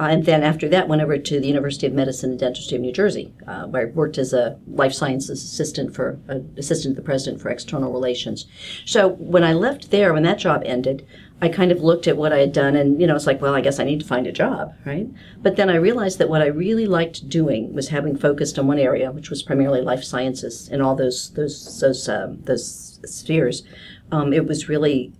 uh, 0.00 0.08
and 0.10 0.24
then 0.24 0.42
after 0.42 0.68
that 0.70 0.88
went 0.88 1.00
over 1.00 1.18
to 1.18 1.38
the 1.38 1.46
University 1.46 1.86
of 1.86 1.92
Medicine 1.92 2.30
and 2.30 2.40
Dentistry 2.40 2.76
of 2.76 2.82
New 2.82 2.92
Jersey, 2.92 3.32
uh, 3.46 3.66
where 3.66 3.82
I 3.82 3.90
worked 3.92 4.18
as 4.18 4.32
a 4.32 4.58
life 4.66 4.92
sciences 4.92 5.44
assistant 5.44 5.94
for 5.94 6.18
uh, 6.28 6.40
assistant 6.56 6.96
to 6.96 7.00
the 7.00 7.06
president 7.06 7.40
for 7.40 7.50
external 7.50 7.92
relations. 7.92 8.46
So 8.84 9.10
when 9.34 9.44
I 9.44 9.52
left 9.52 9.92
there, 9.92 10.12
when 10.12 10.24
that 10.24 10.40
job 10.40 10.62
ended, 10.64 11.06
I 11.42 11.48
kind 11.48 11.72
of 11.72 11.82
looked 11.82 12.06
at 12.06 12.16
what 12.16 12.32
I 12.32 12.38
had 12.38 12.52
done, 12.52 12.76
and 12.76 13.00
you 13.00 13.06
know, 13.08 13.16
it's 13.16 13.26
like, 13.26 13.42
well, 13.42 13.52
I 13.52 13.60
guess 13.60 13.80
I 13.80 13.84
need 13.84 13.98
to 13.98 14.06
find 14.06 14.28
a 14.28 14.32
job, 14.32 14.74
right? 14.84 15.08
But 15.38 15.56
then 15.56 15.68
I 15.68 15.74
realized 15.74 16.18
that 16.18 16.28
what 16.28 16.40
I 16.40 16.46
really 16.46 16.86
liked 16.86 17.28
doing 17.28 17.74
was 17.74 17.88
having 17.88 18.16
focused 18.16 18.60
on 18.60 18.68
one 18.68 18.78
area, 18.78 19.10
which 19.10 19.28
was 19.28 19.42
primarily 19.42 19.80
life 19.80 20.04
sciences 20.04 20.68
and 20.70 20.80
all 20.80 20.94
those 20.94 21.30
those 21.32 21.80
those 21.80 22.08
um, 22.08 22.40
those 22.42 23.00
spheres. 23.04 23.64
Um, 24.12 24.32
it 24.32 24.46
was 24.46 24.68
really 24.68 25.12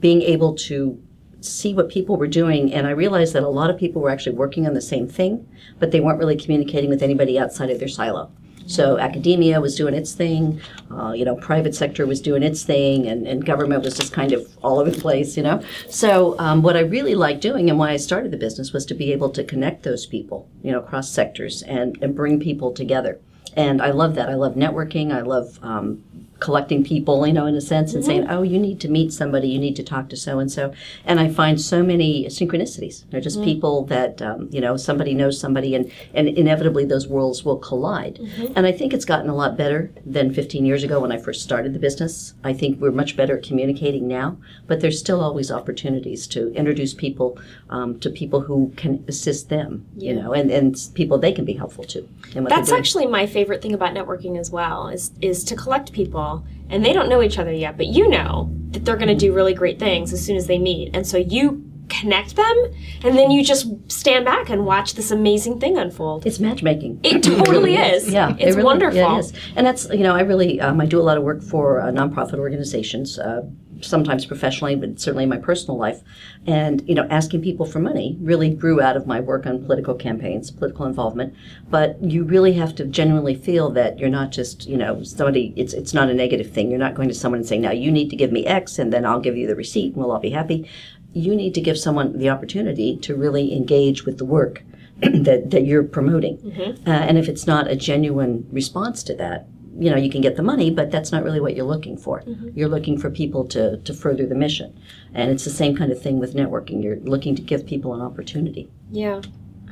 being 0.00 0.22
able 0.22 0.54
to 0.54 0.98
see 1.42 1.74
what 1.74 1.90
people 1.90 2.16
were 2.16 2.26
doing, 2.26 2.72
and 2.72 2.86
I 2.86 2.92
realized 2.92 3.34
that 3.34 3.42
a 3.42 3.48
lot 3.48 3.68
of 3.68 3.76
people 3.76 4.00
were 4.00 4.10
actually 4.10 4.36
working 4.36 4.66
on 4.66 4.72
the 4.72 4.80
same 4.80 5.06
thing, 5.06 5.46
but 5.78 5.90
they 5.90 6.00
weren't 6.00 6.18
really 6.18 6.38
communicating 6.38 6.88
with 6.88 7.02
anybody 7.02 7.38
outside 7.38 7.68
of 7.68 7.80
their 7.80 7.88
silo. 7.88 8.30
So 8.66 8.98
academia 8.98 9.60
was 9.60 9.76
doing 9.76 9.94
its 9.94 10.12
thing, 10.12 10.60
uh, 10.90 11.12
you 11.12 11.24
know, 11.24 11.36
private 11.36 11.74
sector 11.74 12.06
was 12.06 12.20
doing 12.20 12.42
its 12.42 12.64
thing, 12.64 13.06
and, 13.06 13.26
and 13.26 13.44
government 13.44 13.82
was 13.82 13.96
just 13.96 14.12
kind 14.12 14.32
of 14.32 14.46
all 14.62 14.78
over 14.78 14.90
the 14.90 15.00
place, 15.00 15.36
you 15.36 15.42
know. 15.42 15.62
So 15.88 16.38
um, 16.38 16.62
what 16.62 16.76
I 16.76 16.80
really 16.80 17.14
liked 17.14 17.40
doing 17.40 17.70
and 17.70 17.78
why 17.78 17.90
I 17.90 17.96
started 17.96 18.32
the 18.32 18.36
business 18.36 18.72
was 18.72 18.84
to 18.86 18.94
be 18.94 19.12
able 19.12 19.30
to 19.30 19.44
connect 19.44 19.82
those 19.82 20.06
people, 20.06 20.48
you 20.62 20.72
know, 20.72 20.80
across 20.80 21.10
sectors 21.10 21.62
and, 21.62 21.96
and 22.02 22.14
bring 22.14 22.40
people 22.40 22.72
together. 22.72 23.20
And 23.56 23.80
I 23.80 23.90
love 23.90 24.14
that. 24.16 24.28
I 24.28 24.34
love 24.34 24.54
networking. 24.54 25.12
I 25.12 25.22
love 25.22 25.58
um, 25.62 26.02
collecting 26.46 26.84
people, 26.84 27.26
you 27.26 27.32
know, 27.32 27.46
in 27.46 27.56
a 27.56 27.60
sense, 27.60 27.92
and 27.92 28.04
saying, 28.04 28.24
"Oh, 28.28 28.42
you 28.42 28.58
need 28.66 28.78
to 28.84 28.88
meet 28.88 29.12
somebody. 29.12 29.48
You 29.48 29.58
need 29.58 29.74
to 29.76 29.82
talk 29.82 30.08
to 30.10 30.16
so 30.16 30.38
and 30.38 30.50
so." 30.50 30.72
And 31.04 31.18
I 31.18 31.28
find 31.28 31.60
so 31.60 31.82
many 31.82 32.26
synchronicities. 32.26 33.04
They're 33.10 33.20
just 33.20 33.42
people 33.42 33.84
that 33.86 34.22
um, 34.22 34.48
you 34.52 34.60
know 34.60 34.76
somebody 34.76 35.12
knows 35.12 35.40
somebody, 35.40 35.74
and 35.74 35.90
and 36.14 36.28
inevitably 36.28 36.84
those 36.84 37.08
worlds 37.08 37.44
will 37.44 37.58
collide. 37.58 38.20
And 38.54 38.64
I 38.64 38.72
think 38.72 38.94
it's 38.94 39.04
gotten 39.04 39.28
a 39.28 39.34
lot 39.34 39.56
better 39.56 39.90
than 40.04 40.32
15 40.32 40.64
years 40.64 40.84
ago 40.84 41.00
when 41.00 41.10
I 41.10 41.18
first 41.18 41.42
started 41.42 41.74
the 41.74 41.80
business. 41.80 42.34
I 42.44 42.52
think 42.52 42.80
we're 42.80 42.92
much 43.02 43.16
better 43.16 43.36
at 43.38 43.42
communicating 43.42 44.06
now, 44.06 44.36
but 44.68 44.80
there's 44.80 45.00
still 45.00 45.20
always 45.20 45.50
opportunities 45.50 46.28
to 46.28 46.52
introduce 46.54 46.94
people 46.94 47.38
um, 47.70 47.98
to 48.00 48.08
people 48.08 48.42
who 48.42 48.72
can 48.76 49.04
assist 49.08 49.48
them, 49.48 49.84
you 49.96 50.14
know, 50.14 50.32
and 50.32 50.50
and 50.52 50.76
people 50.94 51.18
they 51.18 51.32
can 51.32 51.44
be 51.44 51.54
helpful 51.54 51.84
to. 51.84 51.98
in 51.98 52.44
what 52.44 52.50
they're 52.50 52.58
That's 52.58 52.72
actually 52.72 53.06
my 53.06 53.26
favorite 53.26 53.62
thing 53.62 53.74
about 53.74 53.92
networking 53.94 54.38
as 54.38 54.50
well 54.50 54.88
is 54.88 55.10
is 55.20 55.42
to 55.50 55.56
collect 55.56 55.92
people 55.92 56.35
and 56.68 56.84
they 56.84 56.92
don't 56.92 57.08
know 57.08 57.22
each 57.22 57.38
other 57.38 57.52
yet, 57.52 57.76
but 57.76 57.86
you 57.86 58.08
know 58.08 58.50
that 58.70 58.84
they're 58.84 58.96
going 58.96 59.08
to 59.08 59.14
do 59.14 59.32
really 59.32 59.54
great 59.54 59.78
things 59.78 60.12
as 60.12 60.24
soon 60.24 60.36
as 60.36 60.46
they 60.46 60.58
meet. 60.58 60.90
And 60.94 61.06
so 61.06 61.16
you 61.16 61.62
connect 61.88 62.34
them 62.34 62.56
and 63.04 63.16
then 63.16 63.30
you 63.30 63.44
just 63.44 63.68
stand 63.90 64.24
back 64.24 64.50
and 64.50 64.66
watch 64.66 64.94
this 64.94 65.12
amazing 65.12 65.60
thing 65.60 65.78
unfold. 65.78 66.26
It's 66.26 66.40
matchmaking. 66.40 66.98
It 67.04 67.22
totally 67.22 67.76
is. 67.76 68.10
Yeah, 68.10 68.30
it 68.30 68.40
It's 68.40 68.56
really- 68.56 68.64
wonderful. 68.64 68.98
Yeah, 68.98 69.16
it 69.16 69.20
is. 69.20 69.32
And 69.54 69.64
that's 69.66 69.88
you 69.90 69.98
know 70.02 70.14
I 70.16 70.20
really 70.22 70.60
um, 70.60 70.80
I 70.80 70.86
do 70.86 71.00
a 71.00 71.04
lot 71.04 71.16
of 71.16 71.22
work 71.22 71.42
for 71.42 71.80
uh, 71.80 71.86
nonprofit 71.92 72.38
organizations. 72.38 73.18
Uh, 73.20 73.42
sometimes 73.80 74.26
professionally, 74.26 74.76
but 74.76 75.00
certainly 75.00 75.24
in 75.24 75.30
my 75.30 75.38
personal 75.38 75.76
life, 75.78 76.02
and 76.46 76.86
you 76.88 76.94
know, 76.94 77.06
asking 77.10 77.42
people 77.42 77.66
for 77.66 77.78
money 77.78 78.16
really 78.20 78.50
grew 78.50 78.80
out 78.80 78.96
of 78.96 79.06
my 79.06 79.20
work 79.20 79.46
on 79.46 79.64
political 79.64 79.94
campaigns, 79.94 80.50
political 80.50 80.86
involvement. 80.86 81.34
But 81.68 82.02
you 82.02 82.24
really 82.24 82.54
have 82.54 82.74
to 82.76 82.84
genuinely 82.84 83.34
feel 83.34 83.70
that 83.70 83.98
you're 83.98 84.08
not 84.08 84.30
just 84.30 84.66
you 84.66 84.76
know 84.76 85.02
somebody. 85.02 85.52
It's 85.56 85.72
it's 85.72 85.94
not 85.94 86.10
a 86.10 86.14
negative 86.14 86.50
thing. 86.50 86.70
You're 86.70 86.78
not 86.78 86.94
going 86.94 87.08
to 87.08 87.14
someone 87.14 87.40
and 87.40 87.48
saying, 87.48 87.62
"Now 87.62 87.72
you 87.72 87.90
need 87.90 88.10
to 88.10 88.16
give 88.16 88.32
me 88.32 88.46
X, 88.46 88.78
and 88.78 88.92
then 88.92 89.04
I'll 89.04 89.20
give 89.20 89.36
you 89.36 89.46
the 89.46 89.56
receipt, 89.56 89.94
and 89.94 89.96
we'll 89.96 90.12
all 90.12 90.20
be 90.20 90.30
happy." 90.30 90.68
You 91.12 91.34
need 91.34 91.54
to 91.54 91.62
give 91.62 91.78
someone 91.78 92.18
the 92.18 92.28
opportunity 92.28 92.96
to 92.98 93.14
really 93.14 93.54
engage 93.56 94.04
with 94.04 94.18
the 94.18 94.26
work 94.26 94.62
that, 95.00 95.50
that 95.50 95.64
you're 95.64 95.82
promoting. 95.82 96.38
Uh, 96.86 96.90
and 96.90 97.18
if 97.18 97.28
it's 97.28 97.46
not 97.46 97.68
a 97.70 97.76
genuine 97.76 98.46
response 98.52 99.02
to 99.04 99.14
that, 99.14 99.46
you 99.78 99.90
know, 99.90 99.96
you 99.96 100.10
can 100.10 100.20
get 100.20 100.36
the 100.36 100.42
money, 100.42 100.70
but 100.70 100.90
that's 100.90 101.12
not 101.12 101.22
really 101.22 101.40
what 101.40 101.54
you're 101.54 101.66
looking 101.66 101.96
for. 101.96 102.20
Mm-hmm. 102.22 102.50
You're 102.54 102.68
looking 102.68 102.98
for 102.98 103.10
people 103.10 103.46
to, 103.48 103.78
to 103.78 103.94
further 103.94 104.26
the 104.26 104.34
mission. 104.34 104.78
And 105.14 105.30
it's 105.30 105.44
the 105.44 105.50
same 105.50 105.76
kind 105.76 105.92
of 105.92 106.00
thing 106.00 106.18
with 106.18 106.34
networking. 106.34 106.82
You're 106.82 107.00
looking 107.00 107.34
to 107.36 107.42
give 107.42 107.66
people 107.66 107.94
an 107.94 108.00
opportunity. 108.00 108.70
Yeah, 108.90 109.20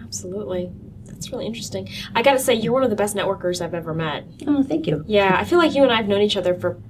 absolutely. 0.03 0.73
That's 1.05 1.31
really 1.31 1.47
interesting. 1.47 1.89
I 2.15 2.23
got 2.23 2.33
to 2.33 2.39
say, 2.39 2.55
you're 2.55 2.73
one 2.73 2.83
of 2.83 2.91
the 2.91 2.97
best 2.97 3.17
networkers 3.17 3.61
I've 3.61 3.75
ever 3.75 3.95
met. 3.95 4.25
Oh, 4.47 4.63
thank 4.63 4.87
you. 4.87 5.05
Yeah, 5.07 5.37
I 5.39 5.45
feel 5.45 5.59
like 5.59 5.75
you 5.75 5.83
and 5.83 5.93
I 5.93 5.97
have 5.97 6.09
known 6.09 6.23
each 6.23 6.37
other 6.37 6.55
for 6.55 6.81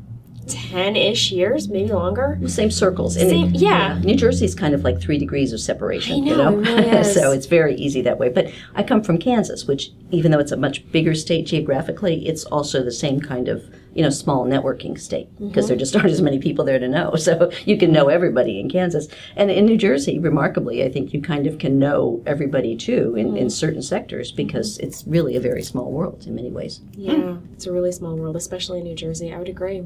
10 0.74 0.96
ish 0.96 1.30
years, 1.30 1.68
maybe 1.68 1.92
longer. 1.92 2.36
Same 2.46 2.68
circles. 2.68 3.16
And 3.16 3.30
Same- 3.30 3.54
yeah. 3.54 4.00
New 4.02 4.16
Jersey's 4.16 4.56
kind 4.56 4.74
of 4.74 4.82
like 4.82 5.00
three 5.00 5.18
degrees 5.18 5.52
of 5.52 5.60
separation, 5.60 6.14
I 6.14 6.16
you 6.16 6.36
know, 6.36 6.50
know? 6.50 6.58
it 6.58 6.90
really 6.90 7.04
so 7.14 7.30
it's 7.30 7.46
very 7.46 7.76
easy 7.76 8.02
that 8.02 8.18
way. 8.18 8.28
But 8.28 8.50
I 8.74 8.82
come 8.82 9.00
from 9.00 9.18
Kansas, 9.18 9.66
which, 9.66 9.92
even 10.10 10.32
though 10.32 10.40
it's 10.40 10.50
a 10.50 10.56
much 10.56 10.90
bigger 10.90 11.14
state 11.14 11.46
geographically, 11.46 12.26
it's 12.26 12.44
also 12.46 12.82
the 12.82 12.90
same 12.90 13.20
kind 13.20 13.46
of 13.46 13.72
you 13.94 14.02
know, 14.02 14.10
small 14.10 14.44
networking 14.44 14.98
state 14.98 15.28
because 15.38 15.68
there 15.68 15.76
mm-hmm. 15.76 15.80
just 15.80 15.96
aren't 15.96 16.10
as 16.10 16.20
many 16.20 16.38
people 16.38 16.64
there 16.64 16.78
to 16.78 16.88
know. 16.88 17.14
So 17.24 17.50
you 17.64 17.78
can 17.78 17.90
know 17.90 18.08
everybody 18.08 18.60
in 18.60 18.68
Kansas. 18.68 19.08
And 19.36 19.50
in 19.50 19.64
New 19.64 19.78
Jersey, 19.78 20.18
remarkably, 20.18 20.84
I 20.84 20.90
think 20.90 21.14
you 21.14 21.22
kind 21.22 21.46
of 21.46 21.58
can 21.58 21.78
know 21.78 22.22
everybody 22.26 22.76
too 22.76 23.14
in, 23.16 23.28
in 23.28 23.34
mm-hmm. 23.34 23.48
certain 23.48 23.80
sectors 23.80 24.30
because 24.30 24.76
mm-hmm. 24.76 24.88
it's 24.88 25.04
really 25.06 25.36
a 25.36 25.40
very 25.40 25.62
small 25.62 25.90
world 25.90 26.26
in 26.26 26.34
many 26.34 26.50
ways. 26.50 26.80
Yeah, 26.92 27.36
it's 27.54 27.66
a 27.66 27.72
really 27.72 27.92
small 27.92 28.16
world, 28.16 28.36
especially 28.36 28.80
in 28.80 28.84
New 28.84 28.94
Jersey. 28.94 29.32
I 29.32 29.38
would 29.38 29.48
agree. 29.48 29.84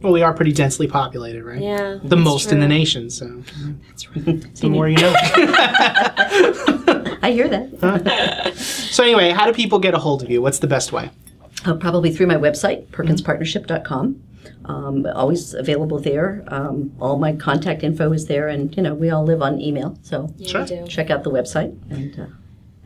Well, 0.00 0.12
we 0.12 0.22
are 0.22 0.29
pretty 0.34 0.52
densely 0.52 0.86
populated, 0.86 1.44
right? 1.44 1.60
Yeah, 1.60 1.98
The 2.02 2.08
that's 2.16 2.22
most 2.22 2.52
in 2.52 2.60
the 2.60 2.68
nation, 2.68 3.10
so 3.10 3.42
That's 3.88 4.08
right. 4.14 4.54
the 4.56 4.68
more 4.68 4.88
you 4.88 4.96
know. 4.96 5.12
I 7.22 7.30
hear 7.32 7.48
that. 7.48 8.52
so 8.56 9.02
anyway, 9.04 9.30
how 9.30 9.46
do 9.46 9.52
people 9.52 9.78
get 9.78 9.94
a 9.94 9.98
hold 9.98 10.22
of 10.22 10.30
you? 10.30 10.40
What's 10.42 10.58
the 10.60 10.66
best 10.66 10.92
way? 10.92 11.10
Uh, 11.64 11.74
probably 11.74 12.12
through 12.12 12.26
my 12.26 12.36
website, 12.36 12.86
perkinspartnership.com. 12.88 14.22
Um, 14.64 15.06
always 15.14 15.52
available 15.54 15.98
there. 15.98 16.44
Um, 16.48 16.92
all 17.00 17.18
my 17.18 17.34
contact 17.34 17.82
info 17.82 18.12
is 18.12 18.26
there, 18.26 18.48
and 18.48 18.74
you 18.76 18.82
know 18.82 18.94
we 18.94 19.10
all 19.10 19.24
live 19.24 19.42
on 19.42 19.60
email, 19.60 19.98
so 20.02 20.32
Yeah, 20.36 20.64
Sure. 20.66 20.86
check 20.86 21.10
out 21.10 21.24
the 21.24 21.30
website. 21.30 21.76
And 21.90 22.18
uh, 22.18 22.26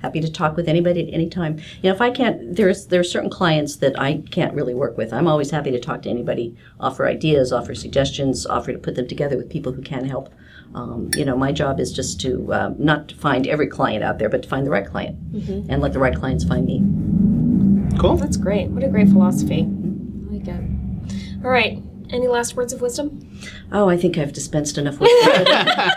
happy 0.04 0.20
to 0.20 0.30
talk 0.30 0.54
with 0.56 0.68
anybody 0.68 1.08
at 1.08 1.14
any 1.14 1.28
time. 1.28 1.58
You 1.82 1.88
know, 1.88 1.94
if 1.94 2.00
I 2.00 2.10
can't, 2.10 2.54
there's 2.56 2.86
there 2.86 3.00
are 3.00 3.04
certain 3.16 3.30
clients 3.30 3.76
that 3.76 3.98
I 3.98 4.22
can't 4.30 4.54
really 4.54 4.74
work 4.74 4.96
with. 4.98 5.12
I'm 5.12 5.26
always 5.26 5.50
happy 5.50 5.70
to 5.70 5.80
talk 5.80 6.02
to 6.02 6.10
anybody, 6.10 6.54
offer 6.78 7.06
ideas, 7.06 7.52
offer 7.52 7.74
suggestions, 7.74 8.46
offer 8.46 8.72
to 8.72 8.78
put 8.78 8.94
them 8.96 9.08
together 9.08 9.36
with 9.36 9.48
people 9.48 9.72
who 9.72 9.82
can 9.82 10.04
help. 10.04 10.28
Um, 10.74 11.10
you 11.14 11.24
know, 11.24 11.36
my 11.36 11.52
job 11.52 11.80
is 11.80 11.92
just 11.92 12.20
to 12.22 12.52
um, 12.52 12.76
not 12.78 13.08
to 13.08 13.14
find 13.14 13.46
every 13.46 13.66
client 13.66 14.04
out 14.04 14.18
there, 14.18 14.28
but 14.28 14.42
to 14.42 14.48
find 14.48 14.66
the 14.66 14.70
right 14.70 14.86
client, 14.86 15.16
and 15.70 15.80
let 15.80 15.92
the 15.92 16.00
right 16.00 16.14
clients 16.14 16.44
find 16.44 16.66
me. 16.66 16.82
Cool. 17.98 18.16
That's 18.16 18.36
great. 18.36 18.68
What 18.68 18.82
a 18.82 18.88
great 18.88 19.08
philosophy. 19.08 19.62
I 19.62 20.32
like 20.34 20.48
it. 20.48 20.64
All 21.44 21.50
right. 21.50 21.80
Any 22.10 22.28
last 22.28 22.56
words 22.56 22.72
of 22.72 22.80
wisdom? 22.82 23.33
Oh, 23.72 23.88
I 23.88 23.96
think 23.96 24.18
I've 24.18 24.32
dispensed 24.32 24.78
enough 24.78 24.98
wisdom, 25.00 25.46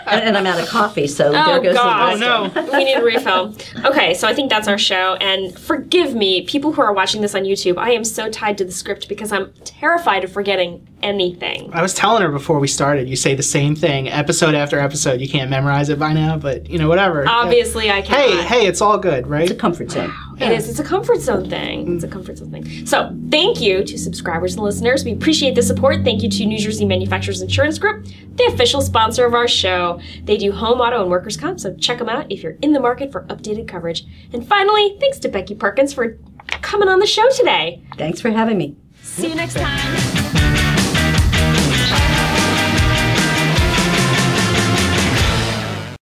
and, 0.06 0.22
and 0.24 0.36
I'm 0.36 0.46
out 0.46 0.60
of 0.60 0.68
coffee, 0.68 1.06
so 1.06 1.30
there 1.32 1.42
Oh, 1.46 1.60
goes 1.60 1.74
God. 1.74 2.18
the 2.20 2.26
Oh 2.26 2.44
wisdom. 2.50 2.64
no. 2.66 2.78
we 2.78 2.84
need 2.84 2.94
a 2.94 3.02
refill. 3.04 3.54
Okay, 3.84 4.14
so 4.14 4.26
I 4.26 4.34
think 4.34 4.50
that's 4.50 4.66
our 4.68 4.78
show. 4.78 5.14
And 5.20 5.56
forgive 5.58 6.14
me, 6.14 6.42
people 6.46 6.72
who 6.72 6.82
are 6.82 6.92
watching 6.92 7.20
this 7.22 7.34
on 7.34 7.42
YouTube, 7.44 7.78
I 7.78 7.90
am 7.92 8.04
so 8.04 8.28
tied 8.30 8.58
to 8.58 8.64
the 8.64 8.72
script 8.72 9.08
because 9.08 9.32
I'm 9.32 9.52
terrified 9.64 10.24
of 10.24 10.32
forgetting 10.32 10.86
anything. 11.02 11.70
I 11.72 11.80
was 11.82 11.94
telling 11.94 12.22
her 12.22 12.28
before 12.30 12.58
we 12.58 12.66
started, 12.68 13.08
you 13.08 13.14
say 13.16 13.34
the 13.36 13.42
same 13.42 13.76
thing 13.76 14.08
episode 14.08 14.54
after 14.54 14.78
episode. 14.80 15.20
You 15.20 15.28
can't 15.28 15.48
memorize 15.50 15.88
it 15.90 15.98
by 15.98 16.12
now, 16.12 16.36
but 16.36 16.68
you 16.68 16.78
know, 16.78 16.88
whatever. 16.88 17.26
Obviously, 17.28 17.90
I 17.90 18.02
can. 18.02 18.16
Hey, 18.16 18.42
hey, 18.42 18.66
it's 18.66 18.80
all 18.80 18.98
good, 18.98 19.26
right? 19.28 19.42
It's 19.42 19.50
a 19.52 19.54
right? 19.54 19.60
comfort 19.60 19.90
zone. 19.92 20.12
It 20.40 20.52
is. 20.52 20.68
It's 20.68 20.78
a 20.78 20.84
comfort 20.84 21.18
zone 21.20 21.48
thing. 21.48 21.94
It's 21.96 22.04
a 22.04 22.08
comfort 22.08 22.38
zone 22.38 22.50
thing. 22.50 22.86
So, 22.86 23.12
thank 23.30 23.60
you 23.60 23.84
to 23.84 23.98
subscribers 23.98 24.54
and 24.54 24.62
listeners. 24.64 25.04
We 25.04 25.12
appreciate 25.12 25.54
the 25.54 25.62
support. 25.62 26.04
Thank 26.04 26.22
you 26.22 26.30
to 26.30 26.46
New 26.46 26.58
Jersey 26.58 26.84
Manufacturers 26.84 27.37
Insurance 27.42 27.78
Group, 27.78 28.06
the 28.36 28.44
official 28.44 28.80
sponsor 28.80 29.24
of 29.24 29.34
our 29.34 29.48
show. 29.48 30.00
They 30.24 30.36
do 30.36 30.52
home, 30.52 30.80
auto, 30.80 31.02
and 31.02 31.10
workers' 31.10 31.36
comp, 31.36 31.60
so 31.60 31.74
check 31.76 31.98
them 31.98 32.08
out 32.08 32.30
if 32.30 32.42
you're 32.42 32.56
in 32.62 32.72
the 32.72 32.80
market 32.80 33.12
for 33.12 33.22
updated 33.24 33.68
coverage. 33.68 34.04
And 34.32 34.46
finally, 34.46 34.96
thanks 35.00 35.18
to 35.20 35.28
Becky 35.28 35.54
Perkins 35.54 35.92
for 35.92 36.18
coming 36.62 36.88
on 36.88 36.98
the 36.98 37.06
show 37.06 37.28
today. 37.30 37.82
Thanks 37.96 38.20
for 38.20 38.30
having 38.30 38.58
me. 38.58 38.76
See 39.02 39.28
you 39.28 39.34
next 39.34 39.54
time. 39.54 40.17